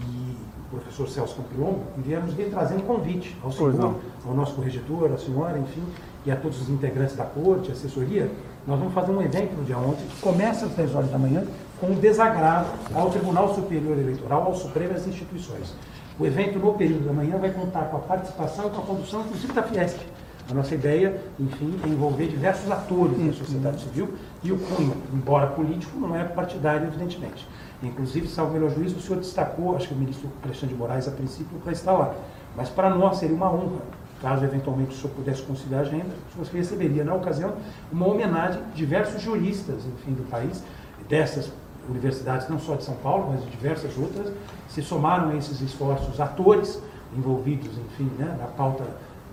[0.00, 0.36] e
[0.70, 5.58] professor Celso Campilongo, e viemos vir trazendo convite ao senhor, ao nosso corregedor, à senhora,
[5.58, 5.82] enfim,
[6.24, 8.30] e a todos os integrantes da corte, assessoria.
[8.66, 11.44] Nós vamos fazer um evento no dia ontem, que começa às 10 horas da manhã,
[11.80, 15.74] com um desagravo ao Tribunal Superior Eleitoral, ao Supremo e às instituições.
[16.18, 19.20] O evento, no período da manhã, vai contar com a participação e com a condução,
[19.20, 20.00] inclusive, da Fiesp.
[20.48, 25.48] A nossa ideia, enfim, é envolver diversos atores da sociedade civil e o cunho, embora
[25.48, 27.46] político, não é partidário, evidentemente.
[27.82, 31.10] Inclusive, salvo melhor juízo, o senhor destacou, acho que o ministro Alexandre de Moraes, a
[31.10, 32.14] princípio, para estar lá.
[32.56, 33.82] Mas para nós seria uma honra,
[34.20, 37.54] caso eventualmente o senhor pudesse conciliar a agenda, o senhor receberia, na ocasião,
[37.92, 40.62] uma homenagem de diversos juristas, enfim, do país,
[41.08, 41.52] dessas
[41.88, 44.32] universidades, não só de São Paulo, mas de diversas outras,
[44.68, 46.82] se somaram a esses esforços atores
[47.16, 48.84] envolvidos, enfim, né, na pauta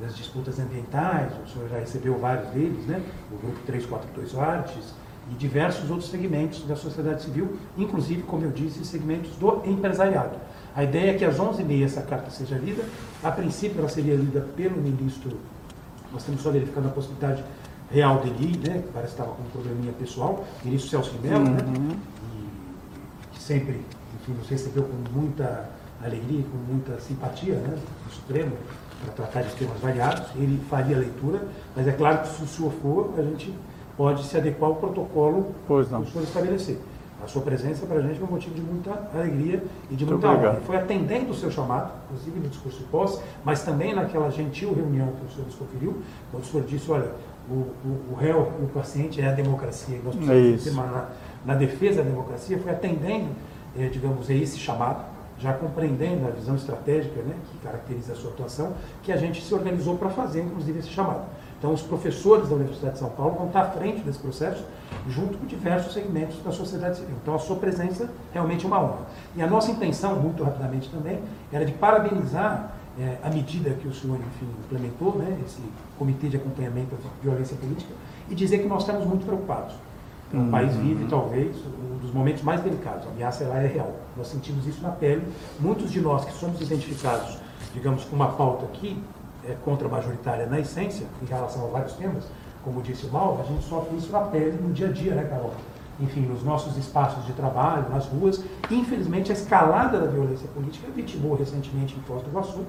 [0.01, 3.01] das disputas ambientais, o senhor já recebeu vários deles, né,
[3.31, 4.93] o Grupo 342 Artes,
[5.31, 10.35] e diversos outros segmentos da sociedade civil, inclusive, como eu disse, segmentos do empresariado.
[10.75, 12.83] A ideia é que às 11h30 essa carta seja lida.
[13.23, 15.37] A princípio, ela seria lida pelo ministro,
[16.11, 17.43] nós estamos só verificando a possibilidade
[17.91, 21.57] real dele, né, que parece que estava com um probleminha pessoal, ministro Celso Mello, né,
[21.77, 21.95] Uhum.
[23.31, 23.81] que sempre,
[24.21, 25.69] enfim, nos recebeu com muita
[26.03, 28.51] alegria e com muita simpatia, né, do Supremo,
[29.03, 30.23] para tratar de temas variados.
[30.35, 33.53] Ele faria a leitura, mas é claro que se o senhor for, a gente
[33.97, 36.01] pode se adequar ao protocolo Pois que não.
[36.01, 36.79] o senhor estabelecer.
[37.23, 40.25] A sua presença para a gente é um motivo de muita alegria e de Muito
[40.27, 40.59] muita honra.
[40.65, 45.07] Foi atendendo o seu chamado, inclusive no discurso de posse, mas também naquela gentil reunião
[45.07, 46.01] que o senhor nos conferiu,
[46.31, 47.09] quando o senhor disse, olha,
[47.49, 50.19] o, o, o réu, o paciente é a democracia, nós É
[50.51, 51.07] precisamos uma- na,
[51.45, 53.29] na defesa da democracia, foi atendendo,
[53.77, 55.05] eh, digamos, a esse chamado,
[55.39, 59.53] já compreendendo a visão estratégica né, que caracteriza a sua atuação, que a gente se
[59.53, 61.21] organizou para fazer, inclusive, esse chamado.
[61.63, 64.65] Então, os professores da Universidade de São Paulo vão estar à frente desse processo,
[65.07, 67.15] junto com diversos segmentos da sociedade civil.
[67.21, 69.07] Então, a sua presença realmente é uma honra.
[69.33, 71.19] E a nossa intenção, muito rapidamente também,
[71.53, 75.61] era de parabenizar eh, a medida que o senhor, enfim, implementou, né, esse
[75.97, 77.93] Comitê de Acompanhamento à Violência Política,
[78.29, 79.73] e dizer que nós estamos muito preocupados.
[80.33, 80.51] O Uhum.
[80.51, 83.07] país vive, talvez, um dos momentos mais delicados.
[83.07, 83.93] A ameaça ela é real.
[84.17, 85.25] Nós sentimos isso na pele.
[85.61, 87.37] Muitos de nós que somos identificados,
[87.73, 89.01] digamos, com uma pauta que
[89.47, 92.25] é contra-majoritária na essência, em relação a vários temas,
[92.63, 95.25] como disse o Mal, a gente sofre isso na pele no dia a dia, né,
[95.25, 95.53] Carol?
[95.99, 98.43] Enfim, nos nossos espaços de trabalho, nas ruas.
[98.71, 102.65] Infelizmente, a escalada da violência política vitimou recentemente em Foz do Iguaçu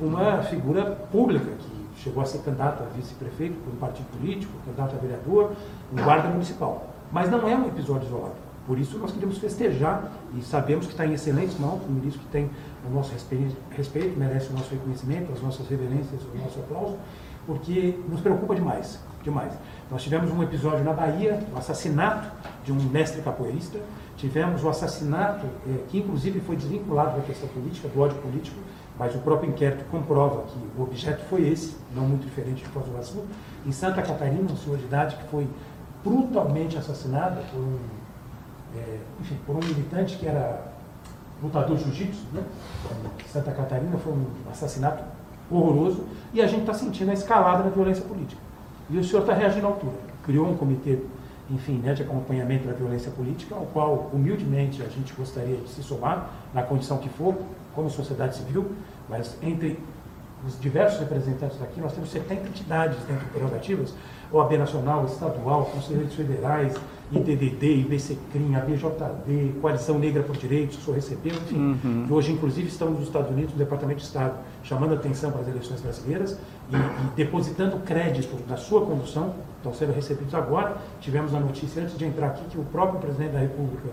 [0.00, 4.96] uma figura pública que chegou a ser candidato a vice-prefeito por um partido político, candidato
[4.96, 5.52] a vereador,
[5.92, 6.86] um guarda municipal.
[7.10, 8.34] Mas não é um episódio isolado.
[8.66, 12.28] Por isso nós queremos festejar e sabemos que está em excelentes mãos, um ministro que
[12.28, 12.48] tem
[12.86, 16.96] o nosso respeito, merece o nosso reconhecimento, as nossas reverências, o nosso aplauso,
[17.46, 19.52] porque nos preocupa demais, demais.
[19.90, 22.30] Nós tivemos um episódio na Bahia, o assassinato
[22.64, 23.78] de um mestre capoeirista,
[24.16, 28.58] tivemos o assassinato, eh, que inclusive foi desvinculado da questão política, do ódio político,
[28.98, 32.84] mas o próprio inquérito comprova que o objeto foi esse, não muito diferente de Foz
[32.84, 33.24] do Iguaçu.
[33.66, 35.48] Em Santa Catarina, um senhor de idade que foi
[36.04, 37.78] brutalmente assassinado por um,
[38.76, 40.71] eh, enfim, por um militante que era
[41.42, 42.42] lutador de jiu-jitsu, né?
[43.26, 45.02] Santa Catarina foi um assassinato
[45.50, 48.40] horroroso e a gente está sentindo a escalada da violência política.
[48.88, 49.94] E o senhor está reagindo à altura.
[50.24, 50.98] Criou um comitê,
[51.50, 55.82] enfim, né, de acompanhamento da violência política, ao qual, humildemente, a gente gostaria de se
[55.82, 57.34] somar, na condição que for,
[57.74, 58.72] como sociedade civil,
[59.08, 59.78] mas entre
[60.46, 63.94] os diversos representantes daqui, nós temos 70 entidades dentro de prerrogativas,
[64.32, 66.74] OAB Nacional, Estadual, Conselheiros Federais,
[67.12, 72.04] IDDD, IBCCRIM, ABJD, Coalição Negra por Direitos, que o senhor recebeu, enfim, Uhum.
[72.06, 75.42] que hoje, inclusive, estamos nos Estados Unidos, no Departamento de Estado, chamando a atenção para
[75.42, 76.38] as eleições brasileiras
[76.70, 80.76] e, e depositando crédito na sua condução, estão sendo recebidos agora.
[81.00, 83.88] Tivemos a notícia antes de entrar aqui que o próprio presidente da República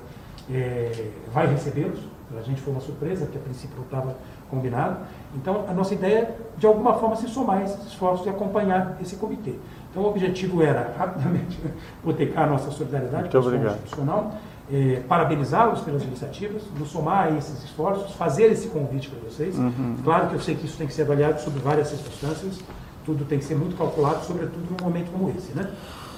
[0.49, 1.99] eh, vai recebê-los.
[2.29, 4.15] Para a gente foi uma surpresa, porque a princípio não estava
[4.51, 4.97] combinado.
[5.35, 9.15] Então, a nossa ideia é, de alguma forma, se somar esses esforços e acompanhar esse
[9.15, 9.55] comitê.
[9.89, 11.59] Então, o objetivo era, rapidamente,
[11.99, 14.35] hipotecar a nossa solidariedade constitucional,
[14.71, 19.57] é, parabenizá-los pelas iniciativas, nos somar a esses esforços, fazer esse convite para vocês.
[19.57, 19.97] Uhum.
[20.03, 22.59] Claro que eu sei que isso tem que ser avaliado sobre várias circunstâncias,
[23.03, 25.71] tudo tem que ser muito calculado, sobretudo num momento como esse, né?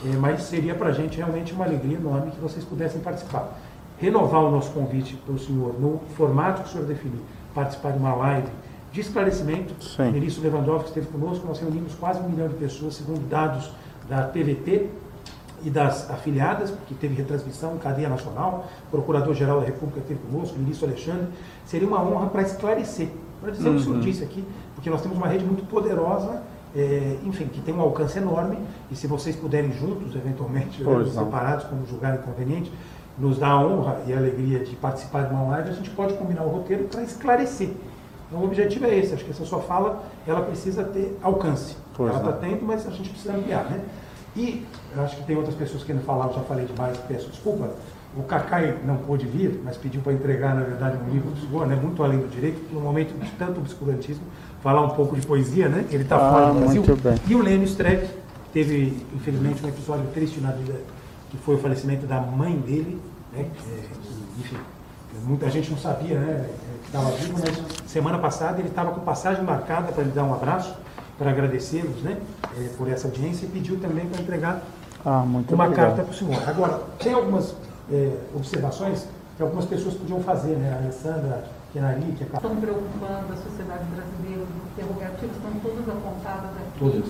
[0.05, 3.57] É, mas seria para a gente realmente uma alegria enorme que vocês pudessem participar.
[3.99, 7.21] Renovar o nosso convite para o senhor no formato que o senhor definiu,
[7.53, 8.47] participar de uma live
[8.91, 9.73] de esclarecimento.
[9.83, 10.09] Sim.
[10.09, 13.71] O ministro Lewandowski esteve conosco, nós reunimos quase um milhão de pessoas, segundo dados
[14.09, 14.89] da TVT,
[15.63, 20.87] e das afiliadas, porque teve retransmissão em cadeia nacional, Procurador-Geral da República esteve conosco, ministro
[20.87, 21.27] Alexandre.
[21.65, 23.09] Seria uma honra para esclarecer,
[23.39, 24.01] para dizer o que o senhor Uhum.
[24.01, 24.43] disse aqui,
[24.73, 26.41] porque nós temos uma rede muito poderosa,
[26.75, 28.57] é, enfim, que tem um alcance enorme,
[28.89, 31.05] e se vocês puderem juntos, eventualmente, não.
[31.05, 32.71] separados, como julgarem conveniente,
[33.17, 36.13] nos dá a honra e a alegria de participar de uma live, a gente pode
[36.15, 37.69] combinar o roteiro para esclarecer.
[38.31, 41.75] Então, o objetivo é esse, acho que essa sua fala, ela precisa ter alcance.
[41.93, 42.39] Pois ela está não.
[42.39, 43.81] tendo, mas a gente precisa ampliar, né?
[44.37, 44.65] E
[44.97, 47.69] acho que tem outras pessoas que não falaram, já falei demais, peço desculpa.
[48.15, 51.67] O Cacai não pôde vir, mas pediu para entregar, na verdade, um livro do senhor,
[51.67, 54.23] né, muito além do direito, no momento de tanto obscurantismo,
[54.63, 55.85] falar um pouco de poesia, né?
[55.91, 56.83] Ele está Ah, fora do Brasil.
[56.83, 57.15] muito bem.
[57.27, 58.07] E o Lênio Streck
[58.53, 60.75] teve, infelizmente, um episódio triste na vida,
[61.29, 62.97] que foi o falecimento da mãe dele,
[63.33, 63.41] né?
[63.41, 64.57] É, que, enfim,
[65.25, 66.49] muita gente não sabia, né?
[66.81, 70.33] Que estava vivo, mas semana passada ele estava com passagem marcada para lhe dar um
[70.33, 70.73] abraço,
[71.17, 72.17] para agradecê-los, né?
[72.57, 74.61] é, por essa audiência e pediu também para entregar
[75.05, 75.87] Ah, muito uma obrigado.
[75.95, 76.49] carta para o senhor.
[76.49, 77.55] Agora, tem algumas
[77.91, 79.07] é, observações
[79.37, 80.73] que algumas pessoas podiam fazer, né?
[80.73, 81.43] A Alessandra
[81.73, 86.79] Kenari, que é Estão preocupando a sociedade brasileira, os interrogativos estão todos apontados aqui.
[86.79, 87.09] Todos.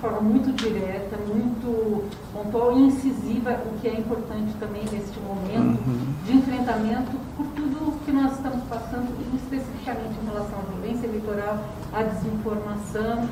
[0.00, 6.14] Forma muito direta, muito pontual e incisiva, o que é importante também neste momento Uhum.
[6.24, 11.58] de enfrentamento por tudo que nós estamos passando, especificamente em relação à violência eleitoral,
[11.92, 13.28] à desinformação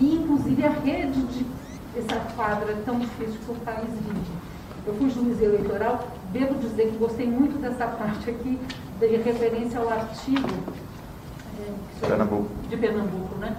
[0.00, 1.46] e, inclusive, a rede de
[1.98, 4.20] essa quadra tão difícil que o país vive.
[4.86, 8.58] Eu fui juiz eleitoral, devo dizer que gostei muito dessa parte aqui,
[9.00, 10.48] de referência ao artigo
[11.58, 11.70] é,
[12.68, 13.56] de Pernambuco, né?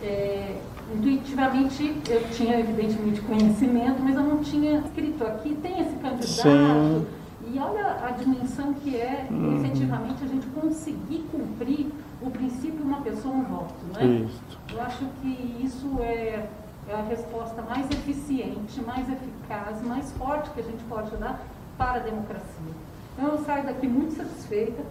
[0.00, 0.56] É,
[0.94, 7.06] intuitivamente, eu tinha evidentemente conhecimento, mas eu não tinha escrito aqui, tem esse candidato, Sim.
[7.52, 9.56] e olha a dimensão que é, Uhum.
[9.64, 11.88] efetivamente, a gente conseguir cumprir
[12.22, 14.04] o princípio uma pessoa, um voto, né?
[14.26, 14.40] Isso.
[14.72, 16.48] Eu acho que isso é,
[16.88, 21.40] é a resposta mais eficiente, mais eficaz, mais forte que a gente pode dar
[21.76, 22.72] para a democracia.
[23.16, 24.82] Então, eu saio daqui muito satisfeita,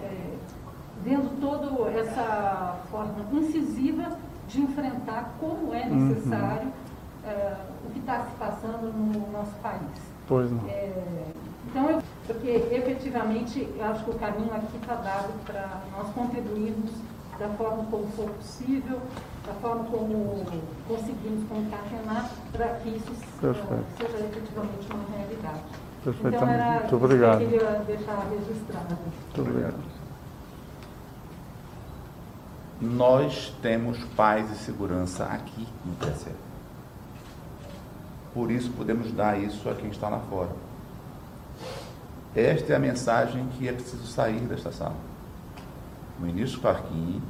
[0.00, 0.34] é,
[1.04, 4.16] vendo toda essa forma incisiva
[4.48, 6.08] de enfrentar como é Uhum.
[6.08, 6.72] necessário
[7.24, 7.56] é,
[7.86, 9.80] o que está se passando no nosso país.
[10.26, 10.66] Pois não.
[10.68, 10.92] É,
[11.66, 16.90] então, eu, porque efetivamente, eu acho que o caminho aqui está dado para nós contribuirmos
[17.38, 18.98] da forma como for possível,
[19.46, 20.44] da forma como
[20.88, 23.84] conseguimos concatenar, para que isso eh, Perfeito.
[23.98, 25.60] seja efetivamente uma realidade.
[26.04, 26.36] Perfeitamente.
[26.44, 27.38] Então, era Muito obrigado.
[27.38, 28.96] que eu queria deixar registrado.
[28.96, 29.97] Muito obrigado.
[32.80, 36.30] Nós temos paz e segurança aqui no TSE.
[38.32, 40.50] Por isso podemos dar isso a quem está lá fora.
[42.36, 44.94] Esta é a mensagem que é preciso sair desta sala.
[46.20, 47.20] O ministro Farquim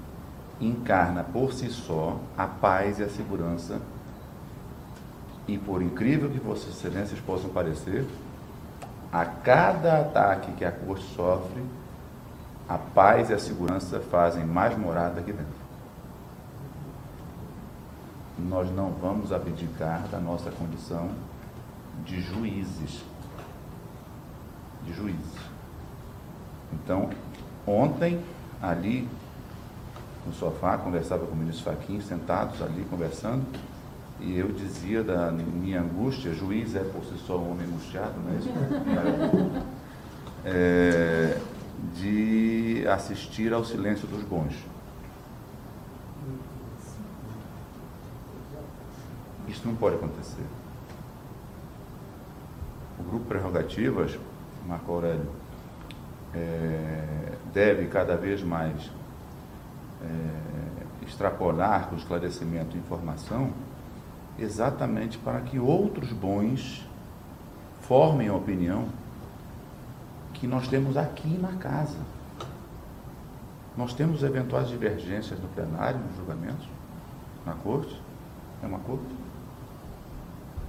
[0.60, 3.80] encarna por si só a paz e a segurança.
[5.46, 8.06] E por incrível que Vossas Excelências possam parecer,
[9.10, 11.62] a cada ataque que a corte sofre,
[12.68, 15.68] a paz e a segurança fazem mais morada aqui dentro.
[18.38, 21.10] Nós não vamos abdicar da nossa condição
[22.04, 23.02] de juízes.
[24.84, 25.38] De juízes.
[26.72, 27.10] Então,
[27.66, 28.22] ontem,
[28.62, 29.08] ali
[30.26, 33.44] no sofá, conversava com o ministro Faquim, sentados ali conversando,
[34.20, 38.34] e eu dizia da minha angústia, juiz é por si só um homem angustiado, não
[38.34, 39.68] é isso?
[40.44, 41.36] É,
[41.94, 44.54] de assistir ao silêncio dos bons.
[49.46, 50.44] Isso não pode acontecer.
[52.98, 54.18] O grupo Prerrogativas,
[54.66, 55.30] Marco Aurélio,
[56.34, 58.90] é, deve cada vez mais
[60.02, 63.52] é, extrapolar com esclarecimento e informação
[64.38, 66.86] exatamente para que outros bons
[67.80, 68.86] formem a opinião
[70.40, 71.98] que nós temos aqui na casa.
[73.76, 76.66] Nós temos eventuais divergências no plenário, nos julgamentos,
[77.44, 78.00] na corte,
[78.62, 79.14] é uma corte.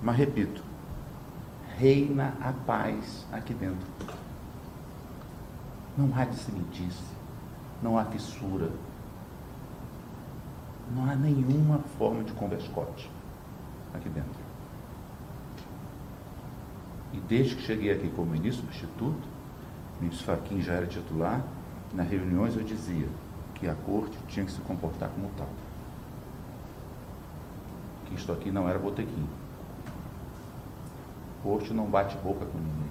[0.01, 0.63] Mas repito,
[1.77, 3.87] reina a paz aqui dentro.
[5.97, 7.03] Não há dissemitice,
[7.81, 8.71] não há fissura,
[10.95, 13.09] não há nenhuma forma de converscote
[13.93, 14.39] aqui dentro.
[17.11, 19.38] E desde que cheguei aqui como ministro substituto,
[19.99, 21.41] ministro Fachin já era titular,
[21.93, 23.07] nas reuniões eu dizia
[23.55, 25.49] que a corte tinha que se comportar como tal.
[28.05, 29.27] Que isto aqui não era botequim.
[31.43, 32.89] Corte não bate boca com ninguém.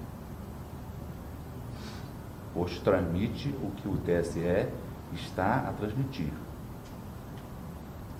[2.55, 4.69] Corte transmite o que o TSE
[5.13, 6.33] está a transmitir.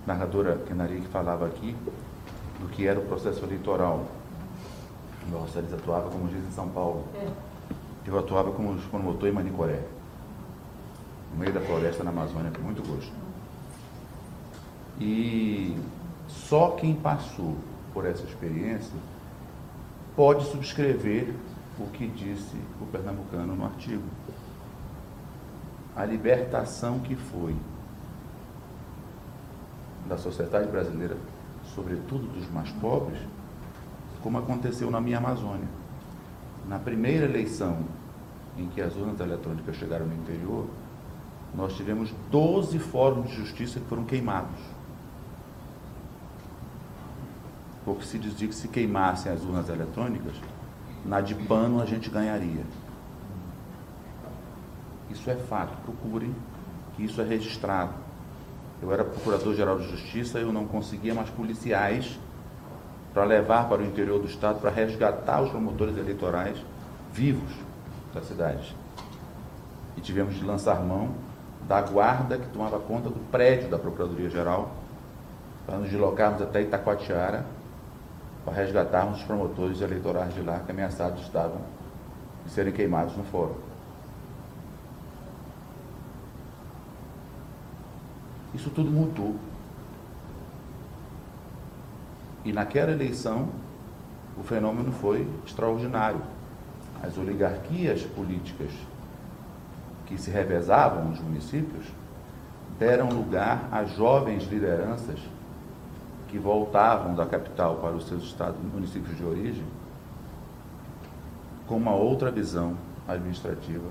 [0.05, 1.75] Narradora Kenari que falava aqui
[2.59, 4.05] do que era o processo eleitoral.
[5.31, 7.05] Nossa, eles atuavam como juiz em São Paulo.
[8.05, 9.83] Eu atuava como promotor em Manicoré,
[11.31, 13.11] no meio da floresta na Amazônia, com muito gosto.
[14.99, 15.77] E
[16.27, 17.55] só quem passou
[17.93, 18.97] por essa experiência
[20.15, 21.33] pode subscrever
[21.79, 24.03] o que disse o pernambucano no artigo.
[25.95, 27.55] A libertação que foi
[30.07, 31.15] da sociedade brasileira,
[31.75, 33.19] sobretudo dos mais pobres,
[34.21, 35.78] como aconteceu na minha Amazônia.
[36.69, 37.79] Na primeira eleição
[38.55, 40.67] em que as urnas eletrônicas chegaram no interior,
[41.55, 44.59] nós tivemos 12 fóruns de justiça que foram queimados.
[47.83, 50.35] Porque se dizia que se queimassem as urnas eletrônicas,
[51.03, 52.63] na de pano a gente ganharia.
[55.09, 56.35] Isso é fato, procurem
[56.95, 57.95] que isso é registrado.
[58.79, 62.19] Eu era procurador-geral de justiça eu não conseguia mais policiais
[63.13, 66.57] para levar para o interior do estado para resgatar os promotores eleitorais
[67.11, 67.51] vivos
[68.13, 68.75] da cidade.
[69.97, 71.09] E tivemos de lançar mão
[71.67, 74.71] da guarda que tomava conta do prédio da Procuradoria-Geral
[75.65, 77.45] para nos deslocarmos até Itacoatiara
[78.45, 81.61] para resgatarmos os promotores eleitorais de lá que ameaçados estavam
[82.45, 83.55] de serem queimados no fórum.
[88.53, 89.35] Isso tudo mudou.
[92.43, 93.49] E naquela eleição,
[94.37, 96.21] o fenômeno foi extraordinário.
[97.03, 98.71] As oligarquias políticas
[100.05, 101.85] que se revezavam nos municípios
[102.77, 105.19] deram lugar a jovens lideranças
[106.29, 109.63] que voltavam da capital para os seus estados, municípios de origem,
[111.67, 112.75] com uma outra visão
[113.07, 113.85] administrativa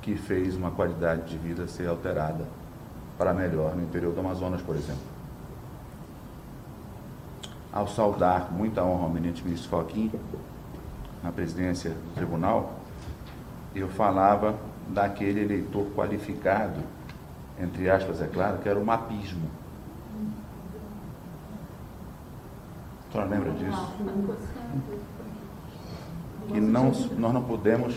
[0.00, 2.44] que fez uma qualidade de vida ser alterada
[3.18, 5.09] para melhor no interior do Amazonas, por exemplo.
[7.72, 10.10] Ao saudar com muita honra o eminente ministro Foquim,
[11.22, 12.80] na presidência do tribunal,
[13.74, 16.80] eu falava daquele eleitor qualificado,
[17.60, 19.48] entre aspas, é claro, que era o mapismo.
[23.08, 23.92] A senhora lembra disso?
[26.48, 26.86] Que não,
[27.18, 27.94] nós não podemos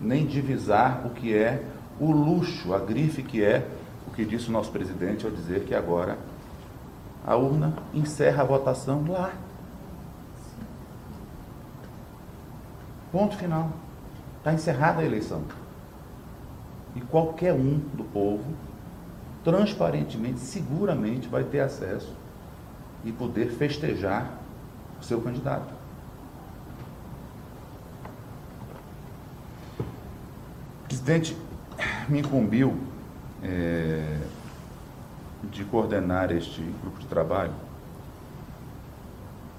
[0.00, 1.64] nem divisar o que é
[1.98, 3.66] o luxo, a grife que é
[4.06, 6.18] o que disse o nosso presidente ao dizer que agora
[7.26, 9.32] a urna encerra a votação lá.
[13.10, 13.70] Ponto final.
[14.38, 15.42] Está encerrada a eleição.
[16.94, 18.44] E qualquer um do povo,
[19.42, 22.14] transparentemente, seguramente, vai ter acesso
[23.04, 24.30] e poder festejar
[25.00, 25.74] o seu candidato.
[29.80, 31.36] O presidente
[32.08, 32.78] me incumbiu
[33.42, 34.20] é,
[35.50, 37.52] de coordenar este grupo de trabalho,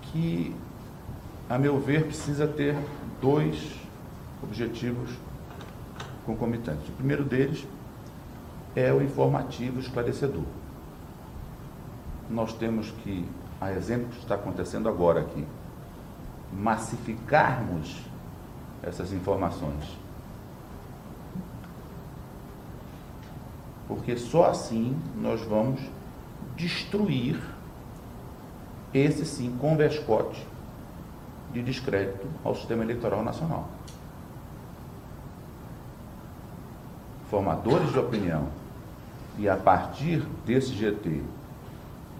[0.03, 0.55] que,
[1.49, 2.75] a meu ver, precisa ter
[3.21, 3.75] dois
[4.41, 5.09] objetivos
[6.25, 6.87] concomitantes.
[6.89, 7.65] O primeiro deles
[8.75, 10.43] é o informativo esclarecedor.
[12.29, 13.25] Nós temos que,
[13.59, 15.45] a exemplo que está acontecendo agora aqui,
[16.53, 17.97] massificarmos
[18.83, 19.97] essas informações.
[23.87, 25.79] Porque só assim nós vamos
[26.55, 27.39] destruir
[28.93, 30.45] esse sim converscote
[31.53, 33.69] de descrédito ao sistema eleitoral nacional.
[37.29, 38.47] Formadores de opinião
[39.37, 41.21] e a partir desse GT,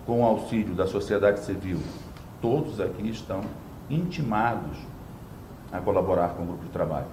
[0.06, 1.80] com o auxílio da sociedade civil,
[2.41, 3.41] todos aqui estão
[3.89, 4.77] intimados
[5.72, 7.07] a colaborar com o grupo de trabalho,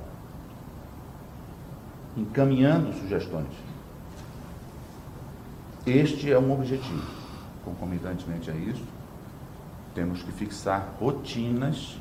[2.16, 3.63] encaminhando sugestões.
[5.86, 7.04] Este é um objetivo.
[7.62, 8.82] Concomitantemente a isso,
[9.94, 11.98] temos que fixar rotinas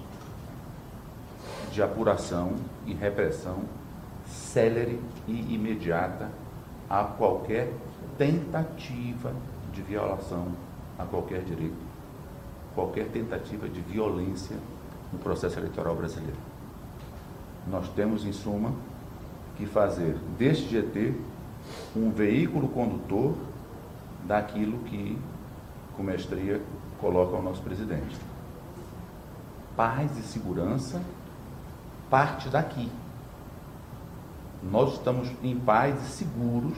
[1.69, 2.53] de apuração
[2.85, 3.63] e repressão
[4.25, 6.29] célere e imediata
[6.89, 7.73] a qualquer
[8.17, 9.33] tentativa
[9.73, 10.47] de violação
[10.97, 11.75] a qualquer direito,
[12.73, 14.55] qualquer tentativa de violência
[15.11, 16.37] no processo eleitoral brasileiro.
[17.67, 18.71] Nós temos, em suma,
[19.57, 21.13] que fazer deste GT
[21.95, 23.35] um veículo condutor
[24.25, 25.17] daquilo que,
[25.95, 26.61] com mestria,
[26.99, 28.17] coloca o nosso presidente.
[29.75, 31.01] Paz e segurança
[32.13, 32.91] parte daqui.
[34.61, 36.77] nós estamos em paz e seguros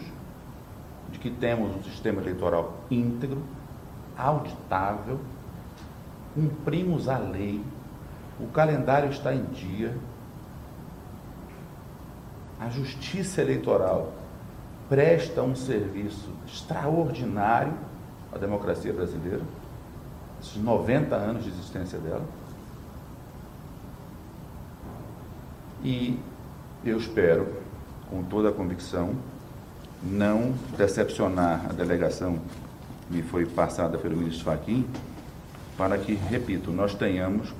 [1.12, 3.44] de que temos um sistema eleitoral íntegro,
[4.18, 5.20] auditável,
[6.34, 7.62] cumprimos a lei,
[8.40, 9.96] o calendário está em dia,
[12.60, 14.14] a justiça eleitoral
[14.90, 17.74] presta um serviço extraordinário
[18.34, 19.42] à democracia brasileira,
[20.42, 22.26] esses 90 anos de existência dela.
[25.84, 26.20] E
[26.84, 27.48] eu espero,
[28.10, 29.16] com toda a convicção,
[30.04, 32.40] não decepcionar a delegação
[33.08, 34.86] que me foi passada pelo ministro Fachin,
[35.78, 37.54] para que, repito, nós tenhamos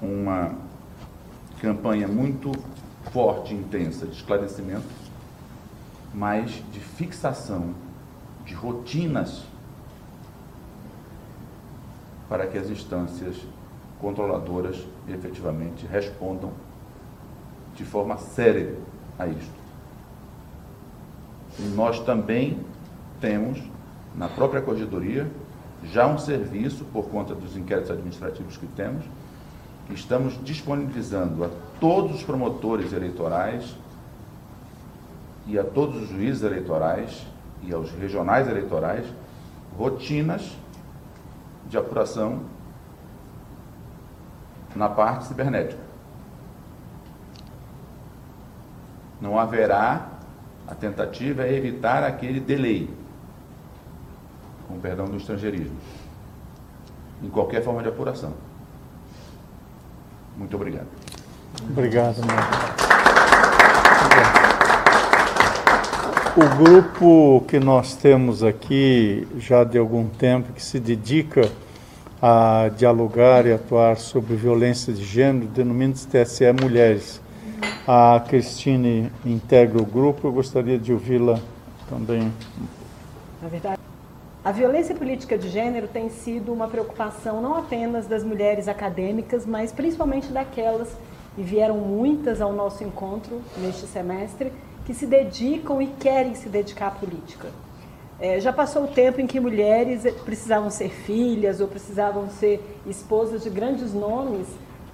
[0.00, 0.54] uma
[1.60, 2.50] campanha muito
[3.12, 5.01] forte e intensa de esclarecimento,
[6.14, 7.74] mas de fixação
[8.44, 9.44] de rotinas
[12.28, 13.36] para que as instâncias
[14.00, 16.52] controladoras efetivamente respondam
[17.74, 18.74] de forma séria
[19.18, 19.62] a isto.
[21.58, 22.58] E nós também
[23.20, 23.62] temos,
[24.14, 25.30] na própria Corregedoria,
[25.84, 29.04] já um serviço, por conta dos inquéritos administrativos que temos,
[29.86, 33.74] que estamos disponibilizando a todos os promotores eleitorais
[35.46, 37.26] e a todos os juízes eleitorais
[37.62, 39.06] e aos regionais eleitorais
[39.76, 40.56] rotinas
[41.68, 42.42] de apuração
[44.74, 45.80] na parte cibernética.
[49.20, 50.08] Não haverá
[50.66, 52.88] a tentativa é evitar aquele delay,
[54.68, 55.76] com perdão do estrangeirismo,
[57.22, 58.32] em qualquer forma de apuração.
[60.36, 60.88] Muito obrigado.
[61.70, 62.91] Obrigado, Marcos.
[66.34, 71.42] O grupo que nós temos aqui já de algum tempo que se dedica
[72.22, 77.20] a dialogar e atuar sobre violência de gênero denomina-se TSE Mulheres.
[77.86, 81.38] A Cristine integra o grupo, eu gostaria de ouvi-la
[81.86, 82.32] também.
[83.42, 83.78] Na verdade,
[84.42, 89.70] a violência política de gênero tem sido uma preocupação não apenas das mulheres acadêmicas, mas
[89.70, 90.96] principalmente daquelas,
[91.36, 94.50] e vieram muitas ao nosso encontro neste semestre,
[94.84, 97.48] que se dedicam e querem se dedicar à política.
[98.18, 103.42] É, já passou o tempo em que mulheres precisavam ser filhas ou precisavam ser esposas
[103.42, 104.46] de grandes nomes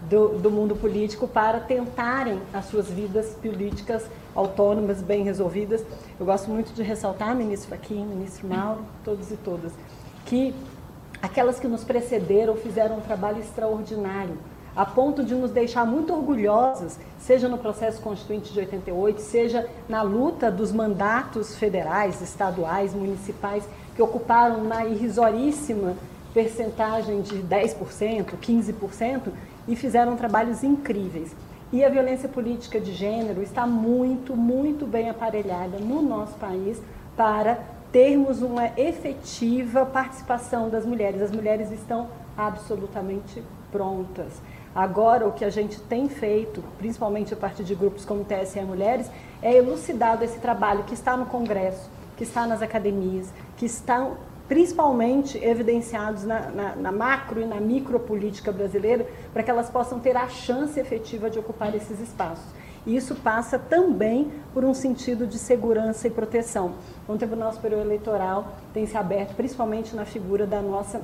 [0.09, 5.85] do, do, mundo político para tentarem as suas vidas políticas autônomas, bem resolvidas.
[6.19, 9.73] Eu gosto muito de ressaltar, ministro Faquim, ministro Mauro, todos e todas,
[10.25, 10.55] que
[11.21, 14.39] aquelas que nos precederam fizeram um trabalho extraordinário
[14.79, 20.03] a ponto de nos deixar muito orgulhosas, seja no processo constituinte de 88, seja na
[20.03, 25.97] luta dos mandatos federais, estaduais, municipais, que ocuparam uma irrisoríssima
[26.33, 29.33] percentagem de 10%, 15%,
[29.67, 31.35] e fizeram trabalhos incríveis.
[31.73, 36.81] E a violência política de gênero está muito, muito bem aparelhada no nosso país
[37.17, 37.59] para
[37.91, 41.21] termos uma efetiva participação das mulheres.
[41.21, 42.07] As mulheres estão
[42.37, 43.43] absolutamente
[43.73, 44.41] prontas.
[44.79, 48.61] Agora, o que a gente tem feito, principalmente a partir de grupos como o TSE
[48.61, 49.11] Mulheres,
[49.43, 55.37] é elucidado esse trabalho que está no Congresso, que está nas academias, que estão principalmente
[55.45, 60.29] evidenciados na, na, na macro e na micropolítica brasileira, para que elas possam ter a
[60.29, 62.47] chance efetiva de ocupar esses espaços.
[62.87, 66.75] E isso passa também por um sentido de segurança e proteção.
[67.09, 71.03] O Tribunal Superior Eleitoral tem se aberto principalmente na figura da nossa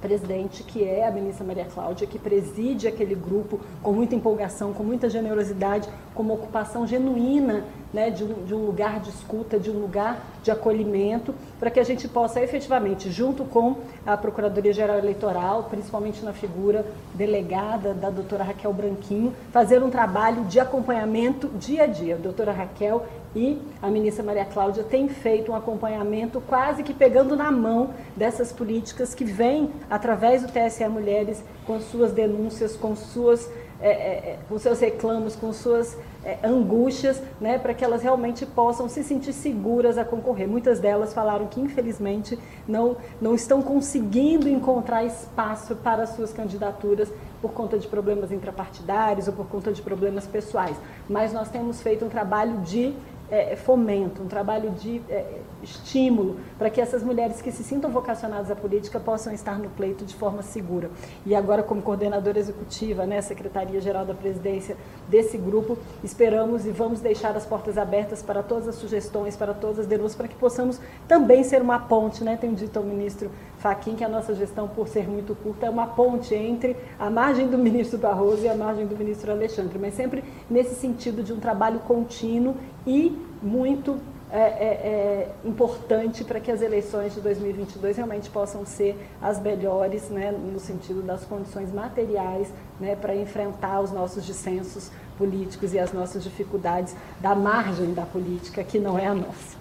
[0.00, 4.82] presidente, que é a ministra Maria Cláudia, que preside aquele grupo com muita empolgação, com
[4.82, 9.70] muita generosidade, com uma ocupação genuína né, de, um, de um lugar de escuta, de
[9.70, 15.64] um lugar de acolhimento, para que a gente possa efetivamente, junto com a Procuradoria-Geral Eleitoral,
[15.64, 21.86] principalmente na figura delegada da doutora Raquel Branquinho, fazer um trabalho de acompanhamento dia a
[21.86, 22.14] dia.
[22.14, 23.04] A doutora Raquel
[23.34, 28.52] e a ministra Maria Cláudia têm feito um acompanhamento quase que pegando na mão dessas
[28.52, 33.48] políticas que vêm através do TSE Mulheres com suas denúncias, com suas
[33.82, 38.90] é, é, com seus reclamos, com suas é, angústias, né, para que elas realmente possam
[38.90, 40.46] se sentir seguras a concorrer.
[40.46, 42.38] Muitas delas falaram que, infelizmente,
[42.68, 49.28] não, não estão conseguindo encontrar espaço para as suas candidaturas por conta de problemas intrapartidários
[49.28, 50.76] ou por conta de problemas pessoais.
[51.08, 52.94] Mas nós temos feito um trabalho de
[53.30, 58.50] é, fomento, um trabalho de é, estímulo para que essas mulheres que se sintam vocacionadas
[58.50, 60.90] à política possam estar no pleito de forma segura.
[61.24, 64.76] E agora, como coordenadora executiva, né, Secretaria-Geral da Presidência
[65.08, 65.78] desse grupo.
[66.02, 70.16] Esperamos e vamos deixar as portas abertas para todas as sugestões, para todas as denúncias,
[70.16, 72.36] para que possamos também ser uma ponte, né?
[72.36, 73.30] Tenho dito ao ministro
[73.60, 77.46] Faquim que a nossa gestão, por ser muito curta, é uma ponte entre a margem
[77.46, 81.38] do ministro Barroso e a margem do ministro Alexandre, mas sempre nesse sentido de um
[81.38, 82.56] trabalho contínuo
[82.86, 83.98] e muito
[84.32, 90.08] é, é, é, importante para que as eleições de 2022 realmente possam ser as melhores,
[90.08, 95.92] né, no sentido das condições materiais, né, para enfrentar os nossos dissensos políticos e as
[95.92, 99.58] nossas dificuldades da margem da política, que não é a nossa.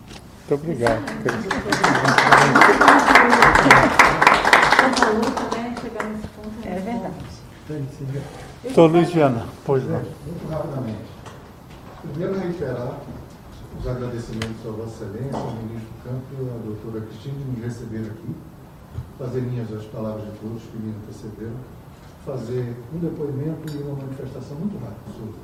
[0.50, 1.04] Muito obrigado.
[6.66, 7.14] É verdade.
[8.66, 10.00] Então, Luiziana, pois não.
[10.00, 10.98] Muito rapidamente.
[12.02, 12.98] Primeiro, reiterar
[13.80, 18.10] os agradecimentos a Vossa Excelência, ao ministro Campo e à doutora Cristina de me receber
[18.10, 18.36] aqui,
[19.20, 21.60] fazer minhas as palavras de todos que me antecederam,
[22.26, 25.36] fazer um depoimento e uma manifestação muito rápida sobre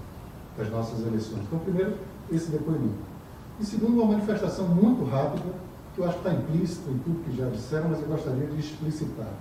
[0.60, 1.44] as nossas eleições.
[1.44, 1.94] Então, primeiro,
[2.32, 3.15] esse depoimento.
[3.60, 5.46] E segundo, uma manifestação muito rápida,
[5.94, 8.60] que eu acho que está implícito em tudo que já disseram, mas eu gostaria de
[8.60, 9.32] explicitar.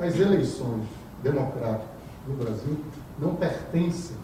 [0.00, 0.84] As eleições
[1.22, 1.86] democráticas
[2.26, 2.78] no Brasil
[3.18, 4.16] não pertencem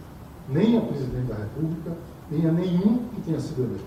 [0.48, 1.92] nem ao presidente da República,
[2.30, 3.84] nem a nenhum que tenha sido eleito.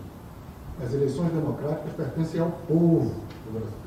[0.84, 3.16] As eleições democráticas pertencem ao povo
[3.46, 3.78] do Brasil.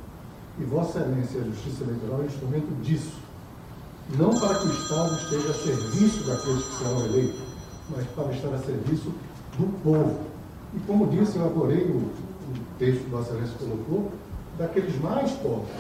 [0.59, 3.19] E Vossa Excelência, a Justiça Eleitoral, é instrumento disso.
[4.19, 7.41] Não para que o Estado esteja a serviço daqueles que serão eleitos,
[7.91, 9.13] mas para estar a serviço
[9.57, 10.30] do povo.
[10.75, 14.11] E como disse, eu adorei o, o texto que Vossa Excelência colocou,
[14.59, 15.71] daqueles mais pobres.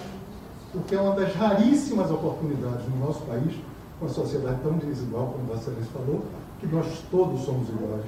[0.72, 3.54] Porque é uma das raríssimas oportunidades no nosso país,
[3.98, 6.22] com a sociedade tão desigual, como Vossa Excelência falou,
[6.58, 8.06] que nós todos somos iguais.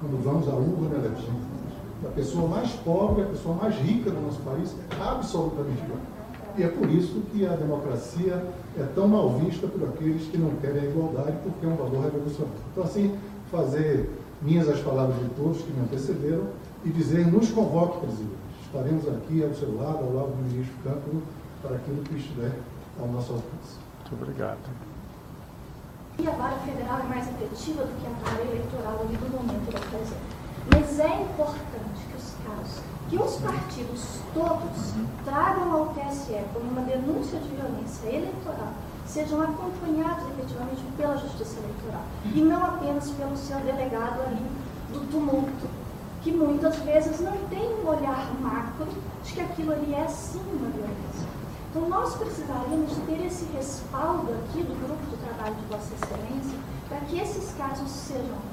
[0.00, 1.32] Quando vamos à urna eletiva
[2.02, 6.00] da pessoa mais pobre à pessoa mais rica do nosso país, é absolutamente igual.
[6.58, 8.44] E é por isso que a democracia
[8.76, 12.04] é tão mal vista por aqueles que não querem a igualdade, porque é um valor
[12.04, 12.58] revolucionário.
[12.72, 13.16] Então, assim,
[13.50, 14.10] fazer
[14.42, 16.48] minhas as palavras de todos que me antecederam
[16.84, 18.42] e dizer, nos convoque, presidente.
[18.66, 21.22] Estaremos aqui ao seu lado, ao lado do ministro Campos,
[21.62, 22.52] para aquilo que estiver
[22.98, 23.78] ao nosso alcance.
[24.00, 24.58] Muito obrigado.
[26.18, 29.70] E a vara federal é mais efetiva do que a vara eleitoral ali do momento
[29.70, 30.20] da ocasião.
[30.70, 34.94] Mas é importante que os casos, que os partidos todos
[35.24, 38.72] tragam ao TSE como uma denúncia de violência eleitoral,
[39.12, 44.46] sejam acompanhados efetivamente pela Justiça Eleitoral e não apenas pelo seu delegado ali
[44.90, 45.68] do tumulto,
[46.22, 48.86] que muitas vezes não tem um olhar macro
[49.22, 51.28] de que aquilo ali é sim uma violência.
[51.70, 56.58] Então nós precisaríamos ter esse respaldo aqui do grupo de trabalho de Vossa Excelência
[56.88, 58.52] para que esses casos sejam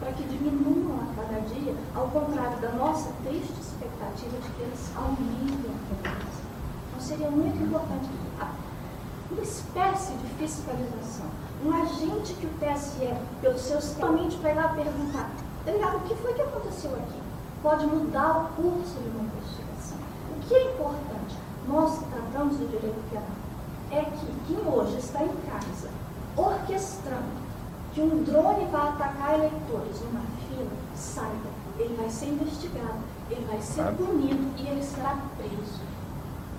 [0.00, 4.92] para que diminuam a cada dia, ao contrário da nossa triste expectativa de que eles
[4.94, 6.44] aumentem a frequência.
[6.88, 8.08] Então seria muito importante
[9.30, 11.26] uma espécie de fiscalização,
[11.64, 15.30] um agente que o TSE, pelo seu somente para ir lá perguntar,
[15.64, 17.20] delegado, o que foi que aconteceu aqui?
[17.62, 19.98] Pode mudar o curso de uma investigação.
[20.30, 21.36] O que é importante?
[21.66, 23.26] Nós tratamos do direito penal.
[23.90, 25.90] É que quem hoje está em casa
[26.36, 27.48] orquestrando
[27.92, 33.00] que um drone vai atacar eleitores numa fila, saiba, ele vai ser investigado,
[33.30, 35.80] ele vai ser punido e ele será preso.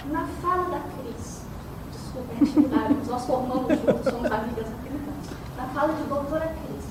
[0.05, 1.43] Na fala da Cris,
[3.07, 5.57] nós formamos juntos, somos amigas há 30 anos.
[5.57, 6.85] Na fala de doutora Cris,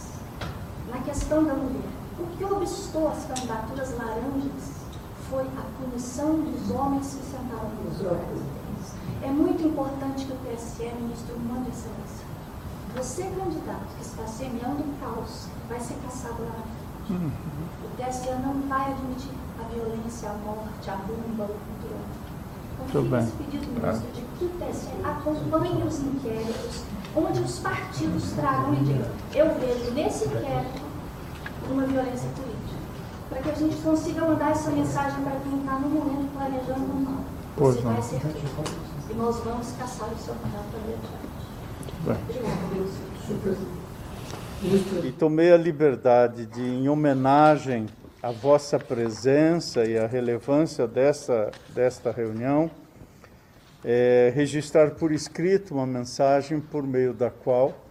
[0.91, 4.79] na questão da mulher, o que obstou as candidaturas laranjas
[5.31, 8.93] foi a punição dos homens que sentaram nos lugares
[9.23, 12.29] É muito importante que o TSE, ministro, mande excelência
[12.99, 17.23] você, candidato, que está semeando caos, vai ser caçado lá na frente.
[17.23, 17.31] Uhum.
[17.85, 19.31] O TSE não vai admitir
[19.61, 22.28] a violência, a morte, a bomba, o controle.
[22.87, 26.85] Fica esse pedido, ministro, de que o TSE acompanhe os inquéritos,
[27.15, 30.81] onde os partidos tragam e digam, eu vejo nesse inquérito
[31.71, 32.79] uma violência política.
[33.29, 37.01] Para que a gente consiga mandar essa mensagem para quem está no momento planejando um
[37.01, 37.25] mal.
[37.59, 38.89] Você vai ser feito.
[39.11, 41.29] E nós vamos caçar o seu mandato adiante.
[45.05, 47.87] E tomei a liberdade de, em homenagem
[48.23, 52.71] à vossa presença e à relevância dessa, desta reunião,
[53.85, 57.85] é, registrar por escrito uma mensagem por meio da qual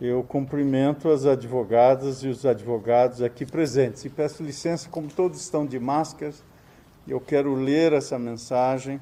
[0.00, 4.04] eu cumprimento as advogadas e os advogados aqui presentes.
[4.04, 6.42] E peço licença, como todos estão de máscaras,
[7.06, 9.00] eu quero ler essa mensagem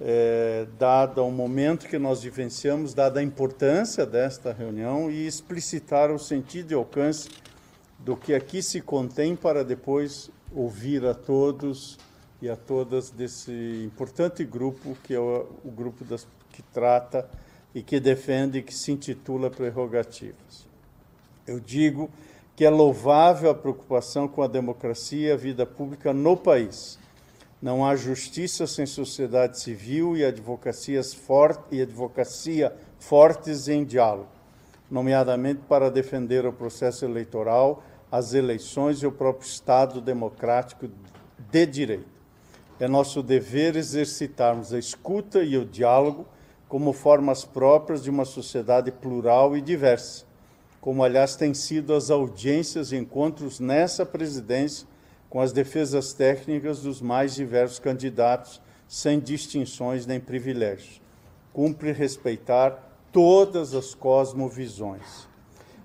[0.00, 6.18] é, dada o momento que nós vivenciamos, dada a importância desta reunião e explicitar o
[6.18, 7.28] sentido e alcance
[8.04, 11.98] do que aqui se contém para depois ouvir a todos
[12.42, 17.28] e a todas desse importante grupo que é o, o grupo das, que trata
[17.74, 20.66] e que defende que se intitula Prerrogativas.
[21.46, 22.10] Eu digo
[22.54, 26.98] que é louvável a preocupação com a democracia e a vida pública no país.
[27.60, 34.28] Não há justiça sem sociedade civil e advocacias forte, e advocacia fortes em diálogo,
[34.90, 37.82] nomeadamente para defender o processo eleitoral,
[38.14, 40.88] as eleições e o próprio Estado democrático
[41.50, 42.06] de direito.
[42.78, 46.24] É nosso dever exercitarmos a escuta e o diálogo
[46.68, 50.24] como formas próprias de uma sociedade plural e diversa,
[50.80, 54.86] como aliás têm sido as audiências e encontros nessa presidência
[55.28, 61.02] com as defesas técnicas dos mais diversos candidatos, sem distinções nem privilégios.
[61.52, 65.26] Cumpre respeitar todas as cosmovisões.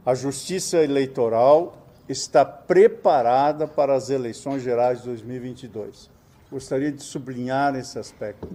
[0.06, 1.79] A Justiça Eleitoral
[2.10, 6.10] está preparada para as eleições gerais de 2022.
[6.52, 8.50] Gostaria de sublinhar esse aspecto.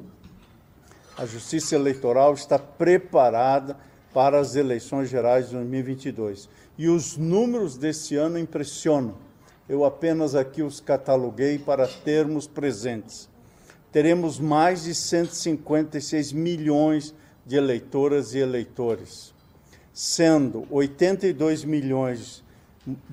[1.17, 3.77] A Justiça Eleitoral está preparada
[4.13, 6.49] para as eleições gerais de 2022.
[6.77, 9.15] E os números desse ano impressionam.
[9.69, 13.29] Eu apenas aqui os cataloguei para termos presentes.
[13.93, 17.15] Teremos mais de 156 milhões
[17.47, 19.33] de eleitoras e eleitores,
[19.93, 22.44] sendo 82 milhões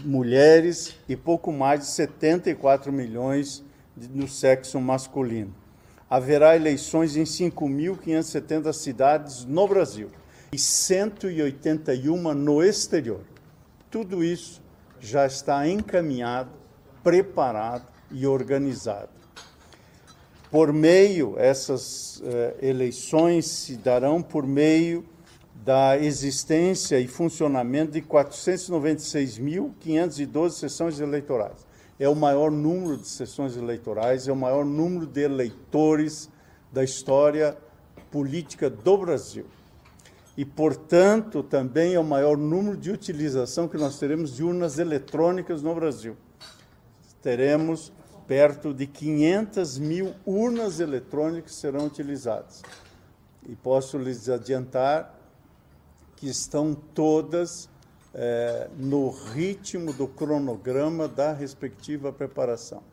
[0.04, 3.64] mulheres e pouco mais de 74 milhões
[4.14, 5.62] no sexo masculino
[6.12, 10.10] haverá eleições em 5.570 cidades no Brasil
[10.52, 13.22] e 181 no exterior.
[13.90, 14.62] Tudo isso
[15.00, 16.50] já está encaminhado,
[17.02, 19.08] preparado e organizado.
[20.52, 25.06] Por meio, essas eh, eleições se darão por meio
[25.64, 31.72] da existência e funcionamento de 496.512 sessões eleitorais
[32.02, 36.32] é o maior número de sessões eleitorais, é o maior número de eleitores
[36.72, 37.56] da história
[38.10, 39.46] política do Brasil.
[40.36, 45.62] E, portanto, também é o maior número de utilização que nós teremos de urnas eletrônicas
[45.62, 46.18] no Brasil.
[47.22, 47.94] Teremos
[48.26, 52.64] perto de 500 mil urnas eletrônicas que serão utilizadas.
[53.48, 55.21] E posso lhes adiantar
[56.22, 57.68] que estão todas
[58.14, 62.84] é, no ritmo do cronograma da respectiva preparação.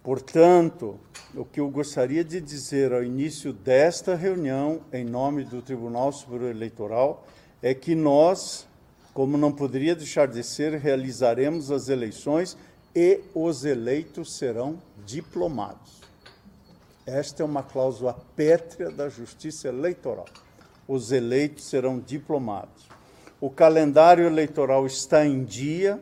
[0.00, 1.00] Portanto,
[1.34, 6.50] o que eu gostaria de dizer ao início desta reunião, em nome do Tribunal Superior
[6.50, 7.26] Eleitoral,
[7.60, 8.68] é que nós,
[9.12, 12.56] como não poderia deixar de ser, realizaremos as eleições
[12.94, 16.00] e os eleitos serão diplomados.
[17.04, 20.26] Esta é uma cláusula pétrea da Justiça Eleitoral.
[20.86, 22.94] Os eleitos serão diplomados
[23.44, 26.00] o calendário eleitoral está em dia,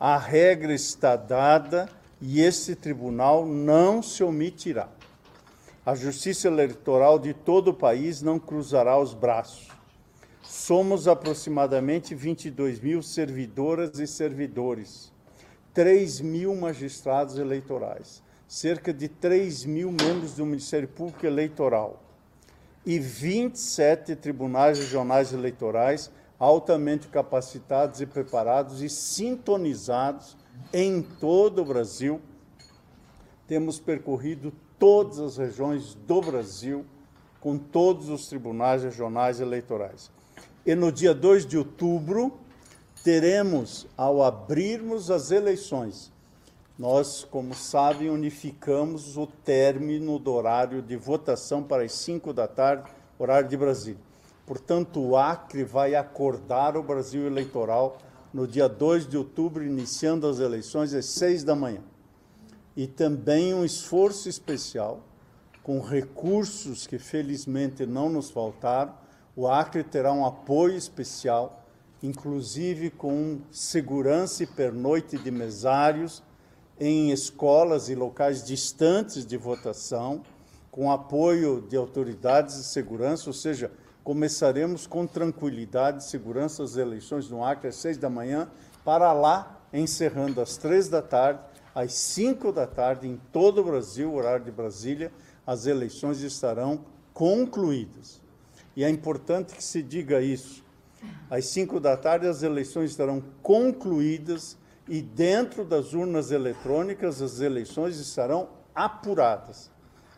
[0.00, 1.88] a regra está dada
[2.20, 4.88] e esse tribunal não se omitirá.
[5.86, 9.68] A justiça eleitoral de todo o país não cruzará os braços.
[10.42, 15.12] Somos aproximadamente 22 mil servidoras e servidores,
[15.72, 22.03] 3 mil magistrados eleitorais, cerca de 3 mil membros do Ministério Público Eleitoral
[22.84, 30.36] e 27 tribunais regionais eleitorais altamente capacitados e preparados e sintonizados
[30.72, 32.20] em todo o Brasil.
[33.46, 36.84] Temos percorrido todas as regiões do Brasil
[37.40, 40.10] com todos os tribunais regionais eleitorais.
[40.66, 42.32] E no dia 2 de outubro,
[43.02, 46.10] teremos, ao abrirmos as eleições,
[46.76, 52.90] nós, como sabem, unificamos o término do horário de votação para as 5 da tarde,
[53.16, 54.00] horário de Brasília.
[54.44, 57.98] Portanto, o Acre vai acordar o Brasil eleitoral
[58.32, 61.80] no dia 2 de outubro, iniciando as eleições às 6 da manhã.
[62.76, 65.00] E também um esforço especial,
[65.62, 68.92] com recursos que felizmente não nos faltaram.
[69.36, 71.64] O Acre terá um apoio especial,
[72.02, 76.20] inclusive com segurança e pernoite de mesários
[76.78, 80.22] em escolas e locais distantes de votação,
[80.70, 83.70] com apoio de autoridades de segurança, ou seja,
[84.02, 88.50] começaremos com tranquilidade e segurança as eleições no Acre às seis da manhã,
[88.84, 91.40] para lá, encerrando às três da tarde,
[91.74, 95.12] às cinco da tarde, em todo o Brasil, horário de Brasília,
[95.46, 98.20] as eleições estarão concluídas.
[98.76, 100.64] E é importante que se diga isso.
[101.30, 104.56] Às cinco da tarde, as eleições estarão concluídas
[104.88, 109.70] e dentro das urnas eletrônicas, as eleições estarão apuradas.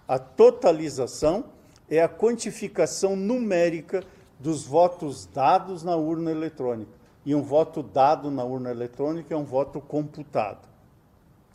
[0.08, 1.44] A totalização
[1.88, 4.02] é a quantificação numérica
[4.38, 6.90] dos votos dados na urna eletrônica.
[7.24, 10.68] E um voto dado na urna eletrônica é um voto computado.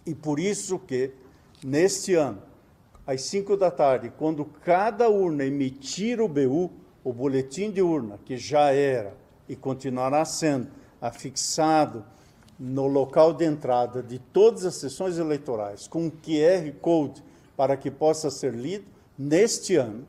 [0.06, 1.12] E por isso que,
[1.64, 2.42] neste ano,
[3.06, 6.72] às 5 da tarde, quando cada urna emitir o BU,
[7.04, 9.16] o boletim de urna, que já era
[9.48, 10.70] e continuará sendo
[11.00, 12.06] afixado
[12.64, 17.24] no local de entrada de todas as sessões eleitorais com QR Code
[17.58, 18.86] para que possa ser lido,
[19.18, 20.06] neste ano,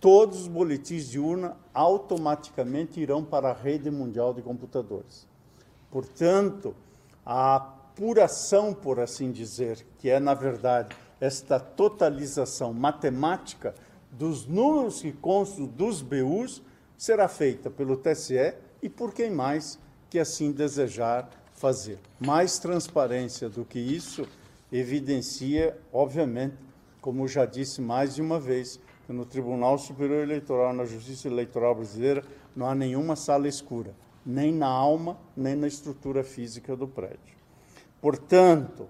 [0.00, 5.28] todos os boletins de urna automaticamente irão para a rede mundial de computadores.
[5.90, 6.74] Portanto,
[7.26, 13.74] a apuração, por assim dizer, que é, na verdade, esta totalização matemática
[14.10, 16.62] dos números que constam dos BUs,
[16.96, 19.78] será feita pelo TSE e por quem mais
[20.08, 22.00] que assim desejar fazer.
[22.18, 24.26] Mais transparência do que isso
[24.72, 26.56] evidencia, obviamente,
[27.00, 31.76] como já disse mais de uma vez, que no Tribunal Superior Eleitoral, na Justiça Eleitoral
[31.76, 32.24] Brasileira,
[32.56, 33.94] não há nenhuma sala escura,
[34.26, 37.36] nem na alma, nem na estrutura física do prédio.
[38.00, 38.88] Portanto,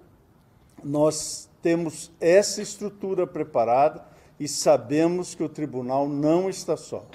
[0.83, 4.03] nós temos essa estrutura preparada
[4.39, 7.05] e sabemos que o tribunal não está só.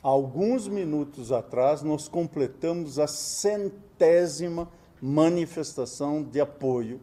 [0.00, 3.08] Alguns minutos atrás, nós completamos a
[3.96, 4.68] centésima
[5.00, 7.00] manifestação de apoio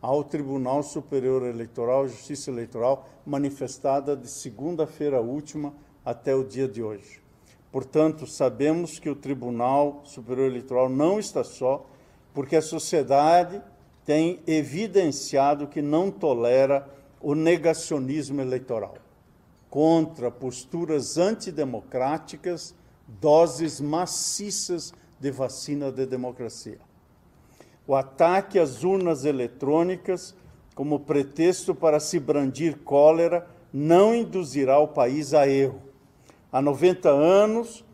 [0.00, 7.20] ao Tribunal Superior Eleitoral, Justiça Eleitoral, manifestada de segunda-feira última até o dia de hoje.
[7.70, 11.86] Portanto, sabemos que o Tribunal Superior Eleitoral não está só,
[12.32, 13.62] porque a sociedade
[14.04, 16.88] tem evidenciado que não tolera
[17.20, 18.94] o negacionismo eleitoral
[19.68, 22.74] contra posturas antidemocráticas,
[23.06, 26.78] doses maciças de vacina de democracia.
[27.86, 30.34] O ataque às urnas eletrônicas
[30.74, 35.82] como pretexto para se brandir cólera não induzirá o país a erro.
[36.50, 37.84] Há 90 anos,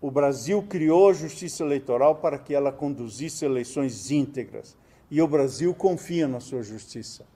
[0.00, 4.76] o Brasil criou a justiça eleitoral para que ela conduzisse eleições íntegras.
[5.10, 7.26] E o Brasil confia na sua justiça.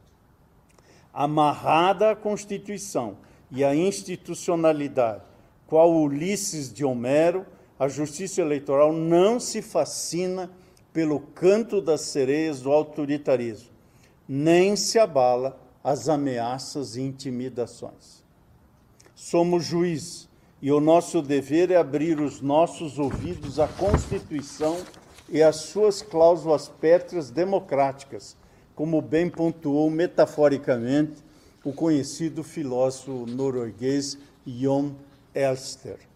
[1.12, 3.16] Amarrada à Constituição
[3.51, 5.23] e à institucionalidade,
[5.66, 7.44] qual Ulisses de Homero,
[7.79, 10.51] a justiça eleitoral não se fascina
[10.93, 13.71] pelo canto das sereias do autoritarismo,
[14.29, 18.23] nem se abala às ameaças e intimidações.
[19.15, 20.29] Somos juízes
[20.63, 24.79] e o nosso dever é abrir os nossos ouvidos à Constituição
[25.29, 28.37] e às suas cláusulas pétreas democráticas,
[28.75, 31.23] como bem pontuou metaforicamente
[31.65, 34.95] o conhecido filósofo norueguês Jon
[35.35, 36.14] Elster.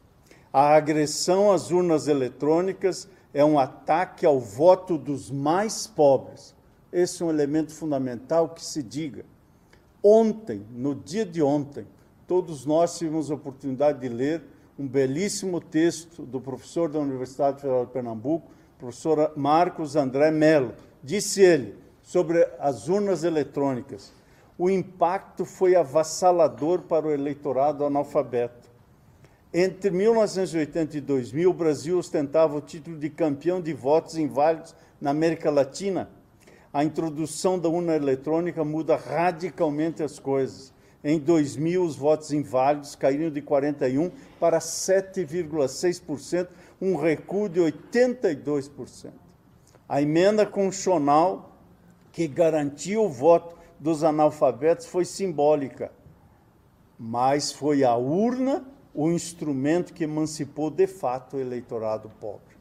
[0.53, 6.55] A agressão às urnas eletrônicas é um ataque ao voto dos mais pobres.
[6.93, 9.25] Esse é um elemento fundamental que se diga.
[10.03, 11.87] Ontem, no dia de ontem,
[12.27, 14.43] todos nós tivemos a oportunidade de ler
[14.79, 18.49] um belíssimo texto do professor da Universidade Federal de Pernambuco,
[18.79, 20.73] professor Marcos André Mello.
[21.03, 24.13] Disse ele sobre as urnas eletrônicas:
[24.57, 28.68] o impacto foi avassalador para o eleitorado analfabeto.
[29.53, 35.11] Entre 1980 e 2000, o Brasil ostentava o título de campeão de votos inválidos na
[35.11, 36.11] América Latina.
[36.71, 40.71] A introdução da urna eletrônica muda radicalmente as coisas.
[41.03, 46.49] Em 2000, os votos inválidos caíram de 41% para 7,6%,
[46.79, 49.13] um recuo de 82%.
[49.89, 51.57] A emenda constitucional
[52.13, 55.91] que garantiu o voto dos analfabetos foi simbólica,
[56.99, 62.57] mas foi a urna o instrumento que emancipou de fato o eleitorado pobre.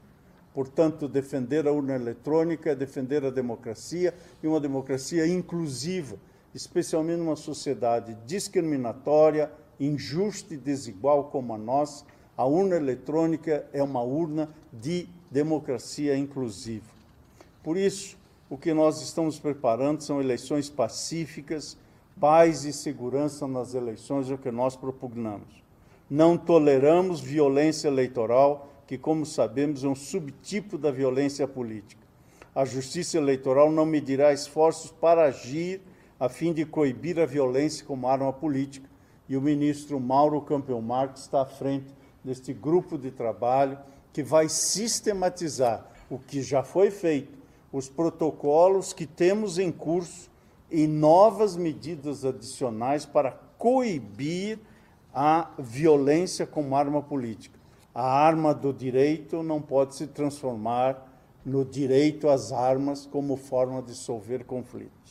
[0.54, 6.18] Portanto, defender a urna eletrônica é defender a democracia e uma democracia inclusiva
[6.54, 12.06] especialmente numa sociedade discriminatória, injusta e desigual como a nossa,
[12.36, 16.86] a urna eletrônica é uma urna de democracia inclusiva.
[17.64, 18.18] Por isso,
[18.50, 21.78] o que nós estamos preparando são eleições pacíficas,
[22.20, 25.67] paz e segurança nas eleições, é o que nós propugnamos.
[26.10, 32.08] Não toleramos violência eleitoral, que, como sabemos, é um subtipo da violência política.
[32.56, 35.82] A justiça eleitoral não medirá esforços para agir
[36.20, 38.90] a fim de coibir a violência como arma política.
[39.30, 41.94] E o ministro Mauro Campeão Marques está à frente
[42.24, 43.78] deste grupo de trabalho
[44.14, 47.38] que vai sistematizar o que já foi feito,
[47.72, 50.30] os protocolos que temos em curso
[50.72, 54.60] e novas medidas adicionais para coibir
[55.14, 57.60] a violência como arma política.
[57.94, 61.06] A arma do direito não pode se transformar
[61.46, 65.08] no direito às armas como forma de solver conflitos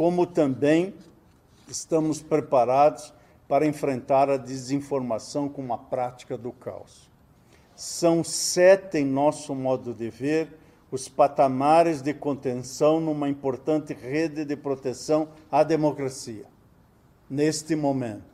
[0.00, 0.94] como também
[1.68, 3.12] estamos preparados
[3.46, 7.10] para enfrentar a desinformação como a prática do caos.
[7.76, 10.56] São sete, em nosso modo de ver,
[10.90, 16.46] os patamares de contenção numa importante rede de proteção à democracia.
[17.28, 18.29] Neste momento,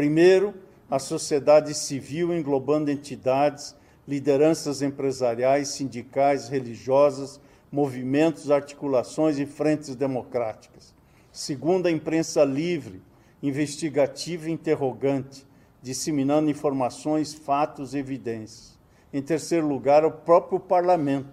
[0.00, 0.54] primeiro,
[0.90, 3.76] a sociedade civil englobando entidades
[4.08, 7.38] lideranças empresariais, sindicais, religiosas,
[7.70, 10.94] movimentos, articulações e frentes democráticas.
[11.30, 13.02] Segundo, a imprensa livre,
[13.42, 15.46] investigativa e interrogante,
[15.82, 18.78] disseminando informações, fatos e evidências.
[19.12, 21.28] Em terceiro lugar, o próprio parlamento,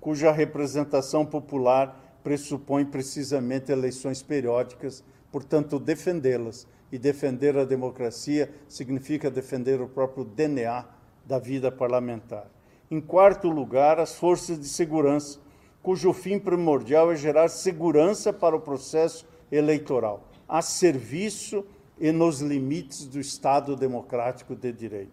[0.00, 9.80] cuja representação popular pressupõe precisamente eleições periódicas, portanto, defendê-las e defender a democracia significa defender
[9.80, 10.84] o próprio DNA
[11.24, 12.50] da vida parlamentar.
[12.90, 15.38] Em quarto lugar, as forças de segurança,
[15.82, 21.64] cujo fim primordial é gerar segurança para o processo eleitoral, a serviço
[22.00, 25.12] e nos limites do Estado democrático de direito.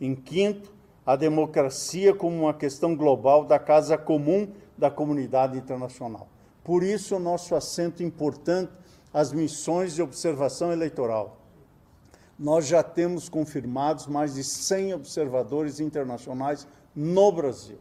[0.00, 0.72] Em quinto,
[1.04, 6.28] a democracia como uma questão global da casa comum da comunidade internacional.
[6.64, 8.72] Por isso, o nosso assento importante
[9.12, 11.40] às missões de observação eleitoral.
[12.38, 17.78] Nós já temos confirmados mais de 100 observadores internacionais no Brasil.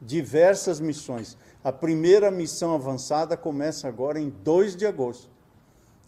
[0.00, 1.36] Diversas missões.
[1.64, 5.28] A primeira missão avançada começa agora em 2 de agosto,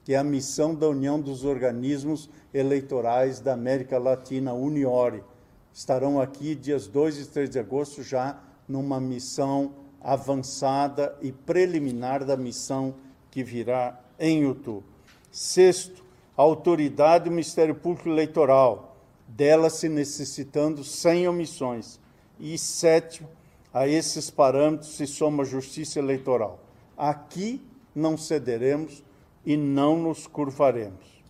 [0.04, 5.24] que é a missão da União dos Organismos Eleitorais da América Latina, UNIORE.
[5.72, 8.38] Estarão aqui dias 2 e 3 de agosto já
[8.68, 12.94] numa missão avançada e preliminar da missão
[13.30, 14.84] que virá em outubro.
[15.32, 16.04] Sexto,
[16.36, 21.98] a autoridade do Ministério Público Eleitoral, dela se necessitando sem omissões.
[22.38, 23.28] E sétimo,
[23.72, 26.60] a esses parâmetros se soma a justiça eleitoral.
[26.96, 27.62] Aqui
[27.94, 29.02] não cederemos
[29.44, 31.22] e não nos curvaremos.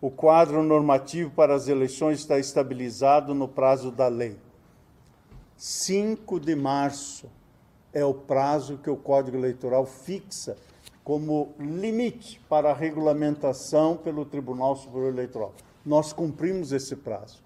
[0.00, 4.36] O quadro normativo para as eleições está estabilizado no prazo da lei.
[5.56, 7.26] 5 de março
[7.92, 10.56] é o prazo que o Código Eleitoral fixa
[11.06, 15.54] como limite para a regulamentação pelo Tribunal Superior Eleitoral.
[15.84, 17.44] Nós cumprimos esse prazo.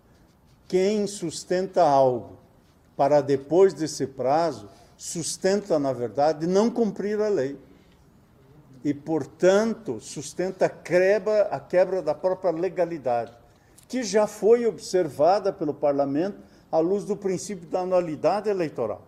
[0.67, 2.39] Quem sustenta algo
[2.97, 4.67] para depois desse prazo,
[4.97, 7.59] sustenta, na verdade, não cumprir a lei.
[8.83, 13.35] E, portanto, sustenta a quebra, a quebra da própria legalidade,
[13.87, 16.39] que já foi observada pelo parlamento
[16.73, 19.03] à luz do princípio da anualidade eleitoral.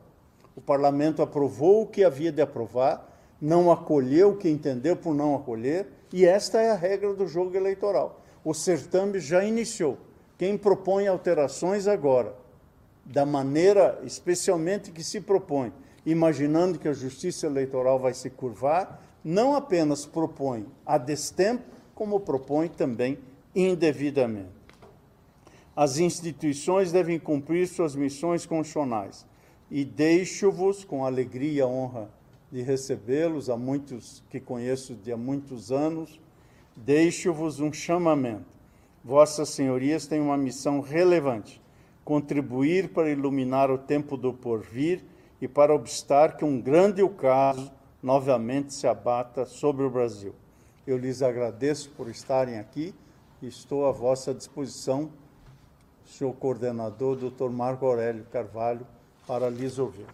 [0.55, 3.12] O parlamento aprovou o que havia de aprovar,
[3.43, 7.57] não acolheu o que entendeu por não acolher, e esta é a regra do jogo
[7.57, 8.21] eleitoral.
[8.45, 9.99] O certame já iniciou.
[10.39, 12.37] Quem propõe alterações agora,
[13.05, 15.73] da maneira especialmente que se propõe,
[16.07, 21.65] imaginando que a justiça eleitoral vai se curvar, não apenas propõe a destempo,
[21.97, 23.19] como propõe também
[23.57, 24.63] indevidamente.
[25.75, 29.27] As instituições devem cumprir suas missões constitucionais
[29.69, 32.22] e deixo-vos com alegria e honra
[32.53, 36.21] de recebê-los, a muitos que conheço de há muitos anos,
[36.77, 38.53] deixo-vos um chamamento.
[39.03, 41.63] Vossas senhorias têm uma missão relevante:
[42.05, 45.03] contribuir para iluminar o tempo do porvir
[45.41, 47.73] e para obstar que um grande ocaso
[48.03, 50.35] novamente se abata sobre o Brasil.
[50.87, 52.95] Eu lhes agradeço por estarem aqui
[53.41, 55.11] e estou à vossa disposição,
[56.05, 58.87] senhor coordenador, doutor Marco Aurélio Carvalho,
[59.27, 60.07] para lhes ouvir.